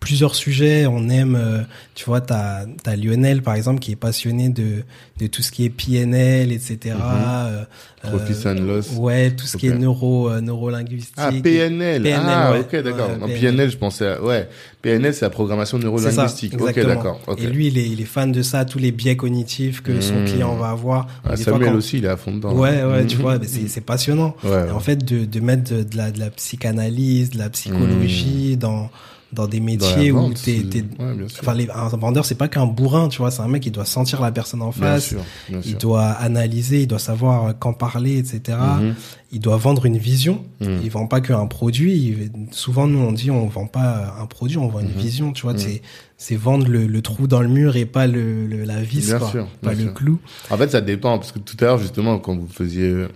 plusieurs 0.00 0.34
sujets. 0.34 0.86
On 0.86 1.08
aime, 1.08 1.36
euh, 1.38 1.62
tu 1.94 2.06
vois, 2.06 2.20
t'as 2.20 2.64
as 2.86 2.96
Lionel 2.96 3.42
par 3.42 3.54
exemple 3.54 3.78
qui 3.80 3.92
est 3.92 3.96
passionné 3.96 4.48
de 4.48 4.82
de 5.20 5.26
tout 5.26 5.42
ce 5.42 5.52
qui 5.52 5.66
est 5.66 5.70
PNL, 5.70 6.50
etc. 6.50 6.96
euh, 6.96 7.64
Profit 8.02 8.48
and 8.48 8.54
loss. 8.64 8.90
Ouais, 8.96 9.30
tout 9.32 9.44
ce 9.46 9.58
qui 9.58 9.66
est 9.66 9.76
neuro, 9.78 10.30
euh, 10.30 10.40
neurolinguistique. 10.40 11.12
Ah, 11.18 11.30
PNL. 11.30 12.02
PNL, 12.02 12.20
ah, 12.26 12.52
ouais. 12.52 12.60
ok, 12.60 12.82
d'accord. 12.82 13.10
Ouais, 13.10 13.16
PNL. 13.18 13.38
PNL, 13.40 13.70
je 13.70 13.76
pensais 13.76 14.06
à, 14.06 14.22
ouais. 14.22 14.48
PNL, 14.80 15.12
c'est 15.12 15.26
la 15.26 15.30
programmation 15.30 15.76
C'est 15.76 15.82
ça, 15.82 15.88
neurolinguistique. 15.90 16.54
Ok, 16.58 16.74
d'accord. 16.86 17.20
Et 17.36 17.46
lui, 17.46 17.66
il 17.66 17.76
est, 17.76 17.86
il 17.86 18.00
est 18.00 18.06
fan 18.06 18.32
de 18.32 18.40
ça, 18.40 18.64
tous 18.64 18.78
les 18.78 18.92
biais 18.92 19.16
cognitifs 19.16 19.82
que 19.82 20.00
son 20.00 20.22
Hmm. 20.22 20.24
client 20.24 20.54
va 20.56 20.70
avoir. 20.70 21.06
Ah, 21.22 21.36
fois, 21.36 21.36
Samuel 21.36 21.72
quand- 21.72 21.76
aussi, 21.76 21.98
il 21.98 22.06
est 22.06 22.08
à 22.08 22.16
fond 22.16 22.32
dedans. 22.34 22.54
Ouais, 22.54 22.82
ouais, 22.82 23.04
tu 23.06 23.16
Mhm. 23.16 23.22
vois, 23.22 23.38
mais 23.38 23.46
c'est 23.46 23.68
c'est 23.68 23.82
passionnant. 23.82 24.34
Ouais, 24.44 24.68
Et 24.68 24.70
en 24.70 24.80
fait, 24.80 25.04
de, 25.04 25.26
de 25.26 25.40
mettre 25.40 25.70
de, 25.74 25.82
de 25.82 25.96
la, 25.98 26.10
de 26.10 26.18
la 26.18 26.30
psychanalyse, 26.30 27.28
de 27.28 27.38
la 27.38 27.50
psychologie 27.50 28.56
dans, 28.56 28.88
dans 29.32 29.46
des. 29.46 29.58
Dans 29.58 29.64
métiers 29.64 30.10
où 30.12 30.32
t'es, 30.32 30.62
t'es, 30.68 30.80
ouais, 30.98 31.14
enfin, 31.40 31.54
les, 31.54 31.68
un 31.70 31.88
vendeur, 31.88 32.24
c'est 32.24 32.34
pas 32.34 32.48
qu'un 32.48 32.66
bourrin, 32.66 33.08
tu 33.08 33.18
vois, 33.18 33.30
c'est 33.30 33.42
un 33.42 33.48
mec 33.48 33.62
qui 33.62 33.70
doit 33.70 33.84
sentir 33.84 34.20
la 34.20 34.32
personne 34.32 34.62
en 34.62 34.70
bien 34.70 34.72
face. 34.94 35.08
sûr, 35.08 35.20
bien 35.48 35.60
Il 35.64 35.76
doit 35.76 36.06
analyser, 36.06 36.82
il 36.82 36.86
doit 36.86 36.98
savoir 36.98 37.54
quand 37.58 37.72
parler, 37.72 38.18
etc. 38.18 38.58
Mhm. 38.80 38.94
Il 39.32 39.38
doit 39.40 39.56
vendre 39.58 39.86
une 39.86 39.98
vision. 39.98 40.44
Mhm. 40.60 40.80
Il 40.82 40.90
vend 40.90 41.06
pas 41.06 41.20
qu'un 41.20 41.46
produit. 41.46 41.94
Il- 41.94 42.30
souvent, 42.52 42.86
nous, 42.88 42.98
on 42.98 43.12
dit, 43.12 43.30
on 43.30 43.46
vend 43.46 43.66
pas 43.66 44.16
un 44.20 44.26
produit, 44.26 44.56
on 44.58 44.66
vend 44.68 44.80
une 44.80 44.86
Mhm. 44.88 44.92
vision. 44.98 45.32
Tu 45.32 45.42
vois, 45.42 45.52
Mhm. 45.52 45.58
c'est, 45.60 45.82
c'est 46.16 46.36
vendre 46.36 46.66
le, 46.68 46.86
le 46.86 47.02
trou 47.02 47.26
dans 47.28 47.40
le 47.40 47.48
mur 47.48 47.76
et 47.76 47.86
pas 47.86 48.06
le, 48.08 48.46
le- 48.46 48.64
la 48.64 48.82
vis, 48.82 49.06
Bien 49.06 49.18
quoi. 49.18 49.30
sûr, 49.30 49.46
pas 49.62 49.72
le 49.74 49.82
sûr. 49.84 49.94
clou. 49.94 50.18
En 50.50 50.56
fait, 50.56 50.70
ça 50.70 50.80
dépend, 50.80 51.16
parce 51.18 51.30
que 51.32 51.38
tout 51.38 51.56
à 51.60 51.64
l'heure, 51.66 51.78
justement, 51.78 52.18
quand 52.18 52.36
vous 52.36 52.48
faisiez, 52.48 53.06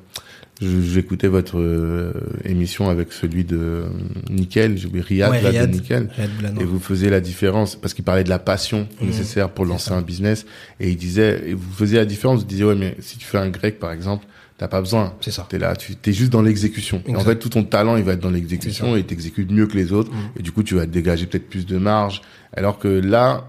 j'écoutais 0.61 1.27
votre 1.29 1.59
euh, 1.59 2.13
émission 2.45 2.89
avec 2.89 3.13
celui 3.13 3.45
de 3.45 3.57
euh, 3.59 3.87
Nickel, 4.31 4.79
j'ai 4.79 4.87
oublié 4.87 5.05
Riyad, 5.05 5.31
Ouais, 5.31 5.43
là, 5.43 5.51
Riyad. 5.51 5.71
de 5.71 5.75
Nickel. 5.77 6.09
Riyad. 6.17 6.61
Et 6.61 6.65
vous 6.65 6.79
faisiez 6.79 7.11
la 7.11 7.21
différence, 7.21 7.77
parce 7.77 7.93
qu'il 7.95 8.05
parlait 8.05 8.25
de 8.25 8.29
la 8.29 8.39
passion 8.39 8.87
Mhm. 9.01 9.07
nécessaire 9.09 9.51
pour 9.51 9.65
lancer 9.67 9.93
un 9.93 10.03
business. 10.03 10.47
Et 10.81 10.91
il 10.91 10.97
disait, 10.97 11.43
et 11.51 11.55
vous 11.55 11.73
faisiez 11.73 11.99
la 11.99 12.05
différence, 12.05 12.41
vous 12.41 12.47
disiez, 12.47 12.65
ouais, 12.65 12.75
mais 12.77 12.97
si 13.01 13.19
tu 13.19 13.27
fais 13.27 13.39
un 13.39 13.49
grec, 13.51 13.79
par 13.79 13.93
exemple, 13.93 14.27
t'as 14.57 14.69
pas 14.69 14.81
besoin. 14.81 15.15
C'est 15.21 15.33
ça. 15.33 15.47
T'es 15.49 15.59
là, 15.59 15.75
tu 15.75 15.97
t'es 15.97 16.13
juste 16.13 16.31
dans 16.33 16.43
l'exécution. 16.43 17.03
Et 17.07 17.17
en 17.17 17.21
fait, 17.21 17.37
tout 17.37 17.49
ton 17.49 17.65
talent, 17.65 17.97
il 17.97 18.05
va 18.05 18.13
être 18.13 18.21
dans 18.21 18.31
l'exécution 18.31 18.97
et 18.97 19.03
t'exécutes 19.03 19.51
mieux 19.51 19.67
que 19.67 19.77
les 19.77 19.93
autres. 19.93 20.13
Mhm. 20.13 20.19
Et 20.39 20.43
du 20.43 20.53
coup, 20.53 20.63
tu 20.63 20.77
vas 20.77 20.87
te 20.87 20.91
dégager 20.93 21.27
peut-être 21.27 21.49
plus 21.49 21.67
de 21.67 21.77
marge. 21.79 22.23
Alors 22.57 22.79
que 22.79 22.87
là, 22.87 23.49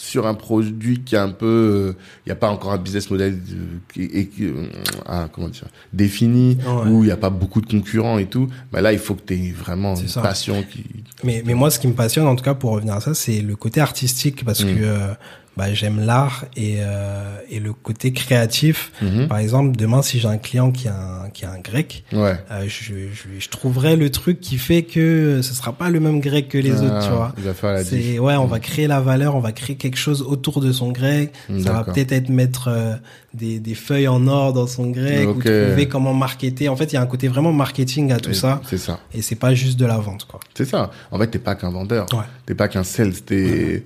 sur 0.00 0.28
un 0.28 0.34
produit 0.34 1.00
qui 1.00 1.16
est 1.16 1.18
un 1.18 1.30
peu, 1.30 1.94
il 2.24 2.28
n'y 2.28 2.32
a 2.32 2.36
pas 2.36 2.48
encore 2.50 2.70
un 2.72 2.78
business 2.78 3.10
model 3.10 3.36
de- 3.42 3.56
qui, 3.92 4.02
et 4.04 4.30
euh, 4.42 4.68
ah, 5.06 5.28
comment 5.32 5.48
dire, 5.48 5.64
défini, 5.92 6.56
Ouais. 6.64 6.88
où 6.90 7.02
il 7.02 7.06
n'y 7.06 7.10
a 7.12 7.16
pas 7.16 7.30
beaucoup 7.30 7.60
de 7.60 7.66
concurrents 7.66 8.16
et 8.18 8.26
tout. 8.26 8.46
Bah 8.70 8.80
là, 8.80 8.92
il 8.92 9.00
faut 9.00 9.16
que 9.16 9.22
tu 9.26 9.34
aies 9.34 9.50
vraiment 9.52 9.96
une 9.96 10.06
ça. 10.06 10.20
passion 10.22 10.62
qui. 10.62 10.84
Mais, 11.24 11.42
mais 11.44 11.54
moi, 11.54 11.68
ce 11.72 11.80
qui 11.80 11.88
me 11.88 11.94
passionne, 11.94 12.28
en 12.28 12.36
tout 12.36 12.44
cas, 12.44 12.54
pour 12.54 12.70
revenir 12.70 12.94
à 12.94 13.00
ça, 13.00 13.12
c'est 13.12 13.40
le 13.40 13.56
côté 13.56 13.80
artistique 13.80 14.44
parce 14.44 14.62
Mm. 14.62 14.66
que 14.76 14.80
euh, 14.82 15.14
bah, 15.58 15.74
j'aime 15.74 15.98
l'art 16.06 16.44
et, 16.56 16.76
euh, 16.78 17.36
et 17.50 17.58
le 17.58 17.72
côté 17.72 18.12
créatif. 18.12 18.92
Mhm. 19.02 19.26
Par 19.26 19.38
exemple, 19.38 19.76
demain, 19.76 20.02
si 20.02 20.20
j'ai 20.20 20.28
un 20.28 20.38
client 20.38 20.70
qui 20.70 20.86
a 20.88 20.94
un, 21.24 21.30
qui 21.30 21.44
a 21.44 21.50
un 21.50 21.58
grec, 21.58 22.04
Ouais. 22.12 22.36
euh, 22.52 22.62
je, 22.68 22.94
je, 23.12 23.24
je 23.40 23.48
trouverai 23.48 23.96
le 23.96 24.08
truc 24.10 24.40
qui 24.40 24.56
fait 24.56 24.84
que 24.84 25.40
ce 25.42 25.52
sera 25.54 25.72
pas 25.72 25.90
le 25.90 25.98
même 25.98 26.20
grec 26.20 26.48
que 26.48 26.58
les 26.58 26.70
Ah, 26.80 26.84
autres, 26.84 27.06
tu 27.08 27.12
vois. 27.12 27.32
Il 27.38 27.42
va 27.44 27.54
faire 27.54 27.72
la 27.72 27.82
diff. 27.82 27.90
C'est 27.90 28.18
ouais, 28.20 28.36
on 28.36 28.46
va 28.46 28.60
créer 28.60 28.86
la 28.86 29.00
valeur, 29.00 29.34
on 29.34 29.40
va 29.40 29.50
créer 29.52 29.76
quelque 29.76 29.98
chose 29.98 30.22
autour 30.22 30.60
de 30.60 30.70
son 30.70 30.92
grec. 30.92 31.32
Ça 31.62 31.72
va 31.72 31.82
peut-être 31.84 32.12
être 32.12 32.28
mettre 32.28 32.68
euh, 32.68 32.94
des, 33.34 33.58
des 33.58 33.74
feuilles 33.74 34.06
en 34.08 34.26
or 34.28 34.52
dans 34.52 34.68
son 34.68 34.86
grec 34.90 35.26
ou 35.26 35.32
Ok. 35.32 35.42
trouver 35.42 35.88
comment 35.88 36.14
marketer. 36.14 36.68
En 36.68 36.76
fait, 36.76 36.84
il 36.92 36.94
y 36.94 36.98
a 36.98 37.02
un 37.02 37.06
côté 37.06 37.26
vraiment 37.28 37.52
marketing 37.52 38.12
à 38.12 38.18
tout 38.20 38.30
Et 38.30 38.34
ça 38.34 38.60
C'est 38.70 38.78
ça. 38.78 39.00
et 39.12 39.22
c'est 39.22 39.34
pas 39.34 39.54
juste 39.54 39.78
de 39.78 39.86
la 39.86 39.98
vente 39.98 40.24
quoi. 40.26 40.38
C'est 40.54 40.64
ça. 40.66 40.90
En 41.10 41.18
fait, 41.18 41.26
t'es 41.26 41.38
pas 41.40 41.56
qu'un 41.56 41.70
vendeur. 41.70 42.06
Ouais. 42.12 42.24
T'es 42.46 42.54
pas 42.54 42.68
qu'un 42.68 42.84
sales. 42.84 43.14
T'es. 43.26 43.84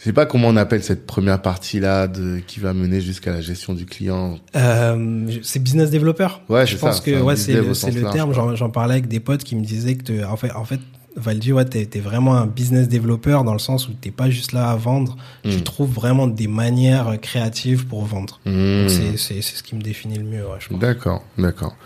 Je 0.00 0.04
sais 0.06 0.12
pas 0.14 0.24
comment 0.24 0.48
on 0.48 0.56
appelle 0.56 0.82
cette 0.82 1.04
première 1.04 1.42
partie-là 1.42 2.08
de 2.08 2.40
qui 2.46 2.58
va 2.58 2.72
mener 2.72 3.02
jusqu'à 3.02 3.32
la 3.32 3.42
gestion 3.42 3.74
du 3.74 3.84
client. 3.84 4.38
Euh, 4.56 5.26
c'est 5.42 5.62
business 5.62 5.90
développeur. 5.90 6.40
Ouais, 6.48 6.66
je 6.66 6.76
pense 6.78 6.96
ça, 6.98 7.02
que 7.04 7.20
ouais, 7.20 7.36
c'est 7.36 7.52
le, 7.52 7.60
au 7.68 7.74
c'est 7.74 7.86
sens 7.88 7.94
le 7.94 8.00
large, 8.00 8.14
terme. 8.14 8.32
J'en, 8.32 8.56
j'en 8.56 8.70
parlais 8.70 8.94
avec 8.94 9.08
des 9.08 9.20
potes 9.20 9.44
qui 9.44 9.56
me 9.56 9.62
disaient 9.64 9.96
que 9.96 10.04
te- 10.04 10.24
en 10.24 10.36
fait, 10.36 10.52
en 10.52 10.64
fait, 10.64 10.80
Valdi, 11.16 11.52
ouais, 11.52 11.64
t'es, 11.66 11.84
t'es 11.84 11.98
vraiment 12.00 12.36
un 12.36 12.46
business 12.46 12.88
développeur 12.88 13.44
dans 13.44 13.52
le 13.52 13.58
sens 13.58 13.88
où 13.88 13.92
t'es 13.92 14.10
pas 14.12 14.30
juste 14.30 14.52
là 14.52 14.70
à 14.70 14.76
vendre. 14.76 15.16
Tu 15.42 15.58
Mm. 15.58 15.62
trouves 15.64 15.92
vraiment 15.92 16.26
des 16.28 16.46
manières 16.46 17.20
créatives 17.20 17.86
pour 17.86 18.04
vendre. 18.06 18.40
Mmh. 18.46 18.50
Donc 18.82 18.90
c'est, 18.90 19.16
c'est, 19.18 19.42
c'est 19.42 19.56
ce 19.56 19.62
qui 19.62 19.74
me 19.74 19.82
définit 19.82 20.16
le 20.18 20.24
mieux. 20.24 20.44
Ouais, 20.46 20.56
je 20.60 20.68
pense. 20.68 20.78
D'accord, 20.78 21.24
d'accord. 21.36 21.76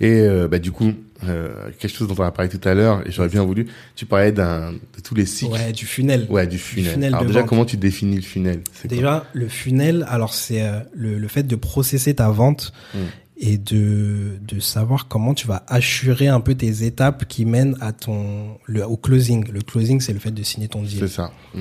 Et 0.00 0.10
euh, 0.20 0.46
bah 0.48 0.58
du 0.58 0.72
coup, 0.72 0.92
euh, 1.28 1.70
quelque 1.78 1.94
chose 1.96 2.08
dont 2.08 2.14
on 2.18 2.22
a 2.26 2.30
parlé 2.30 2.50
tout 2.50 2.66
à 2.68 2.74
l'heure, 2.74 3.06
et 3.06 3.12
j'aurais 3.12 3.28
bien 3.28 3.42
voulu, 3.44 3.66
tu 3.96 4.06
parlais 4.06 4.32
d'un 4.32 4.72
de 4.72 4.78
tous 5.04 5.14
les 5.14 5.26
cycles. 5.26 5.52
Ouais, 5.52 5.72
du 5.72 5.86
funnel. 5.86 6.26
Ouais, 6.30 6.46
du 6.46 6.58
funnel. 6.58 6.92
funnel 6.92 7.14
Alors 7.14 7.26
déjà, 7.26 7.40
vente. 7.40 7.48
comment 7.48 7.64
tu 7.64 7.76
définis 7.76 8.16
le 8.16 8.22
funnel? 8.22 8.60
C'est 8.72 8.88
Déjà, 8.88 9.24
le 9.32 9.48
funnel, 9.48 10.04
alors 10.08 10.34
c'est 10.34 10.62
euh, 10.62 10.80
le, 10.94 11.18
le 11.18 11.28
fait 11.28 11.42
de 11.44 11.56
processer 11.56 12.14
ta 12.14 12.28
vente 12.30 12.72
Mm. 12.94 12.98
et 13.38 13.58
de, 13.58 14.38
de 14.46 14.60
savoir 14.60 15.08
comment 15.08 15.34
tu 15.34 15.46
vas 15.46 15.64
assurer 15.66 16.28
un 16.28 16.40
peu 16.40 16.54
tes 16.54 16.84
étapes 16.84 17.24
qui 17.26 17.44
mènent 17.44 17.76
à 17.80 17.92
ton 17.92 18.58
le, 18.66 18.84
au 18.86 18.96
closing. 18.96 19.50
Le 19.50 19.60
closing, 19.62 20.00
c'est 20.00 20.12
le 20.12 20.18
fait 20.20 20.30
de 20.30 20.42
signer 20.42 20.68
ton 20.68 20.84
C'est 20.84 20.96
deal. 20.98 21.08
ça. 21.08 21.32
Mmh. 21.54 21.60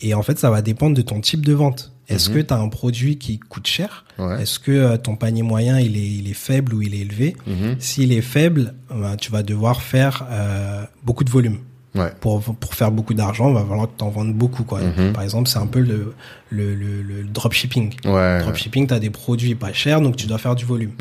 Et 0.00 0.14
en 0.14 0.22
fait, 0.22 0.38
ça 0.38 0.50
va 0.50 0.62
dépendre 0.62 0.96
de 0.96 1.02
ton 1.02 1.20
type 1.20 1.46
de 1.46 1.52
vente. 1.52 1.92
Est-ce 2.12 2.30
Mhm. 2.30 2.36
que 2.36 2.40
tu 2.42 2.54
as 2.54 2.58
un 2.58 2.68
produit 2.68 3.18
qui 3.18 3.38
coûte 3.38 3.66
cher 3.66 4.04
Ouais. 4.18 4.42
Est-ce 4.42 4.58
que 4.58 4.70
euh, 4.72 4.96
ton 4.96 5.16
panier 5.16 5.42
moyen 5.42 5.80
il 5.80 5.96
est, 5.96 6.00
il 6.08 6.28
est 6.30 6.34
faible 6.34 6.74
ou 6.74 6.82
il 6.82 6.94
est 6.94 6.98
élevé 6.98 7.36
Mhm. 7.46 7.76
S'il 7.78 8.12
est 8.12 8.20
faible, 8.20 8.74
ben, 8.90 9.16
tu 9.16 9.30
vas 9.32 9.42
devoir 9.42 9.82
faire 9.82 10.26
euh, 10.30 10.84
beaucoup 11.02 11.24
de 11.24 11.30
volume 11.30 11.58
Ouais. 11.94 12.10
pour, 12.20 12.40
pour 12.40 12.72
faire 12.74 12.90
beaucoup 12.90 13.12
d'argent, 13.12 13.50
il 13.50 13.54
va 13.54 13.60
falloir 13.66 13.86
que 13.86 13.98
tu 13.98 14.02
en 14.04 14.08
vendes 14.08 14.32
beaucoup. 14.32 14.62
Quoi. 14.64 14.80
Mhm. 14.80 15.12
Par 15.12 15.22
exemple, 15.24 15.46
c'est 15.50 15.58
un 15.58 15.66
peu 15.66 15.80
le, 15.80 16.14
le, 16.48 16.74
le, 16.74 17.02
le 17.02 17.24
dropshipping. 17.24 17.92
Ouais. 18.06 18.38
Dropshipping, 18.40 18.86
tu 18.86 18.94
as 18.94 18.98
des 18.98 19.10
produits 19.10 19.54
pas 19.54 19.74
chers, 19.74 20.00
donc 20.00 20.16
tu 20.16 20.26
dois 20.26 20.38
faire 20.38 20.54
du 20.54 20.64
volume. 20.64 20.92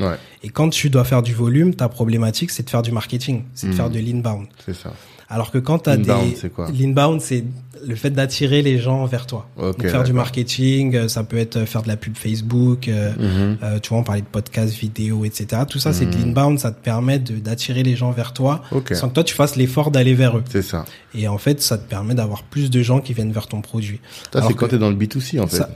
Et 0.43 0.49
quand 0.49 0.69
tu 0.69 0.89
dois 0.89 1.05
faire 1.05 1.21
du 1.23 1.33
volume, 1.33 1.75
ta 1.75 1.87
problématique, 1.87 2.51
c'est 2.51 2.63
de 2.63 2.69
faire 2.69 2.81
du 2.81 2.91
marketing, 2.91 3.43
c'est 3.53 3.67
de 3.67 3.73
faire 3.73 3.89
de 3.89 3.99
l'inbound. 3.99 4.47
c'est 4.65 4.75
ça. 4.75 4.91
Alors 5.31 5.49
que 5.49 5.57
quand 5.57 5.79
tu 5.79 5.89
as 5.89 5.93
Inbound, 5.93 6.29
des... 6.29 6.35
c'est 6.35 6.49
quoi 6.53 6.67
L'inbound, 6.77 7.21
c'est 7.21 7.43
le 7.87 7.95
fait 7.95 8.11
d'attirer 8.11 8.61
les 8.61 8.77
gens 8.77 9.05
vers 9.05 9.25
toi. 9.25 9.47
Ok. 9.57 9.77
Donc 9.79 9.87
faire 9.87 10.03
du 10.03 10.13
marketing, 10.13 10.95
euh, 10.95 11.07
ça 11.07 11.23
peut 11.23 11.37
être 11.37 11.57
euh, 11.57 11.65
faire 11.65 11.81
de 11.81 11.87
la 11.87 11.95
pub 11.97 12.15
Facebook, 12.15 12.87
euh, 12.87 13.11
Mhm. 13.17 13.57
euh, 13.63 13.79
tu 13.79 13.89
vois, 13.89 13.99
on 13.99 14.03
parlait 14.03 14.21
de 14.21 14.27
podcasts, 14.27 14.75
vidéos, 14.75 15.25
etc. 15.25 15.63
Tout 15.67 15.79
ça, 15.79 15.91
c'est 15.93 16.05
de 16.05 16.15
Mhm. 16.15 16.25
l'inbound, 16.25 16.59
ça 16.59 16.71
te 16.71 16.83
permet 16.83 17.17
d'attirer 17.17 17.81
les 17.81 17.95
gens 17.95 18.11
vers 18.11 18.33
toi 18.33 18.61
Ok. 18.71 18.93
sans 18.93 19.09
que 19.09 19.13
toi 19.15 19.23
tu 19.23 19.33
fasses 19.33 19.55
l'effort 19.55 19.89
d'aller 19.89 20.13
vers 20.13 20.37
eux. 20.37 20.43
C'est 20.51 20.61
ça. 20.61 20.85
Et 21.15 21.27
en 21.27 21.37
fait, 21.39 21.61
ça 21.61 21.77
te 21.79 21.89
permet 21.89 22.13
d'avoir 22.13 22.43
plus 22.43 22.69
de 22.69 22.81
gens 22.83 22.99
qui 22.99 23.13
viennent 23.13 23.31
vers 23.31 23.47
ton 23.47 23.61
produit. 23.61 23.99
Ça, 24.31 24.41
c'est 24.43 24.53
quand 24.53 24.65
que- 24.67 24.71
t'es 24.71 24.77
dans 24.77 24.89
le 24.89 24.95
B2C, 24.95 25.39
en 25.39 25.47
fait? 25.47 25.57
Ça, 25.57 25.69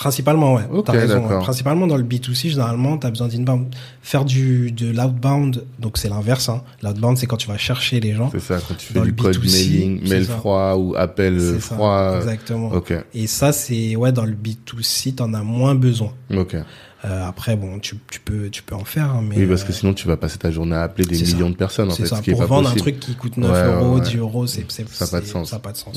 Principalement, 0.00 0.54
ouais. 0.54 0.62
Ok, 0.72 0.86
T'as 0.86 0.92
raison. 0.92 1.26
ouais. 1.28 1.38
Principalement 1.40 1.86
dans 1.86 1.98
le 1.98 2.02
B2C, 2.04 2.48
généralement, 2.48 2.96
t'as 2.96 3.10
besoin 3.10 3.28
d'inbound. 3.28 3.66
Faire 4.00 4.24
du, 4.24 4.72
de 4.72 4.90
l'outbound, 4.90 5.62
donc 5.78 5.98
c'est 5.98 6.08
l'inverse, 6.08 6.48
hein. 6.48 6.62
L'outbound, 6.82 7.18
c'est 7.18 7.26
quand 7.26 7.36
tu 7.36 7.48
vas 7.48 7.58
chercher 7.58 8.00
les 8.00 8.14
gens. 8.14 8.30
C'est 8.32 8.40
ça, 8.40 8.56
quand 8.66 8.74
tu 8.78 8.94
fais 8.94 9.00
du 9.02 9.14
code 9.14 9.36
B2C, 9.36 9.52
mailing, 9.52 10.08
mail 10.08 10.24
ça. 10.24 10.36
froid 10.38 10.74
ou 10.78 10.94
appel 10.96 11.38
ça, 11.60 11.74
froid. 11.74 12.14
Exactement. 12.16 12.68
Ok, 12.72 12.94
Et 13.12 13.26
ça, 13.26 13.52
c'est, 13.52 13.94
ouais, 13.94 14.10
dans 14.10 14.24
le 14.24 14.32
B2C, 14.34 15.16
t'en 15.16 15.34
as 15.34 15.42
moins 15.42 15.74
besoin. 15.74 16.14
ok. 16.34 16.56
Euh, 17.04 17.26
après, 17.26 17.56
bon, 17.56 17.78
tu, 17.78 17.96
tu 18.10 18.20
peux, 18.20 18.50
tu 18.50 18.62
peux 18.62 18.74
en 18.74 18.84
faire, 18.84 19.06
hein, 19.10 19.22
mais. 19.26 19.36
Oui, 19.36 19.46
parce 19.46 19.64
que 19.64 19.70
euh, 19.70 19.74
sinon 19.74 19.94
tu 19.94 20.06
vas 20.06 20.18
passer 20.18 20.36
ta 20.36 20.50
journée 20.50 20.76
à 20.76 20.82
appeler 20.82 21.06
des 21.06 21.14
ça. 21.24 21.24
millions 21.34 21.48
de 21.48 21.54
personnes 21.56 21.88
en 21.88 21.92
c'est 21.94 22.02
fait, 22.02 22.08
ça. 22.08 22.16
ce 22.16 22.22
qui 22.22 22.30
est 22.30 22.34
Pour 22.34 22.44
vendre 22.44 22.68
un 22.68 22.74
truc 22.74 23.00
qui 23.00 23.14
coûte 23.14 23.38
9 23.38 23.50
Ouais, 23.50 23.58
ouais, 23.58 23.74
euros, 23.82 23.94
ouais. 23.96 24.00
10 24.02 24.16
euros, 24.18 24.46
c'est, 24.46 24.66
c'est, 24.70 24.86
Ça 24.88 25.06
a 25.06 25.08
pas 25.08 25.20
de 25.22 25.26
sens. 25.26 25.48
Ça 25.50 25.56
n'a 25.56 25.60
pas 25.60 25.72
de 25.72 25.76
sens. 25.78 25.96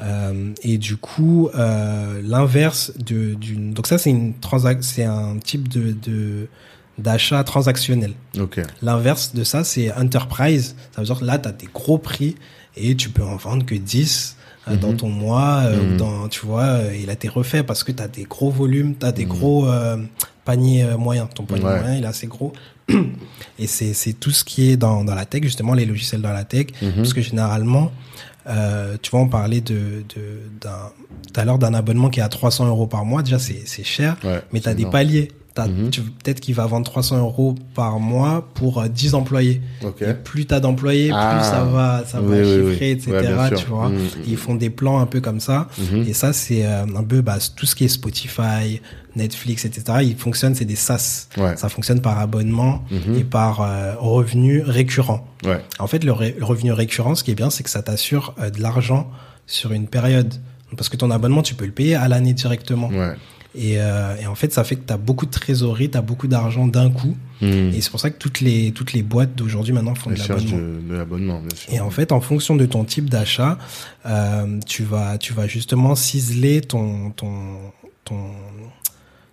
Euh, 0.00 0.52
et 0.62 0.76
du 0.78 0.96
coup, 0.96 1.48
euh, 1.54 2.20
l'inverse 2.22 2.92
de, 2.98 3.34
d'une, 3.34 3.72
donc 3.72 3.86
ça, 3.86 3.96
c'est 3.98 4.10
une 4.10 4.34
transac, 4.34 4.78
c'est 4.84 5.04
un 5.04 5.38
type 5.42 5.68
de, 5.68 5.92
de, 5.92 6.46
d'achat 6.98 7.42
transactionnel. 7.42 8.12
Ok, 8.38 8.60
L'inverse 8.82 9.34
de 9.34 9.44
ça, 9.44 9.64
c'est 9.64 9.92
enterprise. 9.94 10.76
Ça 10.94 11.00
veut 11.00 11.06
dire 11.06 11.18
que 11.20 11.24
là, 11.24 11.38
tu 11.38 11.48
as 11.48 11.52
des 11.52 11.68
gros 11.72 11.98
prix 11.98 12.36
et 12.76 12.94
tu 12.96 13.08
peux 13.08 13.24
en 13.24 13.36
vendre 13.36 13.64
que 13.64 13.74
10 13.74 14.36
euh, 14.70 14.76
dans 14.76 14.92
ton 14.94 15.08
mois, 15.08 15.62
euh, 15.64 15.82
Mhm. 15.92 15.96
dans, 15.96 16.28
tu 16.28 16.44
vois, 16.46 16.62
euh, 16.64 16.96
il 17.00 17.10
a 17.10 17.14
été 17.14 17.28
refait 17.28 17.62
parce 17.62 17.84
que 17.84 17.92
tu 17.92 18.02
as 18.02 18.08
des 18.08 18.24
gros 18.24 18.50
volumes, 18.50 18.94
tu 18.98 19.06
as 19.06 19.12
des 19.12 19.24
Mhm. 19.24 19.28
gros 19.30 19.66
paniers 20.44 20.86
moyens. 20.98 21.28
Ton 21.34 21.44
panier 21.44 21.64
Ouais. 21.64 21.80
moyen, 21.80 21.96
il 21.96 22.04
est 22.04 22.08
assez 22.08 22.26
gros. 22.26 22.52
et 23.58 23.66
c'est, 23.66 24.12
tout 24.14 24.30
ce 24.30 24.44
qui 24.44 24.70
est 24.70 24.76
dans, 24.76 25.04
dans 25.04 25.14
la 25.14 25.26
tech, 25.26 25.42
justement, 25.42 25.74
les 25.74 25.84
logiciels 25.84 26.22
dans 26.22 26.32
la 26.32 26.44
tech. 26.44 26.66
Mhm. 26.80 26.92
Parce 26.96 27.12
que 27.12 27.20
généralement, 27.20 27.92
euh, 28.48 28.96
tu 29.02 29.10
vois, 29.10 29.20
on 29.20 29.28
parlait 29.28 29.60
de, 29.60 30.04
de, 30.14 30.40
d'un, 30.60 30.90
tout 31.32 31.38
à 31.40 31.44
l'heure 31.44 31.58
d'un 31.58 31.74
abonnement 31.74 32.08
qui 32.08 32.20
est 32.20 32.22
à 32.22 32.28
300 32.30 32.66
euros 32.66 32.86
par 32.86 33.04
mois. 33.04 33.22
Déjà, 33.22 33.38
c'est, 33.38 33.62
c'est 33.66 33.84
cher. 33.84 34.16
ouais. 34.24 34.40
Mais 34.52 34.60
tu 34.60 34.68
as 34.68 34.74
des 34.74 34.86
paliers. 34.86 35.28
Mhm. 35.66 35.90
Peut-être 36.22 36.40
qu'il 36.40 36.54
va 36.54 36.66
vendre 36.66 36.86
300 36.88 37.18
euros 37.18 37.54
par 37.74 37.98
mois 37.98 38.48
pour 38.54 38.80
euh, 38.80 38.88
10 38.88 39.14
employés. 39.14 39.60
Ok. 39.84 40.02
Et 40.02 40.14
plus 40.14 40.46
t'as 40.46 40.60
d'employés, 40.60 41.10
Ah. 41.12 41.36
plus 41.38 41.44
ça 41.48 41.64
va, 41.64 42.04
ça 42.06 42.20
va 42.20 42.28
Oui, 42.28 42.38
oui, 42.42 42.60
oui. 42.62 42.70
chiffrer, 42.72 42.90
etc. 42.92 43.10
Ouais, 43.36 43.56
tu 43.56 43.66
vois. 43.66 43.88
Mhm. 43.88 43.98
Ils 44.26 44.36
font 44.36 44.54
des 44.54 44.70
plans 44.70 45.00
un 45.00 45.06
peu 45.06 45.20
comme 45.20 45.40
ça. 45.40 45.68
Mhm. 45.78 46.04
Et 46.06 46.12
ça, 46.12 46.32
c'est 46.32 46.64
euh, 46.64 46.84
un 46.96 47.02
peu 47.04 47.20
bah, 47.22 47.38
tout 47.56 47.66
ce 47.66 47.74
qui 47.74 47.84
est 47.84 47.88
Spotify, 47.88 48.80
Netflix, 49.16 49.64
etc. 49.64 49.98
Ils 50.02 50.16
fonctionnent, 50.16 50.54
c'est 50.54 50.64
des 50.64 50.76
SaaS. 50.76 51.28
Ouais. 51.36 51.56
Ça 51.56 51.68
fonctionne 51.68 52.00
par 52.00 52.18
abonnement 52.20 52.84
et 53.16 53.24
par 53.24 53.62
euh, 53.62 53.94
revenu 53.98 54.62
récurrent. 54.64 55.26
Ouais. 55.44 55.60
En 55.78 55.86
fait, 55.86 56.04
le, 56.04 56.12
revenu 56.12 56.72
récurrent, 56.72 57.14
ce 57.14 57.24
qui 57.24 57.30
est 57.32 57.34
bien, 57.34 57.50
c'est 57.50 57.62
que 57.64 57.70
ça 57.70 57.82
t'assure 57.82 58.34
euh, 58.40 58.50
de 58.50 58.60
l'argent 58.62 59.10
sur 59.46 59.72
une 59.72 59.86
période. 59.88 60.34
Parce 60.76 60.88
que 60.90 60.96
ton 60.96 61.10
abonnement, 61.10 61.42
tu 61.42 61.54
peux 61.54 61.64
le 61.64 61.72
payer 61.72 61.94
à 61.94 62.06
l'année 62.08 62.34
directement. 62.34 62.90
Et, 63.54 63.80
euh, 63.80 64.14
et 64.20 64.26
en 64.26 64.34
fait, 64.34 64.52
ça 64.52 64.62
fait 64.62 64.76
que 64.76 64.86
tu 64.86 64.92
as 64.92 64.96
beaucoup 64.98 65.26
de 65.26 65.30
trésorerie, 65.30 65.90
tu 65.90 65.96
as 65.96 66.02
beaucoup 66.02 66.28
d'argent 66.28 66.66
d'un 66.66 66.90
coup. 66.90 67.16
Mhm. 67.40 67.72
Et 67.74 67.80
c'est 67.80 67.90
pour 67.90 67.98
ça 68.00 68.10
que 68.10 68.18
toutes 68.18 68.40
les, 68.40 68.72
toutes 68.72 68.92
les 68.92 69.02
boîtes 69.02 69.34
d'aujourd'hui 69.34 69.72
maintenant 69.72 69.94
font 69.94 70.10
Les 70.10 70.16
de 70.16 70.20
l'abonnement. 70.28 70.56
de, 70.58 70.80
de 70.90 70.94
l'abonnement, 70.96 71.40
bien 71.40 71.56
sûr. 71.56 71.72
Et 71.72 71.80
en 71.80 71.90
fait, 71.90 72.12
en 72.12 72.20
fonction 72.20 72.56
de 72.56 72.66
ton 72.66 72.84
type 72.84 73.08
d'achat, 73.08 73.58
euh, 74.06 74.60
tu 74.66 74.82
vas, 74.84 75.18
tu 75.18 75.32
vas 75.32 75.46
justement 75.46 75.94
ciseler 75.94 76.60
ton, 76.60 77.10
ton, 77.10 77.32
ton, 78.04 78.30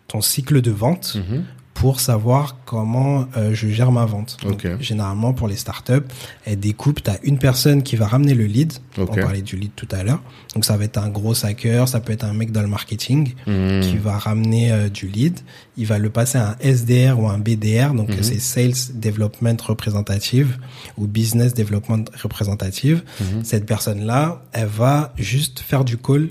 ton 0.08 0.22
cycle 0.22 0.62
de 0.62 0.72
vente 0.72 1.16
Mhm. 1.18 1.44
Pour 1.76 2.00
savoir 2.00 2.58
comment 2.66 3.28
euh, 3.38 3.54
je 3.54 3.68
gère 3.68 3.92
ma 3.92 4.06
vente. 4.06 4.38
Donc, 4.42 4.66
Ok. 4.66 4.80
généralement, 4.82 5.34
pour 5.34 5.48
les 5.50 5.58
startups, 5.58 6.06
elles 6.46 6.58
découpent, 6.60 7.04
tu 7.04 7.10
as 7.12 7.20
une 7.24 7.38
personne 7.38 7.84
qui 7.84 7.96
va 7.98 8.08
ramener 8.08 8.34
le 8.34 8.46
lead. 8.46 8.72
Ok. 8.98 9.10
On 9.12 9.16
parlait 9.16 9.42
du 9.42 9.58
lead 9.58 9.72
tout 9.76 9.88
à 9.92 10.02
l'heure. 10.04 10.22
Donc, 10.56 10.64
ça 10.66 10.78
va 10.78 10.86
être 10.86 10.98
un 10.98 11.10
gros 11.10 11.46
hacker, 11.46 11.88
ça 11.90 12.00
peut 12.00 12.14
être 12.14 12.24
un 12.24 12.34
mec 12.34 12.52
dans 12.54 12.62
le 12.62 12.70
marketing 12.70 13.34
Mhm. 13.46 13.82
qui 13.82 13.98
va 13.98 14.18
ramener 14.18 14.72
euh, 14.72 14.88
du 14.90 15.08
lead. 15.08 15.42
Il 15.78 15.86
va 15.86 16.00
le 16.00 16.10
passer 16.10 16.38
à 16.38 16.52
un 16.52 16.56
SDR 16.62 17.20
ou 17.20 17.28
un 17.28 17.38
BDR, 17.40 17.94
donc 17.94 18.10
Mhm. 18.10 18.24
c'est 18.24 18.40
Sales 18.40 18.94
Development 18.96 19.58
Representative 19.62 20.58
ou 20.98 21.08
Business 21.08 21.54
Development 21.54 22.06
Representative. 22.24 23.04
Mhm. 23.20 23.44
Cette 23.44 23.66
personne-là, 23.66 24.44
elle 24.54 24.68
va 24.68 25.14
juste 25.18 25.60
faire 25.60 25.84
du 25.84 25.98
call 25.98 26.30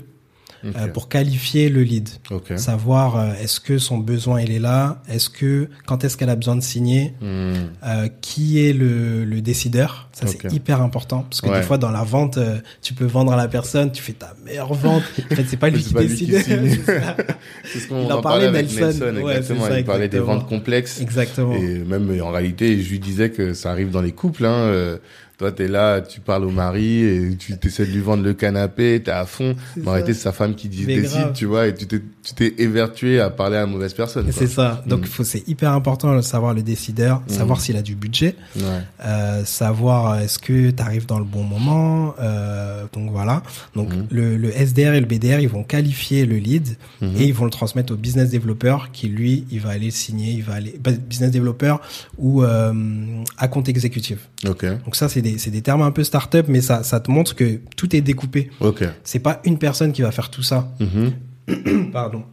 Euh, 0.65 0.87
pour 0.87 1.09
qualifier 1.09 1.69
le 1.69 1.83
lead. 1.83 2.09
Ok. 2.31 2.53
Savoir 2.57 3.17
euh, 3.17 3.33
est-ce 3.41 3.59
que 3.59 3.77
son 3.77 3.97
besoin 3.99 4.41
il 4.41 4.51
est 4.51 4.59
là, 4.59 5.01
est-ce 5.07 5.29
que 5.29 5.69
quand 5.85 6.03
est-ce 6.03 6.17
qu'elle 6.17 6.29
a 6.31 6.35
besoin 6.35 6.55
de 6.55 6.61
signer, 6.61 7.13
Mhm. 7.21 7.53
euh, 7.85 8.07
qui 8.21 8.65
est 8.65 8.73
le, 8.73 9.25
le 9.25 9.41
décideur? 9.41 10.09
Ça 10.11 10.25
c'est 10.27 10.51
hyper 10.51 10.81
important 10.81 11.21
parce 11.29 11.41
que 11.41 11.49
Ouais. 11.49 11.57
des 11.59 11.63
fois 11.65 11.77
dans 11.77 11.91
la 11.91 12.03
vente, 12.03 12.37
euh, 12.37 12.57
tu 12.81 12.93
peux 12.93 13.05
vendre 13.05 13.33
à 13.33 13.35
la 13.35 13.47
personne, 13.47 13.91
tu 13.91 14.01
fais 14.01 14.13
ta 14.13 14.33
meilleure 14.43 14.73
vente. 14.73 15.03
En 15.31 15.35
fait 15.35 15.45
c'est 15.47 15.57
pas 15.57 15.69
lui 15.69 15.83
qui 15.83 15.93
pas 15.93 16.01
lui 16.01 16.07
décide. 16.09 16.35
qui 16.37 16.43
signe. 16.43 16.69
C'est 16.85 16.99
ça. 16.99 17.15
C'est 17.65 17.79
ce 17.79 17.87
qu'on 17.87 18.05
Il 18.05 18.11
en 18.11 18.17
en 18.17 18.21
parlait, 18.21 18.45
avec 18.47 18.65
Nelson. 18.73 18.87
Exactement. 19.27 19.65
ça, 19.67 19.79
il 19.79 19.85
parlait 19.85 20.07
des 20.09 20.19
ventes 20.19 20.47
complexes. 20.47 20.99
Exactement. 21.01 21.53
Et 21.53 21.79
même 21.79 22.09
euh, 22.09 22.21
en 22.23 22.31
réalité, 22.31 22.81
je 22.81 22.89
lui 22.89 22.99
disais 22.99 23.29
que 23.29 23.53
ça 23.53 23.71
arrive 23.71 23.91
dans 23.91 24.01
les 24.01 24.13
couples. 24.13 24.45
Hein. 24.45 24.97
Toi, 25.37 25.51
t'es 25.51 25.67
là, 25.67 25.99
tu 26.01 26.21
parles 26.21 26.45
au 26.45 26.49
mari 26.49 27.03
et 27.03 27.35
tu 27.37 27.55
essaies 27.63 27.85
de 27.85 27.91
lui 27.91 27.99
vendre 27.99 28.23
le 28.23 28.33
canapé, 28.33 29.01
t'es 29.03 29.11
à 29.11 29.25
fond. 29.25 29.53
Mais 29.75 29.87
en 29.87 29.91
réalité, 29.91 30.13
c'est 30.13 30.21
sa 30.23 30.31
femme 30.31 30.55
qui 30.55 30.69
dit- 30.69 30.85
décide, 30.85 31.19
grave. 31.19 31.33
tu 31.33 31.45
vois, 31.45 31.67
et 31.67 31.73
tu 31.75 31.87
t'es, 31.87 32.01
tu 32.23 32.33
t'es 32.33 32.53
évertué 32.57 33.19
à 33.19 33.29
parler 33.29 33.57
à 33.57 33.61
la 33.61 33.65
mauvaise 33.65 33.93
personne. 33.93 34.27
C'est 34.31 34.47
ça. 34.47 34.81
Donc 34.87 35.01
Mm. 35.01 35.05
faut, 35.05 35.23
c'est 35.25 35.45
hyper 35.47 35.71
important 35.73 36.15
de 36.15 36.21
savoir 36.21 36.53
le 36.53 36.61
décideur, 36.63 37.21
savoir 37.27 37.59
s'il 37.59 37.75
a 37.75 37.81
du 37.81 37.95
budget, 37.95 38.35
Ouais. 38.55 38.61
euh, 39.05 39.43
savoir 39.43 40.11
euh, 40.13 40.19
est-ce 40.19 40.39
que 40.39 40.69
tu 40.71 40.81
arrives 40.81 41.05
dans 41.05 41.19
le 41.19 41.25
bon 41.25 41.43
moment. 41.43 42.15
Euh, 42.21 42.85
donc 42.93 43.11
voilà. 43.11 43.43
Donc 43.75 43.89
Mhm. 43.93 44.07
le, 44.11 44.37
le 44.37 44.49
SDR 44.51 44.93
et 44.93 45.01
le 45.01 45.05
BDR, 45.05 45.39
ils 45.41 45.49
vont 45.49 45.63
qualifier 45.63 46.25
le 46.25 46.37
lead 46.37 46.77
Mhm. 47.01 47.09
et 47.17 47.25
ils 47.25 47.33
vont 47.33 47.45
le 47.45 47.51
transmettre 47.51 47.91
au 47.93 47.97
business 47.97 48.29
developer 48.29 48.77
qui 48.93 49.07
lui, 49.09 49.45
il 49.51 49.59
va 49.59 49.71
aller 49.71 49.91
signer, 49.91 50.31
il 50.31 50.43
va 50.43 50.53
aller 50.53 50.79
bah, 50.81 50.91
business 50.91 51.31
developer 51.31 51.75
ou 52.17 52.43
euh, 52.43 52.73
account 53.37 53.63
executive. 53.63 54.19
Ok. 54.47 54.65
Donc 54.85 54.95
ça 54.95 55.09
c'est 55.09 55.21
des 55.25 55.37
c'est 55.37 55.51
des 55.51 55.61
termes 55.61 55.81
un 55.81 55.91
peu 55.91 56.03
startup, 56.03 56.45
mais 56.47 56.61
ça 56.61 56.83
ça 56.83 56.99
te 56.99 57.09
montre 57.11 57.35
que 57.35 57.59
tout 57.75 57.89
est 57.95 58.01
découpé. 58.01 58.49
Ok. 58.59 58.83
C'est 59.03 59.19
pas 59.27 59.35
une 59.45 59.57
personne 59.57 59.91
qui 59.91 60.01
va 60.01 60.11
faire 60.11 60.29
tout 60.29 60.43
ça. 60.51 60.59
Mhm. 60.79 61.91
Pardon. 61.91 62.23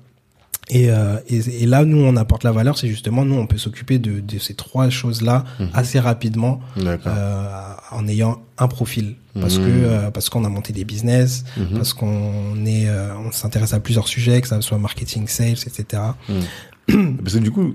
Et, 0.70 0.90
euh, 0.90 1.16
et, 1.28 1.64
et 1.64 1.66
là, 1.66 1.84
nous, 1.84 1.98
on 1.98 2.16
apporte 2.16 2.44
la 2.44 2.52
valeur, 2.52 2.78
c'est 2.78 2.88
justement, 2.88 3.24
nous, 3.26 3.34
on 3.34 3.46
peut 3.46 3.58
s'occuper 3.58 3.98
de, 3.98 4.20
de 4.20 4.38
ces 4.38 4.54
trois 4.54 4.88
choses-là 4.88 5.44
assez 5.74 5.98
rapidement 5.98 6.60
euh, 6.78 7.46
en 7.90 8.06
ayant 8.08 8.40
un 8.58 8.68
profil. 8.68 9.16
Parce 9.38 9.58
Mhm. 9.58 9.64
que 9.66 9.70
euh, 9.70 10.10
parce 10.10 10.28
qu'on 10.30 10.44
a 10.44 10.48
monté 10.48 10.72
des 10.72 10.84
business, 10.84 11.44
parce 11.74 11.92
qu'on 11.94 12.64
est, 12.64 12.86
on 13.26 13.32
s'intéresse 13.32 13.74
à 13.74 13.80
plusieurs 13.80 14.06
sujets, 14.08 14.40
que 14.40 14.48
ça 14.48 14.60
soit 14.62 14.78
marketing, 14.78 15.26
sales, 15.26 15.60
etc. 15.66 16.02
Parce 16.86 17.34
que 17.34 17.38
du 17.38 17.50
coup, 17.50 17.74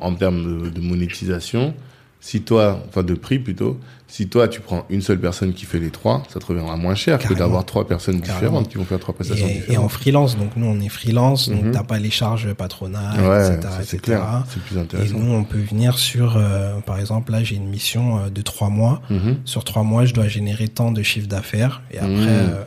en 0.00 0.14
termes 0.14 0.42
de, 0.64 0.70
de 0.70 0.80
monétisation, 0.80 1.74
si 2.20 2.42
toi, 2.42 2.82
enfin 2.88 3.02
de 3.02 3.14
prix 3.14 3.38
plutôt, 3.38 3.78
si 4.08 4.26
toi 4.28 4.48
tu 4.48 4.60
prends 4.60 4.84
une 4.90 5.02
seule 5.02 5.20
personne 5.20 5.52
qui 5.52 5.66
fait 5.66 5.78
les 5.78 5.90
trois, 5.90 6.22
ça 6.32 6.40
te 6.40 6.46
reviendra 6.46 6.76
moins 6.76 6.94
cher 6.94 7.18
que 7.18 7.32
d'avoir 7.34 7.64
trois 7.66 7.86
personnes 7.86 8.20
Carrément. 8.20 8.38
différentes 8.40 8.68
qui 8.70 8.76
vont 8.78 8.84
faire 8.84 8.98
trois 8.98 9.14
prestations 9.14 9.46
Et, 9.46 9.50
et 9.50 9.56
en 9.56 9.60
différentes. 9.60 9.90
freelance, 9.92 10.36
donc 10.38 10.50
nous, 10.56 10.66
on 10.66 10.80
est 10.80 10.88
freelance, 10.88 11.48
donc 11.48 11.64
Mhm. 11.64 11.70
t'as 11.72 11.82
pas 11.84 11.98
les 11.98 12.10
charges 12.10 12.52
patronales, 12.54 13.20
ouais, 13.20 13.54
etc., 13.54 13.68
c'est 13.78 13.82
etc. 13.96 13.98
clair, 14.02 14.44
c'est 14.48 14.62
plus 14.62 14.76
Et 14.76 14.80
intéressant. 14.80 15.18
nous, 15.18 15.32
on 15.32 15.44
peut 15.44 15.58
venir 15.60 15.98
sur, 15.98 16.36
euh, 16.36 16.80
par 16.80 16.98
exemple, 16.98 17.30
là, 17.32 17.42
j'ai 17.44 17.56
une 17.56 17.68
mission 17.68 18.18
euh, 18.18 18.30
de 18.30 18.42
trois 18.42 18.68
mois. 18.70 19.00
Mhm. 19.10 19.36
Sur 19.44 19.62
trois 19.64 19.82
mois, 19.82 20.04
je 20.06 20.14
dois 20.14 20.26
générer 20.28 20.68
tant 20.68 20.90
de 20.90 21.02
chiffre 21.02 21.28
d'affaires. 21.28 21.82
Et 21.90 21.98
après, 21.98 22.10
Mmh. 22.10 22.16
euh, 22.50 22.64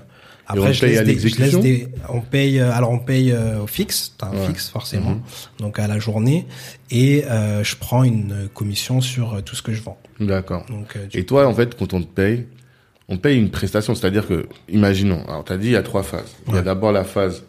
après, 0.52 0.74
je 0.74 0.82
paye 0.82 0.90
laisse 0.92 1.00
à 1.00 1.04
des, 1.04 1.12
je 1.20 1.24
laisse 1.26 1.38
l'exécution 1.40 1.60
des, 1.62 1.88
on 2.10 2.22
paye, 2.22 2.60
euh, 2.60 2.72
alors 2.72 2.92
on 2.92 3.00
paye 3.00 3.32
euh, 3.32 3.62
au 3.62 3.68
fixe, 3.68 4.14
t'as 4.18 4.28
un 4.28 4.32
Ouais. 4.32 4.48
fixe 4.48 4.70
forcément, 4.70 5.12
Mhm. 5.12 5.22
donc 5.60 5.80
à 5.80 5.88
la 5.88 6.00
journée, 6.00 6.46
et 6.90 7.24
euh, 7.26 7.64
je 7.64 7.76
prends 7.76 8.04
une 8.04 8.50
commission 8.54 9.02
sur 9.02 9.42
tout 9.44 9.56
ce 9.56 9.62
que 9.62 9.74
je 9.74 9.82
vends. 9.82 10.00
D'accord. 10.20 10.66
Donc, 10.70 10.96
euh, 10.96 11.08
Et 11.14 11.26
toi, 11.26 11.48
en 11.48 11.54
fait, 11.54 11.76
quand 11.78 11.94
on 11.94 12.02
te 12.02 12.08
paye, 12.08 12.46
on 13.10 13.18
paye 13.18 13.38
une 13.38 13.50
prestation, 13.50 13.94
c'est-à-dire 13.96 14.28
que, 14.28 14.48
imaginons, 14.70 15.24
alors 15.28 15.44
tu 15.44 15.52
as 15.54 15.58
dit 15.58 15.68
il 15.68 15.74
y 15.74 15.76
a 15.76 15.84
trois 15.84 16.04
phases. 16.04 16.32
Il 16.48 16.56
y 16.56 16.58
a 16.58 16.62
d'abord 16.62 16.92
la 16.92 17.04
phase 17.04 17.44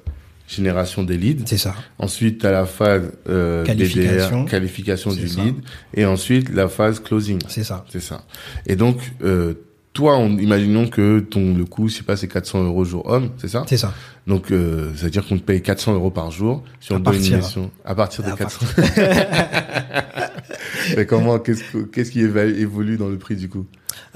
génération 0.48 1.02
des 1.02 1.16
leads, 1.16 1.44
c'est 1.46 1.56
ça. 1.56 1.74
ensuite 1.98 2.40
tu 2.40 2.46
as 2.46 2.50
la 2.50 2.66
phase 2.66 3.12
euh, 3.28 3.64
Qualification. 3.64 4.44
Qualification 4.44 5.12
du 5.12 5.28
ça. 5.28 5.40
lead, 5.42 5.54
et 5.94 6.04
ensuite 6.04 6.50
la 6.50 6.68
phase 6.68 7.00
closing. 7.00 7.38
C'est 7.48 7.64
ça. 7.64 7.84
C'est 7.88 8.00
ça. 8.02 8.24
Et 8.66 8.76
donc, 8.76 8.98
euh, 9.22 9.54
toi, 9.92 10.16
on, 10.16 10.38
imaginons 10.38 10.88
que 10.88 11.20
ton 11.20 11.54
le 11.54 11.64
coût, 11.64 11.88
je 11.88 11.96
sais 11.96 12.02
pas, 12.02 12.16
c'est 12.16 12.28
400 12.28 12.64
euros 12.64 12.84
jour 12.84 13.06
homme, 13.08 13.30
c'est 13.38 13.48
ça? 13.48 13.64
C'est 13.66 13.76
ça. 13.76 13.92
Donc, 14.26 14.50
euh, 14.50 14.90
ça 14.96 15.04
veut 15.04 15.10
dire 15.10 15.26
qu'on 15.26 15.36
te 15.36 15.42
paye 15.42 15.60
400 15.60 15.94
euros 15.94 16.10
par 16.10 16.30
jour 16.30 16.62
on 16.90 16.94
À 16.94 16.98
une 16.98 17.02
partir. 17.04 17.36
mission 17.38 17.70
à 17.84 17.94
partir 17.94 18.24
de 18.24 18.30
À 18.30 18.36
400. 18.36 18.66
Mais 20.96 21.06
comment 21.06 21.38
Qu'est-ce 21.38 21.64
que- 21.64 21.78
qu'est-ce 21.84 22.10
qui 22.10 22.20
évolue 22.20 22.96
dans 22.96 23.08
le 23.08 23.18
prix 23.18 23.36
du 23.36 23.48
coup? 23.48 23.66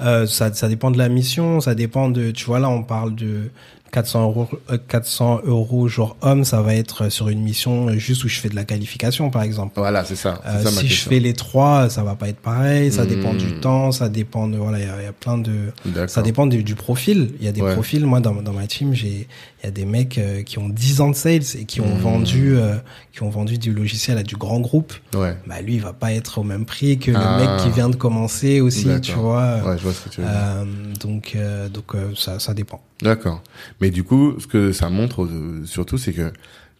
Euh, 0.01 0.25
ça, 0.25 0.53
ça 0.53 0.67
dépend 0.67 0.91
de 0.91 0.97
la 0.97 1.09
mission, 1.09 1.59
ça 1.59 1.75
dépend 1.75 2.09
de, 2.09 2.31
tu 2.31 2.45
vois 2.45 2.59
là, 2.59 2.69
on 2.69 2.83
parle 2.83 3.15
de 3.15 3.49
400 3.91 4.23
euros, 4.23 4.47
euh, 4.71 4.77
400 4.87 5.41
euros 5.45 5.87
jour 5.87 6.17
homme, 6.21 6.43
ça 6.43 6.61
va 6.61 6.75
être 6.75 7.09
sur 7.09 7.29
une 7.29 7.41
mission 7.41 7.87
euh, 7.89 7.97
juste 7.97 8.23
où 8.23 8.27
je 8.27 8.39
fais 8.39 8.49
de 8.49 8.55
la 8.55 8.65
qualification, 8.65 9.29
par 9.29 9.43
exemple. 9.43 9.73
Voilà, 9.77 10.03
c'est 10.05 10.15
ça. 10.15 10.41
Euh, 10.45 10.63
ça 10.63 10.69
si 10.71 10.87
je 10.87 11.01
fais 11.07 11.19
les 11.19 11.33
trois, 11.33 11.89
ça 11.89 12.03
va 12.03 12.15
pas 12.15 12.29
être 12.29 12.39
pareil. 12.39 12.91
Ça 12.91 13.05
dépend 13.05 13.33
Hmm. 13.33 13.37
du 13.37 13.53
temps, 13.59 13.91
ça 13.91 14.09
dépend 14.09 14.47
de 14.47 14.57
voilà, 14.57 14.79
il 14.79 14.85
y, 14.85 14.89
a- 14.89 15.01
il 15.01 15.03
y 15.05 15.07
a 15.07 15.13
plein 15.13 15.37
de. 15.37 16.07
Ça 16.07 16.21
dépend 16.21 16.45
du, 16.47 16.63
du 16.63 16.75
profil. 16.75 17.31
Il 17.39 17.45
y 17.45 17.49
a 17.49 17.51
des 17.51 17.61
Ouais. 17.61 17.73
profils. 17.73 18.05
Moi, 18.05 18.19
dans, 18.19 18.33
dans 18.35 18.53
ma 18.53 18.67
team, 18.67 18.93
j'ai 18.93 19.27
y 19.67 19.69
a 19.69 19.71
des 19.71 19.85
mecs 19.85 20.17
euh, 20.17 20.43
qui 20.43 20.57
ont 20.59 20.69
10 20.69 21.01
ans 21.01 21.09
de 21.09 21.15
sales 21.15 21.41
et 21.59 21.65
qui 21.65 21.81
ont 21.81 21.95
Mmh. 21.95 21.99
vendu 21.99 22.55
euh, 22.57 22.75
qui 23.13 23.23
ont 23.23 23.29
vendu 23.29 23.57
du 23.57 23.73
logiciel 23.73 24.17
à 24.17 24.23
du 24.23 24.35
grand 24.35 24.59
groupe. 24.59 24.93
Ouais. 25.15 25.35
Bah 25.47 25.61
lui, 25.61 25.75
il 25.75 25.81
va 25.81 25.93
pas 25.93 26.11
être 26.13 26.39
au 26.39 26.43
même 26.43 26.65
prix 26.65 26.97
que 26.99 27.11
Ah. 27.15 27.37
le 27.39 27.45
mec 27.45 27.63
qui 27.63 27.69
vient 27.71 27.89
de 27.89 27.95
commencer 27.95 28.61
aussi, 28.61 28.87
tu 29.01 29.13
vois. 29.13 29.61
Ouais, 29.65 29.77
je 29.77 29.83
vois 29.83 29.93
ce 29.93 30.01
que 30.05 30.09
tu 30.09 30.21
veux 30.21 30.27
dire. 30.27 30.35
Euh, 30.35 30.65
donc 31.01 31.37
donc 31.73 31.93
ça 32.15 32.39
ça 32.39 32.53
dépend. 32.53 32.81
D'accord. 33.01 33.41
Mais 33.81 33.89
du 33.91 34.03
coup, 34.03 34.39
ce 34.39 34.47
que 34.47 34.71
ça 34.71 34.89
montre 34.89 35.23
euh, 35.23 35.61
surtout, 35.65 35.97
c'est 35.97 36.13
que 36.13 36.31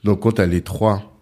donc 0.03 0.21
quand 0.21 0.33
t'as 0.33 0.45
les 0.45 0.61
trois, 0.61 1.13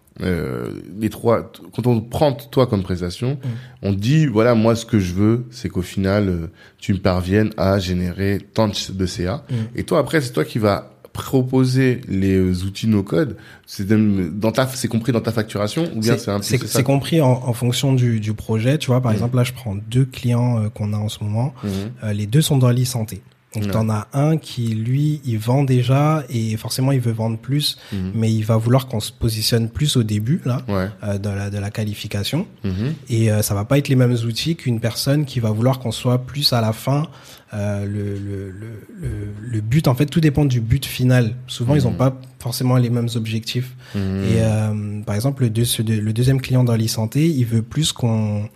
les 0.98 1.10
trois, 1.10 1.52
quand 1.74 1.86
on 1.86 2.00
prend 2.00 2.32
toi 2.32 2.66
comme 2.66 2.82
prestation, 2.82 3.38
on 3.82 3.92
te 3.94 3.98
dit 3.98 4.26
voilà 4.26 4.54
moi 4.54 4.74
ce 4.74 4.86
que 4.86 4.98
je 4.98 5.12
veux, 5.14 5.44
c'est 5.50 5.68
qu'au 5.68 5.82
final 5.82 6.48
tu 6.78 6.92
me 6.94 6.98
parviennes 6.98 7.50
à 7.56 7.78
générer 7.78 8.38
tant 8.54 8.68
de 8.68 9.06
CA. 9.06 9.44
Mm. 9.50 9.54
Et 9.76 9.84
toi 9.84 9.98
après 9.98 10.20
c'est 10.20 10.32
toi 10.32 10.44
qui 10.44 10.58
vas 10.58 10.90
proposer 11.16 12.00
les 12.08 12.62
outils 12.64 12.86
no 12.86 13.02
code. 13.02 13.36
C'est 13.66 13.86
dans 13.88 14.52
ta, 14.52 14.66
c'est 14.68 14.88
compris 14.88 15.12
dans 15.12 15.20
ta 15.20 15.32
facturation 15.32 15.90
ou 15.96 16.00
bien 16.00 16.16
c'est 16.18 16.30
un 16.30 16.40
c'est 16.42 16.64
c'est 16.66 16.82
compris 16.82 17.20
en, 17.20 17.30
en 17.30 17.52
fonction 17.52 17.92
du, 17.94 18.20
du 18.20 18.32
projet. 18.34 18.78
Tu 18.78 18.86
vois, 18.88 19.00
par 19.00 19.10
Mhm. 19.12 19.16
exemple, 19.16 19.36
là, 19.36 19.44
je 19.44 19.52
prends 19.52 19.74
deux 19.74 20.04
clients 20.04 20.62
euh, 20.62 20.68
qu'on 20.68 20.92
a 20.92 20.96
en 20.98 21.08
ce 21.08 21.24
moment. 21.24 21.54
Mhm. 21.64 21.70
Euh, 22.04 22.12
les 22.12 22.26
deux 22.26 22.42
sont 22.42 22.58
dans 22.58 22.70
l'e-santé. 22.70 23.22
Donc, 23.60 23.70
t'en 23.72 23.88
as 23.90 24.08
un 24.12 24.36
qui, 24.36 24.68
lui, 24.74 25.20
il 25.24 25.38
vend 25.38 25.64
déjà 25.64 26.24
et 26.30 26.56
forcément, 26.56 26.92
il 26.92 27.00
veut 27.00 27.12
vendre 27.12 27.38
plus, 27.38 27.78
Mhm. 27.92 28.12
mais 28.14 28.32
il 28.32 28.42
va 28.44 28.56
vouloir 28.56 28.86
qu'on 28.86 29.00
se 29.00 29.12
positionne 29.12 29.68
plus 29.68 29.96
au 29.96 30.02
début, 30.02 30.40
là, 30.44 30.62
Ouais. 30.68 30.88
euh, 31.04 31.18
de, 31.18 31.28
la, 31.28 31.50
de 31.50 31.58
la 31.58 31.70
qualification. 31.70 32.46
Mhm. 32.64 32.94
Et 33.08 33.30
euh, 33.32 33.42
ça 33.42 33.54
va 33.54 33.64
pas 33.64 33.78
être 33.78 33.88
les 33.88 33.96
mêmes 33.96 34.12
outils 34.26 34.56
qu'une 34.56 34.80
personne 34.80 35.24
qui 35.24 35.40
va 35.40 35.50
vouloir 35.50 35.78
qu'on 35.78 35.92
soit 35.92 36.18
plus 36.26 36.52
à 36.52 36.60
la 36.60 36.72
fin. 36.72 37.06
Euh, 37.54 37.86
le, 37.86 38.18
le, 38.18 38.50
le, 38.50 39.08
le, 39.40 39.60
but, 39.60 39.86
en 39.88 39.94
fait, 39.94 40.06
tout 40.06 40.20
dépend 40.20 40.44
du 40.44 40.60
but 40.60 40.84
final. 40.84 41.34
Souvent, 41.46 41.74
ils 41.76 41.86
ont 41.86 41.92
Mhm. 41.92 41.96
pas 41.96 42.20
forcément 42.40 42.76
les 42.76 42.90
mêmes 42.90 43.08
objectifs. 43.14 43.74
Et 43.94 43.98
euh, 43.98 45.00
par 45.06 45.14
exemple, 45.14 45.44
le, 45.44 45.50
deux- 45.50 45.64
le 45.88 46.12
deuxième 46.12 46.40
client 46.40 46.64
dans 46.64 46.74
l'e-santé, 46.76 47.26
il 47.28 47.44
veut 47.46 47.62
plus 47.62 47.92
qu'on 47.92 48.48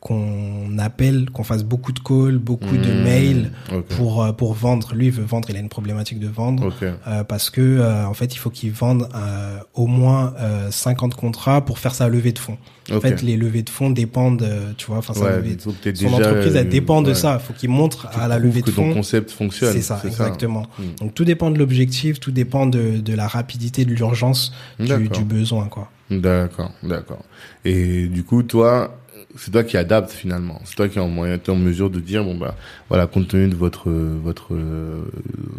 qu'on 0.00 0.78
appelle, 0.78 1.30
qu'on 1.30 1.42
fasse 1.42 1.64
beaucoup 1.64 1.92
de 1.92 1.98
calls, 2.00 2.38
beaucoup 2.38 2.76
de 2.76 2.92
Mhm. 2.92 3.02
mails 3.02 3.50
pour 3.96 4.22
euh, 4.22 4.32
pour 4.32 4.54
vendre. 4.54 4.94
Lui, 4.94 5.06
il 5.06 5.12
veut 5.12 5.24
vendre, 5.24 5.48
il 5.50 5.56
a 5.56 5.58
une 5.58 5.68
problématique 5.68 6.20
de 6.20 6.28
vendre. 6.28 6.72
Euh, 6.82 7.24
parce 7.24 7.50
que 7.50 7.60
euh, 7.60 8.06
en 8.06 8.14
fait, 8.14 8.34
il 8.34 8.38
faut 8.38 8.50
qu'il 8.50 8.70
vende 8.72 9.08
euh, 9.14 9.58
au 9.74 9.86
moins 9.86 10.34
euh, 10.38 10.70
50 10.70 11.14
contrats 11.14 11.64
pour 11.64 11.78
faire 11.78 11.94
sa 11.94 12.08
levée 12.08 12.32
de 12.32 12.38
fonds. 12.38 12.58
En 12.92 13.00
fait, 13.00 13.20
les 13.22 13.36
levées 13.36 13.62
de 13.62 13.70
fonds 13.70 13.90
dépendent, 13.90 14.46
tu 14.76 14.86
vois, 14.86 14.98
enfin, 14.98 15.12
Ouais, 15.14 15.56
son 15.58 15.74
déjà, 15.82 16.08
entreprise, 16.16 16.54
elle 16.54 16.68
dépend 16.68 17.02
de 17.02 17.08
ouais. 17.08 17.14
ça. 17.16 17.40
Il 17.42 17.44
faut 17.44 17.52
qu'il 17.52 17.70
montre 17.70 18.08
Tu 18.12 18.20
à 18.20 18.28
la 18.28 18.38
levée 18.38 18.60
de 18.60 18.66
que 18.66 18.70
ton 18.70 18.84
fonds. 18.90 18.94
concept 18.94 19.32
fonctionne. 19.32 19.72
C'est 19.72 19.82
ça, 19.82 20.00
exactement. 20.04 20.66
Mm. 20.78 20.82
Donc 21.00 21.14
tout 21.14 21.24
dépend 21.24 21.50
de 21.50 21.58
l'objectif, 21.58 22.20
tout 22.20 22.30
dépend 22.30 22.66
de, 22.66 22.98
de 22.98 23.12
la 23.12 23.26
rapidité, 23.26 23.84
de 23.84 23.92
l'urgence 23.92 24.52
du, 24.78 25.08
du 25.08 25.24
besoin, 25.24 25.66
quoi. 25.66 25.90
D'accord, 26.12 26.70
d'accord. 26.84 27.24
Et 27.64 28.06
du 28.06 28.22
coup, 28.22 28.44
toi, 28.44 28.96
c'est 29.38 29.50
toi 29.50 29.64
qui 29.64 29.76
adapte 29.76 30.10
finalement. 30.10 30.60
C'est 30.64 30.74
toi 30.76 30.88
qui 30.88 30.98
est 30.98 31.00
en 31.00 31.08
moyen, 31.08 31.38
en 31.48 31.54
mesure 31.56 31.90
de 31.90 32.00
dire 32.00 32.24
bon 32.24 32.36
bah 32.36 32.54
voilà, 32.88 33.06
compte 33.06 33.28
tenu 33.28 33.48
de 33.48 33.54
votre 33.54 33.90
votre 33.90 34.54
euh, 34.54 35.02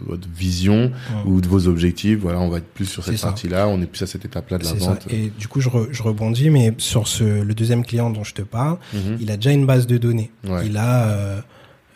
votre 0.07 0.27
vision 0.35 0.91
ou 1.25 1.41
de 1.41 1.47
vos 1.47 1.67
objectifs, 1.67 2.19
voilà, 2.19 2.39
on 2.39 2.49
va 2.49 2.57
être 2.57 2.67
plus 2.73 2.85
sur 2.85 3.03
cette 3.03 3.21
partie-là, 3.21 3.67
on 3.67 3.81
est 3.81 3.85
plus 3.85 4.01
à 4.01 4.07
cette 4.07 4.25
étape-là 4.25 4.57
de 4.57 4.63
la 4.63 4.69
ça. 4.71 4.75
vente. 4.75 5.07
Et 5.11 5.31
du 5.37 5.47
coup, 5.47 5.61
je, 5.61 5.69
re- 5.69 5.87
je 5.91 6.03
rebondis, 6.03 6.49
mais 6.49 6.73
sur 6.77 7.07
ce, 7.07 7.23
le 7.43 7.53
deuxième 7.53 7.85
client 7.85 8.09
dont 8.09 8.23
je 8.23 8.33
te 8.33 8.41
parle, 8.41 8.77
Mhm. 8.93 9.17
il 9.19 9.31
a 9.31 9.35
déjà 9.37 9.51
une 9.51 9.65
base 9.65 9.87
de 9.87 9.97
données. 9.97 10.31
Ouais. 10.47 10.65
Il 10.67 10.77
a, 10.77 11.43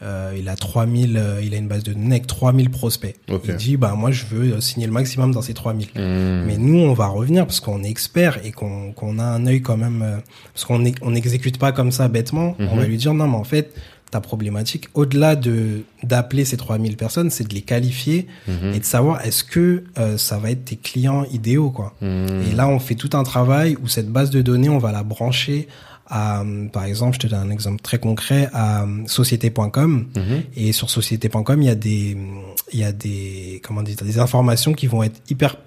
euh, 0.03 0.33
il 0.37 0.49
a 0.49 0.55
3000, 0.55 1.15
euh, 1.17 1.41
il 1.43 1.53
a 1.53 1.57
une 1.57 1.67
base 1.67 1.83
de 1.83 1.93
données 1.93 2.11
avec 2.15 2.27
3000 2.27 2.69
prospects. 2.69 3.15
Ok. 3.29 3.43
Il 3.49 3.55
dit, 3.55 3.77
bah, 3.77 3.93
moi, 3.95 4.11
je 4.11 4.25
veux 4.25 4.53
euh, 4.53 4.61
signer 4.61 4.87
le 4.87 4.93
maximum 4.93 5.31
dans 5.31 5.41
ces 5.41 5.53
3000. 5.53 5.89
Mhm. 5.95 6.43
Mais 6.47 6.57
nous, 6.57 6.79
on 6.79 6.93
va 6.93 7.07
revenir 7.07 7.45
parce 7.45 7.59
qu'on 7.59 7.83
est 7.83 7.89
expert 7.89 8.39
et 8.43 8.51
qu'on 8.51 8.93
qu'on 8.93 9.19
a 9.19 9.23
un 9.23 9.45
œil 9.45 9.61
quand 9.61 9.77
même, 9.77 10.01
euh, 10.01 10.17
parce 10.53 10.65
qu'on 10.65 10.83
on 11.01 11.11
n'exécute 11.11 11.57
pas 11.59 11.71
comme 11.71 11.91
ça 11.91 12.07
bêtement. 12.07 12.55
Mhm. 12.59 12.69
On 12.71 12.75
va 12.77 12.85
lui 12.85 12.97
dire, 12.97 13.13
non, 13.13 13.27
mais 13.27 13.37
en 13.37 13.43
fait, 13.43 13.73
ta 14.09 14.19
problématique, 14.19 14.89
au-delà 14.93 15.35
de 15.37 15.83
d'appeler 16.03 16.43
ces 16.43 16.57
3000 16.57 16.97
personnes, 16.97 17.29
c'est 17.29 17.47
de 17.47 17.53
les 17.53 17.61
qualifier 17.61 18.27
Mhm. 18.47 18.73
et 18.73 18.79
de 18.79 18.83
savoir 18.83 19.25
est-ce 19.25 19.43
que 19.43 19.83
euh, 19.97 20.17
ça 20.17 20.37
va 20.37 20.51
être 20.51 20.65
tes 20.65 20.75
clients 20.75 21.25
idéaux, 21.31 21.69
quoi. 21.69 21.93
Mhm. 22.01 22.43
Et 22.51 22.55
là, 22.55 22.67
on 22.67 22.79
fait 22.79 22.95
tout 22.95 23.11
un 23.13 23.23
travail 23.23 23.77
où 23.81 23.87
cette 23.87 24.09
base 24.09 24.29
de 24.31 24.41
données, 24.41 24.67
on 24.69 24.79
va 24.79 24.91
la 24.91 25.03
brancher 25.03 25.67
euh, 26.13 26.67
par 26.67 26.85
exemple, 26.85 27.15
je 27.15 27.19
te 27.19 27.27
donne 27.27 27.47
un 27.47 27.51
exemple 27.51 27.81
très 27.81 27.99
concret, 27.99 28.49
à 28.53 28.83
euh, 28.83 29.03
société.com. 29.07 30.07
Mhm. 30.15 30.43
Et 30.55 30.71
sur 30.71 30.89
société.com, 30.89 31.61
il 31.61 31.65
y 31.65 31.69
a 31.69 31.75
des, 31.75 32.17
il 32.73 32.79
y 32.79 32.83
a 32.83 32.91
des, 32.91 33.61
comment 33.63 33.83
dire, 33.83 33.95
des 34.01 34.19
informations 34.19 34.73
qui 34.73 34.87
vont 34.87 35.03
être 35.03 35.21
hyper 35.29 35.57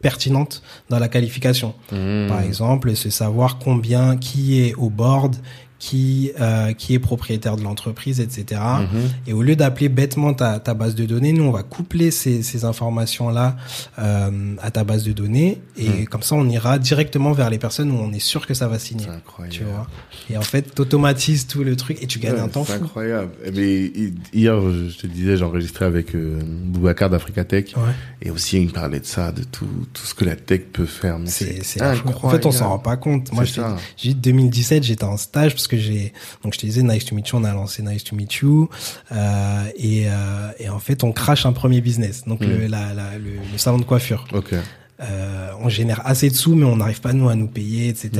pertinentes 0.00 0.62
dans 0.88 0.98
la 0.98 1.08
qualification. 1.08 1.74
Mhm. 1.92 2.28
Par 2.28 2.40
exemple, 2.40 2.94
c'est 2.96 3.10
savoir 3.10 3.58
combien, 3.58 4.16
qui 4.16 4.60
est 4.60 4.74
au 4.74 4.88
board, 4.90 5.36
qui, 5.80 6.30
euh, 6.40 6.72
qui 6.74 6.94
est 6.94 6.98
propriétaire 7.00 7.56
de 7.56 7.62
l'entreprise, 7.62 8.20
etc. 8.20 8.60
Mhm. 8.80 9.00
Et 9.26 9.32
au 9.32 9.42
lieu 9.42 9.56
d'appeler 9.56 9.88
bêtement 9.88 10.34
ta, 10.34 10.60
ta 10.60 10.74
base 10.74 10.94
de 10.94 11.06
données, 11.06 11.32
nous, 11.32 11.42
on 11.44 11.50
va 11.50 11.62
coupler 11.64 12.10
ces, 12.12 12.42
ces 12.44 12.64
informations-là 12.66 13.56
euh, 13.98 14.54
à 14.62 14.70
ta 14.70 14.84
base 14.84 15.04
de 15.04 15.12
données. 15.12 15.58
Et 15.76 15.88
Hmm. 15.88 16.04
comme 16.04 16.22
ça, 16.22 16.34
on 16.34 16.46
ira 16.48 16.78
directement 16.78 17.32
vers 17.32 17.48
les 17.50 17.58
personnes 17.58 17.90
où 17.90 17.94
on 17.94 18.12
est 18.12 18.18
sûr 18.20 18.46
que 18.46 18.52
ça 18.54 18.68
va 18.68 18.78
signer. 18.78 19.04
C'est 19.06 19.10
incroyable. 19.10 19.56
Tu 19.56 19.64
vois 19.64 19.86
Et 20.28 20.36
en 20.36 20.42
fait, 20.42 20.74
t'automatises 20.74 21.46
tout 21.46 21.64
le 21.64 21.74
truc 21.76 21.96
et 22.02 22.06
tu 22.06 22.18
gagnes 22.18 22.34
Ouais, 22.34 22.40
un 22.40 22.48
temps 22.48 22.64
C'est 22.64 22.76
fou. 22.78 22.84
incroyable. 22.84 23.30
Eh 23.44 23.50
ben, 23.50 23.62
hi- 23.62 24.14
hier, 24.34 24.60
je 24.60 24.96
te 24.98 25.06
disais, 25.06 25.36
j'ai 25.38 25.44
enregistré 25.44 25.86
avec 25.86 26.14
euh, 26.14 26.38
Boubacar 26.44 27.08
d'Africatech. 27.08 27.74
Ouais. 27.76 27.82
Et 28.20 28.30
aussi, 28.30 28.58
il 28.60 28.66
me 28.66 28.70
parlait 28.72 29.00
de 29.00 29.06
ça, 29.06 29.32
de 29.32 29.42
tout, 29.44 29.66
tout 29.94 30.04
ce 30.04 30.14
que 30.14 30.26
la 30.26 30.36
tech 30.36 30.60
peut 30.72 30.84
faire. 30.84 31.18
Mais 31.18 31.26
C'est, 31.30 31.64
c'est 31.64 31.80
incroyable. 31.80 32.18
En 32.26 32.28
fait, 32.30 32.44
on 32.46 32.52
s'en 32.52 32.68
rend 32.68 32.78
pas 32.78 32.98
compte. 32.98 33.32
Moi, 33.32 33.46
C'est 33.46 33.62
je 33.62 33.66
j'ai 33.96 34.08
dit 34.10 34.14
2017, 34.16 34.82
j'étais 34.84 35.04
en 35.04 35.16
stage 35.16 35.54
parce 35.54 35.66
que 35.70 35.76
j'ai, 35.78 36.12
donc 36.42 36.52
je 36.54 36.58
te 36.58 36.66
disais 36.66 36.82
Nice 36.82 37.04
to 37.04 37.14
Meet 37.14 37.28
You, 37.28 37.38
on 37.38 37.44
a 37.44 37.52
lancé 37.54 37.82
Nice 37.82 38.04
to 38.04 38.14
Meet 38.16 38.34
You, 38.36 38.68
euh, 39.12 39.64
et, 39.76 40.04
euh, 40.08 40.50
et 40.58 40.68
en 40.68 40.78
fait, 40.80 41.04
on 41.04 41.12
crache 41.12 41.46
un 41.46 41.52
premier 41.52 41.80
business. 41.80 42.24
Donc, 42.26 42.40
le, 42.40 42.66
Mm. 42.66 42.70
la, 42.70 42.94
la- 42.94 43.18
le, 43.18 43.30
le 43.52 43.58
salon 43.58 43.78
de 43.78 43.84
coiffure. 43.84 44.26
Ok. 44.32 44.54
Euh, 45.02 45.48
on 45.60 45.70
génère 45.70 46.02
assez 46.04 46.28
de 46.28 46.34
sous, 46.34 46.54
mais 46.54 46.66
on 46.66 46.76
n'arrive 46.76 47.00
pas 47.00 47.14
nous 47.14 47.30
à 47.30 47.34
nous 47.34 47.46
payer, 47.48 47.88
etc. 47.88 48.10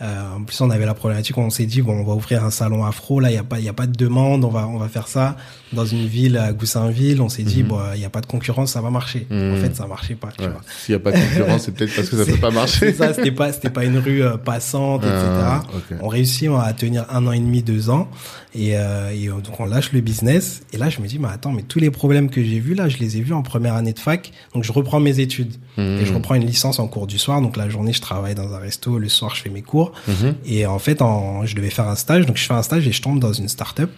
Euh, 0.00 0.36
en 0.36 0.44
plus, 0.44 0.60
on 0.60 0.70
avait 0.70 0.86
la 0.86 0.94
problématique 0.94 1.36
où 1.36 1.40
on 1.40 1.50
s'est 1.50 1.66
dit 1.66 1.82
bon, 1.82 1.92
on 1.92 2.04
va 2.04 2.14
ouvrir 2.14 2.44
un 2.44 2.50
salon 2.50 2.84
afro. 2.84 3.18
Là, 3.18 3.30
il 3.30 3.34
y 3.34 3.38
a 3.38 3.42
pas, 3.42 3.58
il 3.58 3.64
y 3.64 3.68
a 3.68 3.72
pas 3.72 3.86
de 3.86 3.96
demande. 3.96 4.44
On 4.44 4.48
va, 4.48 4.68
on 4.68 4.78
va 4.78 4.88
faire 4.88 5.08
ça 5.08 5.36
dans 5.72 5.84
une 5.84 6.06
ville 6.06 6.36
à 6.38 6.52
Goussainville. 6.52 7.20
On 7.20 7.28
s'est 7.28 7.42
dit 7.42 7.62
Mhm. 7.62 7.68
bon, 7.68 7.80
il 7.94 8.00
y 8.00 8.04
a 8.04 8.10
pas 8.10 8.20
de 8.20 8.26
concurrence, 8.26 8.72
ça 8.72 8.80
va 8.80 8.90
marcher. 8.90 9.26
Mhm. 9.30 9.54
En 9.54 9.56
fait, 9.60 9.74
ça 9.74 9.86
marchait 9.86 10.14
pas. 10.14 10.28
Ouais. 10.38 10.46
S'il 10.84 10.94
n'y 10.94 11.00
a 11.00 11.02
pas 11.02 11.10
de 11.12 11.18
concurrence, 11.18 11.62
c'est 11.62 11.72
peut-être 11.72 11.94
parce 11.96 12.08
que 12.08 12.16
ça 12.16 12.24
peut 12.24 12.36
pas 12.40 12.50
marcher. 12.50 12.92
Ça, 12.92 13.12
c'était 13.12 13.32
pas, 13.32 13.52
c'était 13.52 13.70
pas 13.70 13.84
une 13.84 13.98
rue 13.98 14.22
euh, 14.22 14.36
passante, 14.36 15.02
etc. 15.02 15.16
Ah. 15.26 15.62
On 16.00 16.08
réussit 16.08 16.48
à 16.62 16.72
tenir 16.72 17.04
un 17.10 17.26
an 17.26 17.32
et 17.32 17.40
demi, 17.40 17.62
deux 17.62 17.90
ans, 17.90 18.08
et, 18.54 18.76
euh, 18.76 19.10
et 19.12 19.28
euh, 19.28 19.32
donc 19.40 19.58
on 19.58 19.66
lâche 19.66 19.92
le 19.92 20.00
business. 20.00 20.62
Et 20.72 20.76
là, 20.76 20.88
je 20.90 21.00
me 21.00 21.06
dis, 21.08 21.18
mais 21.18 21.28
attends, 21.28 21.50
mais 21.52 21.62
tous 21.62 21.80
les 21.80 21.90
problèmes 21.90 22.30
que 22.30 22.42
j'ai 22.42 22.60
vus 22.60 22.74
là, 22.74 22.88
je 22.88 22.98
les 22.98 23.16
ai 23.16 23.20
vus 23.20 23.32
en 23.34 23.42
première 23.42 23.74
année 23.74 23.92
de 23.92 23.98
fac. 23.98 24.32
Donc 24.54 24.62
je 24.62 24.70
reprends 24.72 25.00
mes 25.00 25.18
études 25.18 25.54
Mhm. 25.76 25.98
et 26.00 26.06
je 26.06 26.12
reprends 26.14 26.34
une 26.34 26.44
licence 26.46 26.78
en 26.80 26.88
cours 26.88 27.06
du 27.06 27.18
soir. 27.18 27.40
Donc 27.40 27.56
la 27.56 27.68
journée, 27.68 27.92
je 27.92 28.00
travaille 28.00 28.34
dans 28.34 28.52
un 28.54 28.58
resto, 28.58 28.98
le 28.98 29.08
soir, 29.08 29.34
je 29.36 29.42
fais 29.42 29.50
mes 29.50 29.62
cours. 29.62 29.87
Mhm. 30.06 30.34
Et 30.46 30.66
en 30.66 30.78
fait, 30.78 31.02
en, 31.02 31.44
je 31.46 31.54
devais 31.56 31.70
faire 31.70 31.88
un 31.88 31.96
stage, 31.96 32.26
donc 32.26 32.36
je 32.36 32.44
fais 32.44 32.54
un 32.54 32.62
stage 32.62 32.86
et 32.86 32.92
je 32.92 33.02
tombe 33.02 33.18
dans 33.20 33.32
une 33.32 33.48
start-up 33.48 33.90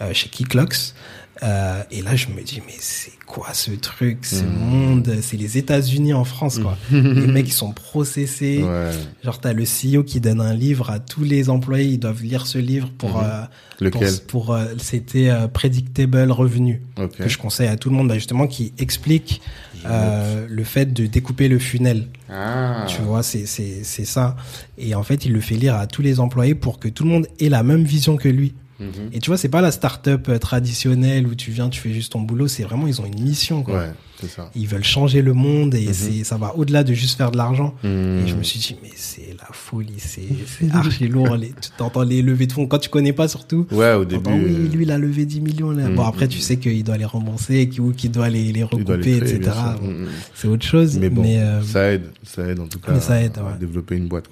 euh, 0.00 0.12
chez 0.12 0.28
Kicklocks. 0.28 0.94
Euh, 1.42 1.82
et 1.90 2.00
là, 2.00 2.14
je 2.14 2.28
me 2.28 2.40
dis, 2.42 2.62
mais 2.64 2.74
c'est 2.78 3.10
quoi 3.26 3.48
ce 3.54 3.72
truc, 3.72 4.18
ce 4.24 4.44
Mhm. 4.44 4.50
monde 4.58 5.16
C'est 5.20 5.36
les 5.36 5.58
États-Unis 5.58 6.12
en 6.14 6.24
France, 6.24 6.60
quoi. 6.60 6.78
les 6.92 7.02
mecs, 7.26 7.48
ils 7.48 7.52
sont 7.52 7.72
processés. 7.72 8.62
Ouais. 8.62 8.90
Genre, 9.24 9.40
t'as 9.40 9.52
le 9.52 9.64
CEO 9.64 10.04
qui 10.04 10.20
donne 10.20 10.40
un 10.40 10.54
livre 10.54 10.90
à 10.90 11.00
tous 11.00 11.24
les 11.24 11.50
employés, 11.50 11.86
ils 11.94 11.98
doivent 11.98 12.22
lire 12.22 12.46
ce 12.46 12.58
livre 12.58 12.88
pour... 12.96 13.18
Mhm. 13.18 13.24
euh, 13.24 13.42
Lequel? 13.80 14.12
pour, 14.28 14.44
pour, 14.46 14.54
euh, 14.54 14.66
C'était 14.78 15.32
Predictable 15.52 16.30
Revenu, 16.30 16.80
Ok. 16.96 17.16
que 17.16 17.28
je 17.28 17.36
conseille 17.36 17.66
à 17.68 17.76
tout 17.76 17.90
le 17.90 17.96
monde, 17.96 18.06
bah, 18.08 18.14
justement, 18.14 18.46
qui 18.46 18.72
explique 18.78 19.40
euh, 19.86 20.46
le 20.48 20.64
fait 20.64 20.92
de 20.92 21.06
découper 21.06 21.48
le 21.48 21.58
funnel. 21.58 22.08
Ah. 22.30 22.86
Tu 22.88 23.00
vois, 23.02 23.22
c'est 23.22 23.46
ça. 23.46 24.36
Et 24.78 24.94
en 24.94 25.02
fait, 25.02 25.24
il 25.24 25.32
le 25.32 25.40
fait 25.40 25.56
lire 25.56 25.74
à 25.76 25.86
tous 25.86 26.02
les 26.02 26.20
employés 26.20 26.54
pour 26.54 26.78
que 26.78 26.88
tout 26.88 27.04
le 27.04 27.10
monde 27.10 27.26
ait 27.40 27.48
la 27.48 27.62
même 27.62 27.84
vision 27.84 28.16
que 28.16 28.28
lui. 28.28 28.54
Mhm. 28.80 29.10
Et 29.12 29.20
tu 29.20 29.30
vois, 29.30 29.36
c'est 29.36 29.48
pas 29.48 29.60
la 29.60 29.70
start-up 29.70 30.28
euh, 30.28 30.38
traditionnelle 30.38 31.26
où 31.26 31.34
tu 31.34 31.50
viens, 31.50 31.68
tu 31.68 31.80
fais 31.80 31.92
juste 31.92 32.12
ton 32.12 32.20
boulot. 32.20 32.48
C'est 32.48 32.64
vraiment, 32.64 32.86
ils 32.86 33.00
ont 33.00 33.06
une 33.06 33.22
mission, 33.22 33.62
quoi. 33.62 33.78
Ouais, 33.78 33.92
ça. 34.26 34.50
Ils 34.54 34.66
veulent 34.68 34.84
changer 34.84 35.22
le 35.22 35.32
monde 35.32 35.74
et 35.74 35.92
c'est 35.92 36.24
ça 36.24 36.36
va 36.36 36.54
au-delà 36.56 36.84
de 36.84 36.92
juste 36.94 37.16
faire 37.16 37.30
de 37.30 37.36
l'argent. 37.36 37.74
Mhm. 37.82 38.22
Et 38.24 38.28
je 38.28 38.34
me 38.34 38.42
suis 38.42 38.58
dit, 38.58 38.76
mais 38.82 38.90
c'est 38.94 39.34
la 39.38 39.48
folie, 39.52 39.94
c'est 39.98 40.22
archi 40.72 41.08
lourd. 41.08 41.36
Les, 41.36 41.48
tu 41.48 41.70
t'entends 41.76 42.02
les 42.02 42.22
levées 42.22 42.46
de 42.46 42.52
fonds 42.52 42.66
quand 42.66 42.78
tu 42.78 42.88
connais 42.88 43.12
pas 43.12 43.28
surtout. 43.28 43.66
Ouais, 43.70 43.94
au 43.94 44.04
début. 44.04 44.30
oui, 44.30 44.44
euh, 44.44 44.68
lui, 44.74 44.84
il 44.84 44.90
a 44.90 44.98
levé 44.98 45.24
10 45.26 45.40
millions. 45.40 45.70
Là. 45.70 45.88
Mhm. 45.88 45.94
Bon, 45.96 46.02
après, 46.04 46.28
tu 46.28 46.38
sais 46.38 46.56
qu'il 46.56 46.82
doit 46.84 46.96
les 46.98 47.04
rembourser, 47.04 47.68
qu'il 47.68 47.80
ou 47.82 47.92
qu'il 47.92 48.10
doit 48.10 48.28
les, 48.28 48.52
les 48.52 48.62
recouper, 48.62 48.84
doit 48.84 48.96
les 48.96 49.02
créer, 49.20 49.34
etc. 49.36 49.50
Bon, 49.80 49.88
Mhm. 49.88 50.08
C'est 50.34 50.48
autre 50.48 50.64
chose. 50.66 50.98
Mais 50.98 51.10
bon, 51.10 51.22
euh, 51.26 51.62
ça 51.62 51.92
aide, 51.92 52.04
ça 52.22 52.46
aide 52.46 52.60
en 52.60 52.66
tout 52.66 52.78
cas 52.78 52.92
mais 52.92 53.00
ça 53.00 53.20
aide, 53.22 53.38
à 53.38 53.42
ouais. 53.44 53.58
développer 53.58 53.96
une 53.96 54.08
boîte. 54.08 54.26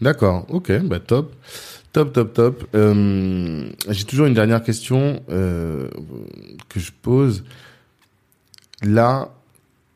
D'accord, 0.00 0.44
ok, 0.48 0.72
bah 0.84 0.98
top, 1.00 1.34
top, 1.92 2.12
top, 2.12 2.32
top. 2.34 2.64
Euh, 2.74 3.66
J'ai 3.90 4.04
toujours 4.04 4.26
une 4.26 4.34
dernière 4.34 4.62
question 4.62 5.22
euh, 5.30 5.88
que 6.68 6.80
je 6.80 6.90
pose. 7.00 7.44
Là, 8.84 9.30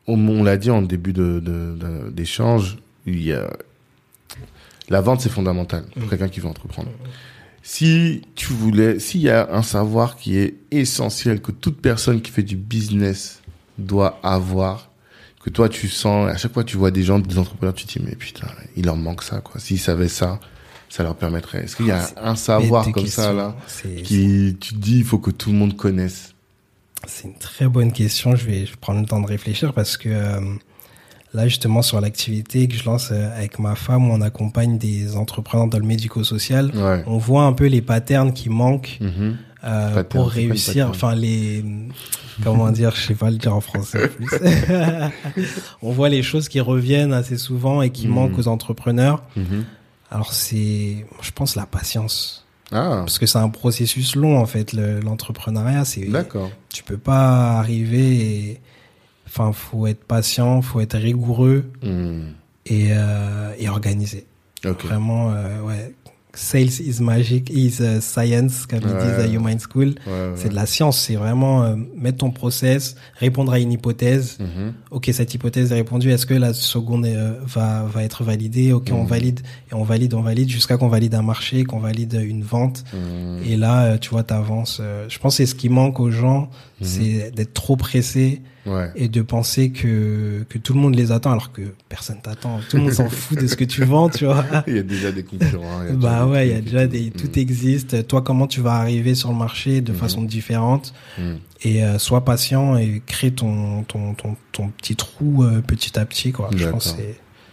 on 0.07 0.43
l'a 0.43 0.57
dit 0.57 0.71
en 0.71 0.81
début 0.81 1.13
de, 1.13 1.39
de- 1.39 2.09
d'échange, 2.09 2.77
y 3.05 3.31
a 3.31 3.49
la 4.89 5.01
vente 5.01 5.21
c'est 5.21 5.29
fondamental 5.29 5.83
pour 5.93 6.03
Mm. 6.03 6.09
quelqu'un 6.09 6.29
qui 6.29 6.39
veut 6.39 6.47
entreprendre. 6.47 6.89
Si 7.61 8.21
tu 8.35 8.53
voulais, 8.53 8.99
s'il 8.99 9.21
y 9.21 9.29
a 9.29 9.49
un 9.53 9.61
savoir 9.61 10.15
qui 10.15 10.37
est 10.37 10.55
essentiel 10.71 11.41
que 11.41 11.51
toute 11.51 11.79
personne 11.81 12.21
qui 12.21 12.31
fait 12.31 12.41
du 12.43 12.55
business 12.55 13.41
doit 13.77 14.19
avoir, 14.23 14.89
que 15.43 15.49
toi 15.51 15.69
tu 15.69 15.87
sens, 15.89 16.29
à 16.29 16.37
chaque 16.37 16.53
fois 16.53 16.63
tu 16.63 16.77
vois 16.77 16.89
des 16.91 17.03
gens, 17.03 17.19
des 17.19 17.37
entrepreneurs, 17.37 17.75
tu 17.75 17.85
te 17.85 17.99
dis 17.99 18.03
mais 18.05 18.15
putain, 18.15 18.47
il 18.75 18.85
leur 18.85 18.95
manque 18.95 19.21
ça 19.23 19.41
quoi. 19.41 19.59
S'ils 19.61 19.79
savaient 19.79 20.07
ça, 20.07 20.39
ça 20.89 21.03
leur 21.03 21.15
permettrait. 21.15 21.65
Est-ce 21.65 21.75
qu'il 21.75 21.85
y 21.87 21.91
a 21.91 22.01
C'est 22.01 22.17
un 22.17 22.35
savoir 22.35 22.87
de 22.87 22.91
comme 22.91 23.05
ça 23.05 23.31
là 23.33 23.55
qui 24.03 24.57
tu 24.59 24.73
te 24.73 24.79
dis 24.79 24.97
il 24.99 25.05
faut 25.05 25.19
que 25.19 25.29
tout 25.31 25.51
le 25.51 25.57
monde 25.57 25.75
connaisse? 25.75 26.33
C'est 27.07 27.27
une 27.27 27.37
très 27.37 27.67
bonne 27.67 27.91
question. 27.91 28.35
Je 28.35 28.45
vais, 28.45 28.65
je 28.65 28.71
vais 28.71 28.77
prendre 28.79 28.99
le 28.99 29.05
temps 29.05 29.21
de 29.21 29.27
réfléchir 29.27 29.73
parce 29.73 29.95
que 29.97 30.09
euh, 30.09 30.39
là, 31.33 31.47
justement, 31.47 31.81
sur 31.81 32.01
l'activité 32.01 32.67
que 32.67 32.75
je 32.75 32.83
lance 32.83 33.09
euh, 33.11 33.35
avec 33.35 33.57
ma 33.59 33.75
femme, 33.75 34.09
où 34.09 34.13
on 34.13 34.21
accompagne 34.21 34.77
des 34.77 35.15
entrepreneurs 35.15 35.67
dans 35.67 35.79
le 35.79 35.85
médico-social. 35.85 36.71
Ouais. 36.75 37.03
On 37.07 37.17
voit 37.17 37.43
un 37.43 37.53
peu 37.53 37.67
les 37.67 37.81
patterns 37.81 38.33
qui 38.33 38.49
manquent 38.49 38.97
Mhm. 39.01 39.37
euh, 39.63 39.87
Pattern, 39.93 40.05
pour 40.07 40.29
réussir. 40.29 40.89
Enfin, 40.89 41.15
les 41.15 41.63
comment 42.43 42.69
dire, 42.71 42.95
je 42.95 43.07
sais 43.07 43.15
pas 43.15 43.29
le 43.29 43.37
dire 43.37 43.53
en 43.55 43.59
français. 43.61 44.07
plus. 44.07 44.29
on 45.81 45.91
voit 45.91 46.09
les 46.09 46.23
choses 46.23 46.47
qui 46.49 46.59
reviennent 46.59 47.13
assez 47.13 47.37
souvent 47.37 47.81
et 47.81 47.89
qui 47.89 48.07
Mhm. 48.07 48.13
manquent 48.13 48.37
aux 48.39 48.47
entrepreneurs. 48.47 49.23
Mhm. 49.35 49.65
Alors 50.11 50.33
c'est, 50.33 51.05
je 51.21 51.31
pense, 51.31 51.55
la 51.55 51.65
patience. 51.65 52.45
Ah, 52.71 52.97
Parce 52.99 53.17
que 53.19 53.25
c'est 53.25 53.37
un 53.39 53.49
processus 53.49 54.15
long 54.15 54.37
en 54.39 54.45
fait. 54.45 54.73
le- 54.73 54.99
L'entrepreneuriat, 54.99 55.85
c'est 55.85 56.05
d'accord. 56.05 56.51
tu 56.71 56.83
peux 56.83 56.97
pas 56.97 57.57
arriver 57.57 58.17
et 58.17 58.59
enfin 59.27 59.51
faut 59.53 59.87
être 59.87 60.03
patient 60.03 60.61
faut 60.61 60.79
être 60.81 60.97
rigoureux 60.97 61.65
Hmm. 61.83 62.29
et, 62.65 62.89
euh, 62.91 63.53
et 63.57 63.69
organisé 63.69 64.25
Ok. 64.65 64.85
vraiment 64.85 65.31
euh, 65.31 65.61
ouais 65.61 65.93
sales 66.35 66.79
is 66.79 67.01
magic 67.01 67.49
is 67.49 67.79
uh, 67.81 67.99
science 68.01 68.65
comme 68.67 68.81
ils 68.83 68.87
Ouais. 68.93 69.03
disent 69.03 69.19
à 69.19 69.27
Human 69.27 69.57
School 69.59 69.95
Ouais, 70.05 70.11
ouais. 70.13 70.31
c'est 70.35 70.49
de 70.49 70.53
la 70.55 70.67
science 70.67 70.99
c'est 70.99 71.15
vraiment 71.15 71.63
euh, 71.63 71.75
mettre 71.97 72.19
ton 72.19 72.29
process 72.29 72.95
répondre 73.15 73.51
à 73.51 73.59
une 73.59 73.71
hypothèse 73.71 74.37
Mhm. 74.39 74.73
ok 74.91 75.09
cette 75.11 75.33
hypothèse 75.33 75.71
est 75.71 75.75
répondue 75.75 76.11
est-ce 76.11 76.27
que 76.27 76.35
la 76.35 76.53
seconde 76.53 77.05
euh, 77.07 77.33
va 77.45 77.83
va 77.91 78.03
être 78.03 78.23
validée? 78.23 78.73
Ok 78.73 78.89
on 78.91 79.01
Mhm. 79.03 79.07
valide 79.07 79.39
et 79.71 79.73
on 79.73 79.83
valide 79.83 80.13
on 80.13 80.21
valide 80.21 80.49
jusqu'à 80.49 80.77
qu'on 80.77 80.87
valide 80.87 81.15
un 81.15 81.23
marché 81.23 81.63
qu'on 81.63 81.79
valide 81.79 82.21
une 82.23 82.43
vente 82.43 82.83
Hmm. 82.93 83.39
et 83.43 83.57
là, 83.57 83.83
euh, 83.85 83.97
tu 83.97 84.09
vois, 84.11 84.23
t'avances. 84.23 84.77
euh, 84.81 85.05
Je 85.09 85.17
pense 85.19 85.33
que 85.33 85.37
c'est 85.37 85.45
ce 85.47 85.55
qui 85.55 85.69
manque 85.69 85.99
aux 85.99 86.11
gens, 86.11 86.49
Mhm. 86.81 86.87
c'est 86.87 87.31
d'être 87.35 87.53
trop 87.53 87.75
pressé 87.75 88.41
Ouais. 88.65 88.91
et 88.95 89.07
de 89.07 89.21
penser 89.21 89.71
que 89.71 90.43
que 90.49 90.57
tout 90.57 90.73
le 90.73 90.79
monde 90.79 90.95
les 90.95 91.11
attend 91.11 91.31
alors 91.31 91.51
que 91.51 91.61
personne 91.87 92.17
t'attend. 92.21 92.59
Tout 92.69 92.77
le 92.77 92.83
monde 92.83 92.91
s'en 92.93 93.09
fout 93.09 93.39
de 93.39 93.47
ce 93.47 93.55
que 93.55 93.63
tu 93.63 93.83
vends, 93.85 94.09
tu 94.09 94.25
vois. 94.25 94.43
Il 94.67 94.75
y 94.75 94.79
a 94.79 94.83
déjà 94.83 95.11
des 95.11 95.23
concurrents. 95.23 95.81
il 95.83 95.89
y 95.89 95.91
a 95.91 95.95
Bah 95.95 96.25
ouais, 96.27 96.47
il 96.49 96.53
y 96.53 96.57
a 96.57 96.61
déjà 96.61 96.85
tout. 96.85 96.91
des 96.91 97.11
tout 97.11 97.39
existe. 97.39 98.07
Toi, 98.07 98.21
comment 98.21 98.47
tu 98.47 98.61
vas 98.61 98.73
arriver 98.75 99.15
sur 99.15 99.29
le 99.31 99.37
marché 99.37 99.81
de 99.81 99.91
Mhm. 99.91 99.97
façon 99.97 100.21
différente 100.23 100.93
Hmm. 101.17 101.35
et 101.63 101.83
euh, 101.83 101.97
sois 101.99 102.23
patient 102.25 102.77
et 102.77 103.01
crée 103.05 103.31
ton 103.31 103.83
ton 103.83 104.13
ton, 104.13 104.35
ton 104.51 104.67
petit 104.69 104.95
trou 104.95 105.43
euh, 105.43 105.61
petit 105.61 105.97
à 105.97 106.05
petit 106.05 106.31
quoi. 106.31 106.49
Je 106.55 106.67
pense 106.67 106.91
que 106.93 107.01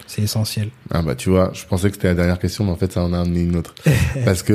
c'est 0.09 0.23
essentiel. 0.23 0.69
Ah 0.91 1.03
bah 1.03 1.15
tu 1.17 1.31
vois, 1.31 1.51
je 1.55 1.65
pensais 1.65 1.89
que 1.89 1.97
c'était 1.97 2.09
la 2.09 2.15
dernière 2.15 2.39
question, 2.39 2.65
mais 2.65 2.71
en 2.71 2.77
fait 2.77 2.93
ça 2.93 3.03
en 3.03 3.13
a 3.13 3.21
amené 3.21 3.41
une 3.43 3.57
autre. 3.57 3.75
Parce 4.25 4.43
que 4.43 4.53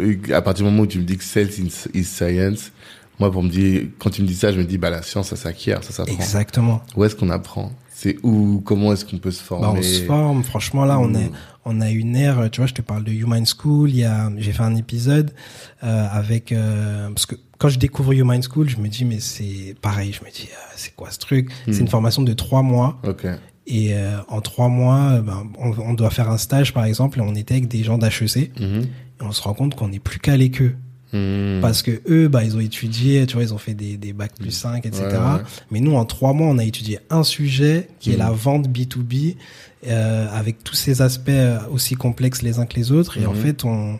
euh, 0.00 0.16
à 0.34 0.42
partir 0.42 0.64
du 0.66 0.70
moment 0.70 0.82
où 0.82 0.86
tu 0.86 0.98
me 0.98 1.04
dis 1.04 1.16
que 1.16 1.24
sales 1.24 1.48
is 1.94 2.04
science, 2.04 2.72
moi 3.20 3.30
pour 3.30 3.42
me 3.42 3.48
dire, 3.48 3.82
quand 3.98 4.10
tu 4.10 4.22
me 4.22 4.26
dis 4.26 4.34
ça, 4.34 4.50
je 4.52 4.58
me 4.58 4.64
dis 4.64 4.78
bah 4.78 4.90
la 4.90 5.02
science 5.02 5.28
ça 5.28 5.36
s'acquiert, 5.36 5.84
ça 5.84 5.92
s'apprend. 5.92 6.14
Exactement. 6.14 6.80
Où 6.96 7.04
est-ce 7.04 7.14
qu'on 7.14 7.30
apprend? 7.30 7.70
C'est 7.94 8.16
où 8.22 8.62
Comment 8.64 8.92
est-ce 8.94 9.04
qu'on 9.04 9.18
peut 9.18 9.30
se 9.30 9.42
former 9.42 9.66
Bah, 9.66 9.74
on 9.78 9.82
se 9.82 10.02
forme. 10.04 10.42
Franchement, 10.42 10.86
là, 10.86 10.98
on 10.98 11.14
est, 11.14 11.30
on 11.66 11.82
a 11.82 11.90
une 11.90 12.16
ère. 12.16 12.48
Tu 12.50 12.62
vois, 12.62 12.66
je 12.66 12.72
te 12.72 12.80
parle 12.80 13.04
de 13.04 13.12
Human 13.12 13.44
School. 13.44 13.90
Il 13.90 13.96
y 13.96 14.04
a, 14.04 14.30
j'ai 14.38 14.52
fait 14.52 14.62
un 14.62 14.74
épisode 14.74 15.32
euh, 15.84 16.06
avec 16.10 16.50
euh, 16.52 17.08
parce 17.10 17.26
que 17.26 17.34
quand 17.58 17.68
je 17.68 17.78
découvre 17.78 18.12
Human 18.12 18.42
School, 18.42 18.70
je 18.70 18.78
me 18.78 18.88
dis 18.88 19.04
mais 19.04 19.20
c'est 19.20 19.74
pareil. 19.82 20.14
Je 20.18 20.24
me 20.24 20.30
dis 20.32 20.48
euh, 20.50 20.56
c'est 20.76 20.94
quoi 20.96 21.10
ce 21.10 21.18
truc? 21.18 21.50
Hmm. 21.66 21.72
C'est 21.72 21.80
une 21.80 21.88
formation 21.88 22.22
de 22.22 22.32
trois 22.32 22.62
mois 22.62 22.98
Ok. 23.06 23.26
et 23.66 23.92
euh, 23.94 24.16
en 24.28 24.40
trois 24.40 24.68
mois, 24.68 25.10
euh, 25.16 25.20
ben, 25.20 25.42
on, 25.58 25.72
on 25.78 25.92
doit 25.92 26.08
faire 26.08 26.30
un 26.30 26.38
stage 26.38 26.72
par 26.72 26.84
exemple 26.86 27.18
et 27.18 27.22
on 27.22 27.34
était 27.34 27.52
avec 27.54 27.68
des 27.68 27.82
gens 27.84 27.98
d'HEC 27.98 28.58
Mhm. 28.58 28.80
et 29.20 29.22
on 29.22 29.32
se 29.32 29.42
rend 29.42 29.52
compte 29.52 29.74
qu'on 29.74 29.92
est 29.92 29.98
plus 29.98 30.20
calé 30.20 30.50
qu'eux 30.50 30.74
Hmm. 31.12 31.60
parce 31.60 31.82
que 31.82 32.00
eux, 32.08 32.28
bah 32.28 32.44
ils 32.44 32.56
ont 32.56 32.60
étudié, 32.60 33.26
tu 33.26 33.34
vois, 33.34 33.42
ils 33.42 33.52
ont 33.52 33.58
fait 33.58 33.74
des, 33.74 33.96
des 33.96 34.12
bacs 34.12 34.34
plus 34.38 34.52
5, 34.52 34.86
etc. 34.86 35.02
Ouais, 35.06 35.16
ouais. 35.16 35.40
Mais 35.72 35.80
nous, 35.80 35.96
en 35.96 36.04
trois 36.04 36.32
mois, 36.32 36.46
on 36.46 36.58
a 36.58 36.64
étudié 36.64 37.00
un 37.10 37.24
sujet 37.24 37.88
qui 37.98 38.10
est 38.10 38.14
Mhm. 38.14 38.18
la 38.20 38.30
vente 38.30 38.68
B2B, 38.68 39.36
euh, 39.88 40.28
avec 40.32 40.62
tous 40.62 40.74
ces 40.76 41.02
aspects 41.02 41.28
euh, 41.30 41.58
aussi 41.72 41.94
complexes 41.96 42.42
les 42.42 42.58
uns 42.60 42.66
que 42.66 42.76
les 42.76 42.92
autres. 42.92 43.18
Et 43.18 43.26
en 43.26 43.32
Mhm. 43.34 43.40
fait, 43.40 43.64
on, 43.64 43.98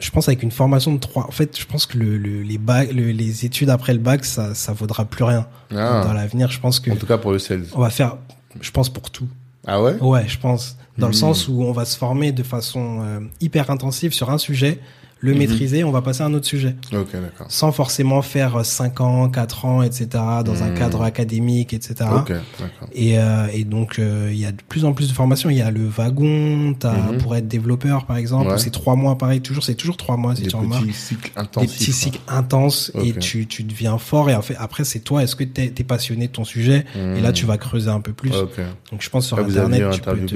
je 0.00 0.10
pense 0.10 0.28
avec 0.28 0.42
une 0.42 0.50
formation 0.50 0.92
de 0.94 0.98
trois, 0.98 1.26
en 1.26 1.30
fait, 1.30 1.58
je 1.58 1.66
pense 1.66 1.84
que 1.86 1.98
le, 1.98 2.16
le- 2.16 2.42
les 2.42 2.58
bacs, 2.58 2.92
le- 2.92 3.10
les 3.10 3.44
études 3.44 3.68
après 3.70 3.92
le 3.92 3.98
bac, 4.00 4.24
ça, 4.24 4.54
ça 4.54 4.72
vaudra 4.72 5.04
plus 5.04 5.24
rien 5.24 5.46
Ah. 5.72 6.02
dans 6.06 6.12
l'avenir. 6.14 6.50
Je 6.50 6.58
pense 6.60 6.80
que 6.80 6.90
En 6.90 6.96
tout 6.96 7.06
cas 7.06 7.18
pour 7.18 7.32
le 7.32 7.38
sales. 7.38 7.66
on 7.74 7.80
va 7.80 7.90
faire, 7.90 8.16
je 8.62 8.70
pense 8.70 8.88
pour 8.88 9.10
tout. 9.10 9.28
Ah 9.66 9.82
ouais? 9.82 9.94
Ouais, 10.00 10.24
je 10.28 10.38
pense. 10.38 10.76
Dans 10.96 11.06
le 11.08 11.12
sens 11.12 11.48
où 11.48 11.62
on 11.64 11.72
va 11.72 11.84
se 11.84 11.96
former 11.98 12.32
de 12.32 12.42
façon 12.42 13.00
euh, 13.02 13.20
hyper 13.40 13.70
intensive 13.70 14.12
sur 14.14 14.30
un 14.30 14.38
sujet, 14.38 14.78
le 15.24 15.32
Mhm. 15.32 15.38
maîtriser, 15.38 15.84
on 15.84 15.90
va 15.90 16.02
passer 16.02 16.22
à 16.22 16.26
un 16.26 16.34
autre 16.34 16.44
sujet 16.46 16.76
Ok, 16.92 17.12
d'accord. 17.12 17.46
sans 17.48 17.72
forcément 17.72 18.20
faire 18.20 18.64
5 18.64 19.00
ans, 19.00 19.28
4 19.30 19.64
ans, 19.64 19.82
etc., 19.82 20.06
dans 20.44 20.62
un 20.62 20.70
Hmm. 20.70 20.74
cadre 20.74 21.02
académique, 21.02 21.72
etc. 21.72 21.94
Ok, 22.14 22.28
d'accord. 22.28 22.88
Et, 22.92 23.18
euh, 23.18 23.46
et 23.52 23.64
donc, 23.64 23.98
euh, 23.98 24.28
il 24.32 24.38
y 24.38 24.44
a 24.44 24.52
de 24.52 24.60
plus 24.68 24.84
en 24.84 24.92
plus 24.92 25.08
de 25.08 25.14
formations. 25.14 25.48
Il 25.48 25.56
y 25.56 25.62
a 25.62 25.70
le 25.70 25.86
wagon, 25.86 26.74
t'as, 26.78 26.92
Mhm. 27.12 27.18
pour 27.18 27.34
être 27.36 27.48
développeur, 27.48 28.04
par 28.04 28.16
exemple, 28.18 28.50
Ouais. 28.50 28.58
c'est 28.58 28.70
trois 28.70 28.96
mois, 28.96 29.16
pareil, 29.16 29.40
toujours, 29.40 29.64
c'est 29.64 29.74
toujours 29.74 29.96
trois 29.96 30.16
mois, 30.16 30.36
si 30.36 30.42
Des 30.42 30.48
tu 30.48 30.56
remarques. 30.56 30.82
petits 30.84 30.92
cycles 30.92 31.30
Des 31.34 31.40
intensifs. 31.40 31.72
petits 31.78 31.84
quoi. 31.90 31.94
cycles 32.00 32.20
intenses 32.28 32.92
et 33.02 33.12
tu, 33.14 33.46
tu 33.46 33.62
deviens 33.64 33.96
fort. 33.98 34.28
Et 34.28 34.34
en 34.34 34.42
fait, 34.42 34.56
après, 34.58 34.84
c'est 34.84 35.00
toi, 35.00 35.22
est-ce 35.22 35.36
que 35.36 35.44
t'es, 35.44 35.70
t'es 35.70 35.84
passionné 35.84 36.26
de 36.26 36.32
ton 36.32 36.44
sujet? 36.44 36.84
Et 37.16 37.20
là, 37.20 37.30
Hmm. 37.30 37.32
tu 37.32 37.46
vas 37.46 37.56
creuser 37.56 37.88
un 37.90 38.00
peu 38.00 38.12
plus. 38.12 38.34
Ok. 38.36 38.60
Donc, 38.90 39.00
je 39.02 39.08
pense 39.10 39.26
sur 39.26 39.38
Après, 39.38 39.50
vous 39.50 39.56
Internet, 39.58 39.82
aviez 39.82 39.94
tu 39.96 40.00
peux 40.02 40.16
te... 40.26 40.34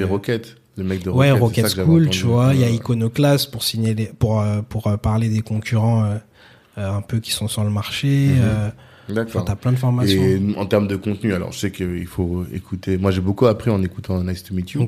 le 0.79 0.85
mec 0.85 1.05
de 1.05 1.11
Ouais, 1.11 1.31
Rocket. 1.31 1.68
School, 1.68 2.09
tu 2.09 2.24
vois. 2.24 2.55
Il 2.55 2.61
y 2.61 2.64
a 2.64 2.70
Iconoclast 2.70 3.51
pour 3.51 3.62
signer 3.62 3.95
les, 3.95 4.07
pour, 4.07 4.41
euh, 4.41 4.62
pour 4.66 4.87
euh, 4.87 4.97
parler 4.97 5.29
des 5.29 5.43
concurrents, 5.43 6.05
euh, 6.05 6.16
un 6.76 7.03
peu 7.03 7.18
qui 7.18 7.33
sont 7.33 7.49
sur 7.49 7.64
le 7.64 7.70
marché. 7.70 8.29
Mhm. 8.29 8.72
D'accord. 9.14 9.43
t'as 9.43 9.57
plein 9.57 9.72
de 9.72 9.79
formations. 9.79 10.22
Et 10.22 10.55
en 10.59 10.66
termes 10.66 10.87
de 10.87 10.95
contenu, 10.95 11.33
alors 11.33 11.51
je 11.53 11.59
sais 11.59 11.70
qu'il 11.70 12.07
faut 12.07 12.45
écouter. 12.53 12.99
Moi, 12.99 13.11
j'ai 13.11 13.22
beaucoup 13.22 13.47
appris 13.47 13.70
en 13.70 13.83
écoutant 13.83 14.22
Nice 14.22 14.45
to 14.45 14.55
Meet 14.55 14.72
You. 14.72 14.87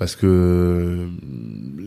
Parce 0.00 0.16
que 0.16 1.06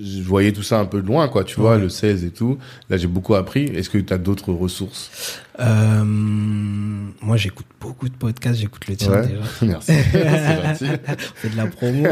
je 0.01 0.22
voyais 0.22 0.51
tout 0.53 0.61
ça 0.64 0.80
un 0.80 0.86
peu 0.86 1.01
de 1.01 1.07
loin, 1.07 1.28
quoi. 1.28 1.43
Tu 1.43 1.59
vois, 1.59 1.76
Ouais. 1.78 1.82
le 1.82 1.89
16 1.89 2.24
et 2.24 2.30
tout. 2.30 2.59
Là, 2.89 2.97
j'ai 2.97 3.07
beaucoup 3.07 3.34
appris. 3.34 3.64
Est-ce 3.66 3.89
que 3.89 3.97
tu 3.97 4.14
as 4.14 4.20
d'autres 4.20 4.53
ressources? 4.53 5.39
Euh, 5.59 6.03
moi, 6.05 7.38
j'écoute 7.38 7.66
beaucoup 7.82 8.07
de 8.07 8.14
podcasts. 8.14 8.59
J'écoute 8.59 8.88
le 8.88 8.95
tien 8.95 9.11
Ouais. 9.11 9.28
déjà. 9.28 9.41
Merci. 9.64 9.91
C'est 10.11 10.64
gentil. 10.64 10.86
On 11.09 11.36
fait 11.36 11.49
de 11.49 11.57
la 11.57 11.66
promo. 11.68 12.07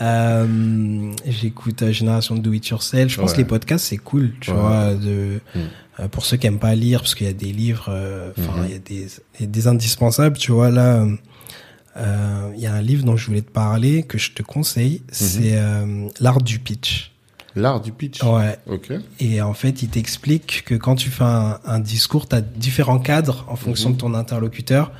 euh, 0.00 1.12
j'écoute 1.26 1.82
euh, 1.82 1.92
Génération 1.92 2.34
Do 2.36 2.52
It 2.52 2.66
Yourself. 2.68 3.12
Je 3.12 3.16
pense 3.20 3.30
Ouais. 3.30 3.36
que 3.36 3.40
les 3.42 3.46
podcasts, 3.46 3.86
c'est 3.86 3.96
cool, 3.98 4.32
tu 4.40 4.50
vois, 4.50 4.94
de, 4.94 5.40
Mm. 5.54 5.58
euh, 6.00 6.08
pour 6.08 6.24
ceux 6.24 6.36
qui 6.38 6.46
aiment 6.48 6.58
pas 6.58 6.74
lire, 6.74 7.00
parce 7.00 7.14
qu'il 7.14 7.26
y 7.26 7.30
a 7.30 7.34
des 7.34 7.52
livres, 7.52 7.86
euh, 7.88 8.30
enfin, 8.38 8.62
Mhm. 8.62 8.66
il 8.66 8.72
y 8.72 8.74
a 8.74 8.78
des, 8.78 9.46
des 9.46 9.66
indispensables, 9.68 10.36
tu 10.38 10.50
vois, 10.52 10.70
là, 10.70 11.06
il 11.96 12.60
y 12.60 12.66
a 12.66 12.74
un 12.74 12.82
livre 12.82 13.04
dont 13.04 13.16
je 13.16 13.26
voulais 13.26 13.42
te 13.42 13.50
parler, 13.50 14.02
que 14.02 14.18
je 14.18 14.32
te 14.32 14.42
conseille, 14.42 15.02
Mhm. 15.02 15.08
c'est 15.10 15.52
euh, 15.54 16.08
L'art 16.20 16.40
du 16.42 16.58
pitch. 16.58 17.10
L'art 17.56 17.80
du 17.80 17.90
pitch. 17.92 18.22
Ouais. 18.22 18.58
Ok. 18.66 18.92
Et 19.18 19.42
en 19.42 19.54
fait, 19.54 19.82
il 19.82 19.88
t'explique 19.88 20.62
que 20.64 20.76
quand 20.76 20.94
tu 20.94 21.10
fais 21.10 21.24
un, 21.24 21.58
un 21.64 21.80
discours, 21.80 22.28
tu 22.28 22.36
as 22.36 22.40
différents 22.40 23.00
cadres 23.00 23.44
en 23.48 23.56
fonction 23.56 23.88
Mhm. 23.90 23.96
de 23.96 24.00
ton 24.00 24.14
interlocuteur. 24.14 24.92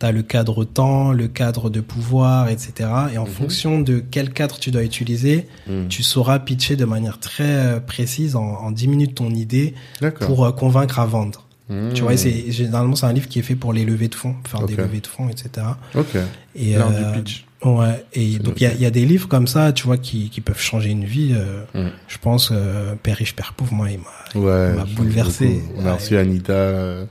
Tu 0.00 0.06
as 0.06 0.10
le 0.10 0.22
cadre 0.24 0.64
temps, 0.64 1.12
le 1.12 1.28
cadre 1.28 1.70
de 1.70 1.80
pouvoir, 1.80 2.48
etc. 2.48 2.90
Et 3.14 3.18
en 3.18 3.24
Mhm. 3.24 3.30
fonction 3.30 3.80
de 3.80 4.00
quel 4.00 4.32
cadre 4.32 4.58
tu 4.58 4.72
dois 4.72 4.82
utiliser, 4.82 5.46
tu 5.88 6.02
sauras 6.02 6.40
pitcher 6.40 6.74
de 6.74 6.84
manière 6.84 7.20
très 7.20 7.44
euh, 7.44 7.78
précise 7.80 8.34
en, 8.34 8.42
en 8.42 8.72
10 8.72 8.88
minutes 8.88 9.14
ton 9.14 9.30
idée 9.30 9.74
pour 10.20 10.44
euh, 10.44 10.50
convaincre 10.50 10.98
à 10.98 11.06
vendre. 11.06 11.46
Hmm. 11.72 11.92
Tu 11.94 12.02
vois, 12.02 12.12
et 12.12 12.16
c'est 12.16 12.50
généralement 12.52 12.94
c'est 12.96 13.06
un 13.06 13.12
livre 13.12 13.28
qui 13.28 13.38
est 13.38 13.42
fait 13.42 13.54
pour 13.56 13.72
les 13.72 13.84
levées 13.84 14.08
de 14.08 14.14
fonds, 14.14 14.34
faire 14.46 14.66
des 14.66 14.76
levées 14.76 15.00
de 15.00 15.06
fonds, 15.06 15.28
etc. 15.28 15.66
Ok. 15.94 16.16
Et 16.54 16.74
L'art 16.76 16.90
euh, 16.92 17.12
du 17.12 17.20
pitch. 17.22 17.44
Ouais, 17.64 18.04
et 18.12 18.38
donc 18.40 18.60
il 18.60 18.64
y 18.64 18.66
a, 18.66 18.88
y 18.88 18.90
des 18.90 19.04
livres 19.06 19.28
comme 19.28 19.46
ça, 19.46 19.72
tu 19.72 19.84
vois, 19.84 19.96
qui, 19.96 20.28
qui 20.30 20.40
peuvent 20.40 20.60
changer 20.60 20.90
une 20.90 21.04
vie. 21.04 21.32
euh, 21.34 21.62
Hmm. 21.74 21.90
Je 22.08 22.18
pense, 22.18 22.50
euh, 22.52 22.94
Père 23.02 23.16
riche, 23.16 23.34
Père 23.36 23.54
pauvre, 23.54 23.72
moi, 23.72 23.88
il 23.90 23.98
m'a 24.00 24.40
Ouais. 24.40 24.74
bouleversé. 24.96 25.62
On 25.76 25.82
a 25.82 25.84
Ouais. 25.84 25.92
reçu 25.92 26.16
Anita, 26.16 26.52
euh, 26.52 27.06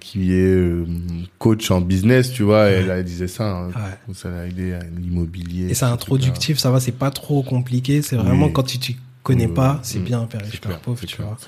qui 0.00 0.32
est 0.32 0.34
euh, 0.54 0.84
coach 1.38 1.70
en 1.70 1.80
business, 1.80 2.32
tu 2.32 2.42
vois. 2.42 2.68
et 2.70 2.74
Elle, 2.74 2.90
elle 2.90 3.04
disait 3.04 3.28
ça. 3.28 3.44
hein. 3.50 3.68
Ouais. 3.68 4.14
Ça 4.14 4.28
l'a 4.30 4.46
aidé 4.46 4.72
à 4.74 4.80
l'immobilier. 5.00 5.70
Et 5.70 5.74
c'est 5.74 5.84
introductif, 5.86 6.58
ça 6.58 6.70
va, 6.70 6.80
c'est 6.80 6.92
pas 6.92 7.10
trop 7.10 7.42
compliqué. 7.42 8.02
C'est 8.02 8.16
vraiment 8.16 8.46
Oui. 8.46 8.52
quand 8.52 8.64
tu, 8.64 8.78
tu 8.78 8.96
connaît 9.22 9.46
Mmh, 9.46 9.54
pas, 9.54 9.78
c'est 9.82 10.00
mmh. 10.00 10.04
bien 10.04 10.24
Père 10.26 10.42
riche, 10.42 10.60
Père 10.60 10.78
pauvre, 10.80 11.00
tu 11.06 11.16
clair, 11.16 11.28
vois. 11.28 11.38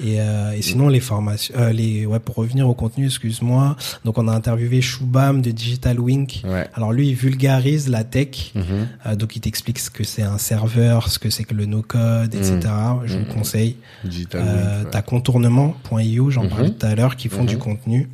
Et, 0.00 0.20
euh, 0.20 0.52
et 0.52 0.62
sinon 0.62 0.88
les 0.88 1.00
formations, 1.00 1.54
euh, 1.58 1.72
les 1.72 2.06
ouais 2.06 2.20
pour 2.20 2.36
revenir 2.36 2.68
au 2.68 2.74
contenu, 2.74 3.06
excuse-moi. 3.06 3.76
Donc 4.04 4.16
on 4.18 4.28
a 4.28 4.32
interviewé 4.32 4.80
Shubham 4.80 5.42
de 5.42 5.50
Digital 5.50 5.98
Wink. 5.98 6.42
Ouais. 6.44 6.68
Alors 6.74 6.92
lui 6.92 7.08
il 7.08 7.14
vulgarise 7.14 7.88
la 7.88 8.04
tech, 8.04 8.52
Mhm. 8.54 8.64
euh, 9.06 9.16
donc 9.16 9.34
il 9.36 9.40
t'explique 9.40 9.78
ce 9.80 9.90
que 9.90 10.04
c'est 10.04 10.22
un 10.22 10.38
serveur, 10.38 11.08
ce 11.08 11.18
que 11.18 11.30
c'est 11.30 11.44
que 11.44 11.54
le 11.54 11.66
no-code, 11.66 12.34
etc. 12.34 12.60
Je 13.06 13.14
vous 13.14 13.18
Mhm. 13.20 13.26
le 13.28 13.32
conseille. 13.34 13.76
Digital 14.04 14.40
Euh, 14.40 14.44
Wink, 14.76 14.84
ouais. 14.84 14.90
T'as 14.92 15.02
contournement.io, 15.02 16.30
j'en 16.30 16.44
Mhm. 16.44 16.48
parlais 16.48 16.70
tout 16.70 16.86
à 16.86 16.94
l'heure, 16.94 17.16
qui 17.16 17.28
font 17.28 17.42
Mhm. 17.42 17.46
du 17.48 17.58
contenu. 17.58 18.08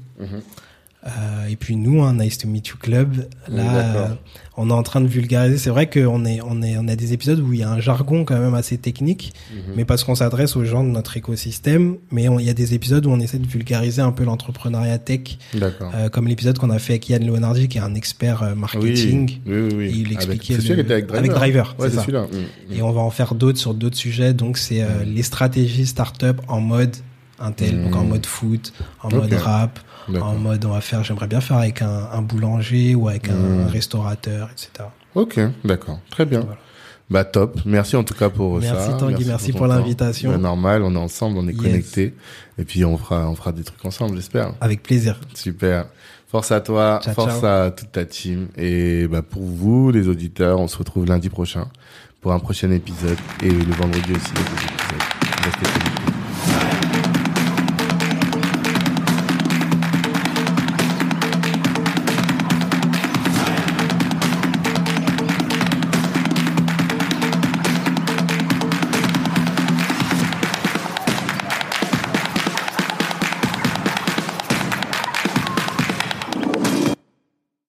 Euh, 1.06 1.48
et 1.50 1.56
puis 1.56 1.76
nous, 1.76 2.02
un 2.02 2.14
Nice 2.14 2.38
to 2.38 2.48
Meet 2.48 2.68
You 2.68 2.76
Club, 2.80 3.28
là, 3.48 3.62
D'accord. 3.64 4.10
euh, 4.10 4.14
on 4.56 4.70
est 4.70 4.72
en 4.72 4.82
train 4.82 5.02
de 5.02 5.06
vulgariser. 5.06 5.58
C'est 5.58 5.68
vrai 5.68 5.90
qu'on 5.90 6.24
est, 6.24 6.40
on 6.40 6.62
est, 6.62 6.78
on 6.78 6.88
a 6.88 6.96
des 6.96 7.12
épisodes 7.12 7.40
où 7.40 7.52
il 7.52 7.58
y 7.58 7.62
a 7.62 7.70
un 7.70 7.78
jargon 7.78 8.24
quand 8.24 8.38
même 8.38 8.54
assez 8.54 8.78
technique, 8.78 9.34
Mhm. 9.52 9.74
mais 9.76 9.84
parce 9.84 10.02
qu'on 10.02 10.14
s'adresse 10.14 10.56
aux 10.56 10.64
gens 10.64 10.82
de 10.82 10.88
notre 10.88 11.18
écosystème. 11.18 11.96
Mais 12.10 12.24
il 12.38 12.46
y 12.46 12.48
a 12.48 12.54
des 12.54 12.72
épisodes 12.72 13.04
où 13.04 13.10
on 13.10 13.20
essaie 13.20 13.38
de 13.38 13.46
vulgariser 13.46 14.00
un 14.00 14.12
peu 14.12 14.24
l'entrepreneuriat 14.24 14.96
tech, 14.98 15.36
euh, 15.54 16.08
comme 16.08 16.26
l'épisode 16.26 16.56
qu'on 16.58 16.70
a 16.70 16.78
fait 16.78 16.94
avec 16.94 17.06
Yann 17.10 17.26
Leonardi, 17.26 17.68
qui 17.68 17.76
est 17.76 17.82
un 17.82 17.94
expert 17.94 18.42
euh, 18.42 18.54
marketing. 18.54 19.40
Oui, 19.46 19.68
oui. 19.76 19.84
Et 19.84 19.90
il 19.90 20.06
Avec- 20.06 20.12
expliquait 20.12 20.54
celui 20.54 20.82
le- 20.82 20.90
avec 20.90 21.06
Driver. 21.06 21.18
avec 21.18 21.30
Driver, 21.32 21.76
Ouais, 21.78 21.90
ça. 21.90 22.00
celui-là. 22.00 22.26
Mhm. 22.32 22.76
Et 22.78 22.80
on 22.80 22.92
va 22.92 23.02
en 23.02 23.10
faire 23.10 23.34
d'autres 23.34 23.58
sur 23.58 23.74
d'autres 23.74 23.98
sujets. 23.98 24.32
Donc 24.32 24.56
c'est 24.56 24.80
euh, 24.80 25.04
les 25.04 25.22
stratégies 25.22 25.84
startup 25.84 26.40
en 26.48 26.60
mode 26.60 26.96
Intel, 27.40 27.82
donc 27.82 27.96
en 27.96 28.04
Mm. 28.04 28.08
mode 28.08 28.26
foot, 28.26 28.72
en 29.02 29.10
mode 29.10 29.32
rap. 29.34 29.80
En 30.20 30.34
mode 30.34 30.64
on 30.64 30.70
va 30.70 30.80
faire, 30.80 31.02
j'aimerais 31.04 31.26
bien 31.26 31.40
faire 31.40 31.56
avec 31.58 31.82
un, 31.82 32.08
un 32.12 32.22
boulanger 32.22 32.94
ou 32.94 33.08
avec 33.08 33.28
un 33.28 33.34
Mm. 33.34 33.66
restaurateur, 33.68 34.50
etc. 34.52 34.88
Ok, 35.14 35.38
d'accord. 35.64 35.98
Très 36.10 36.24
bien. 36.26 36.40
Voilà. 36.40 36.58
Bah 37.10 37.24
top. 37.24 37.60
Merci 37.66 37.96
en 37.96 38.02
tout 38.04 38.14
cas 38.14 38.30
pour 38.30 38.60
Merci, 38.60 38.90
ça. 38.90 38.96
Tanguy, 38.98 39.24
merci 39.26 39.52
pour 39.52 39.66
l'invitation. 39.66 40.30
Bah, 40.32 40.38
normal, 40.38 40.82
on 40.82 40.94
est 40.94 40.98
ensemble, 40.98 41.36
on 41.38 41.46
est 41.46 41.52
Yes. 41.52 41.60
connectés. 41.62 42.14
Et 42.58 42.64
puis 42.64 42.84
on 42.84 42.96
fera, 42.96 43.28
on 43.28 43.34
fera 43.34 43.52
des 43.52 43.62
trucs 43.62 43.84
ensemble, 43.84 44.16
j'espère. 44.16 44.54
Avec 44.60 44.82
plaisir. 44.82 45.20
Super. 45.34 45.84
Force 46.28 46.50
à 46.50 46.60
toi, 46.60 47.00
Ciao, 47.04 47.14
force 47.14 47.40
ciao. 47.40 47.46
à 47.66 47.70
toute 47.70 47.92
ta 47.92 48.04
team. 48.06 48.48
Et 48.56 49.06
bah 49.06 49.22
pour 49.22 49.42
vous, 49.44 49.90
les 49.92 50.08
auditeurs, 50.08 50.58
on 50.58 50.66
se 50.66 50.76
retrouve 50.78 51.04
lundi 51.06 51.28
prochain 51.28 51.68
pour 52.22 52.32
un 52.32 52.38
prochain 52.38 52.70
épisode 52.70 53.18
et 53.42 53.50
le 53.50 53.72
vendredi 53.74 54.12
aussi. 54.12 54.32
Restez. 55.44 55.93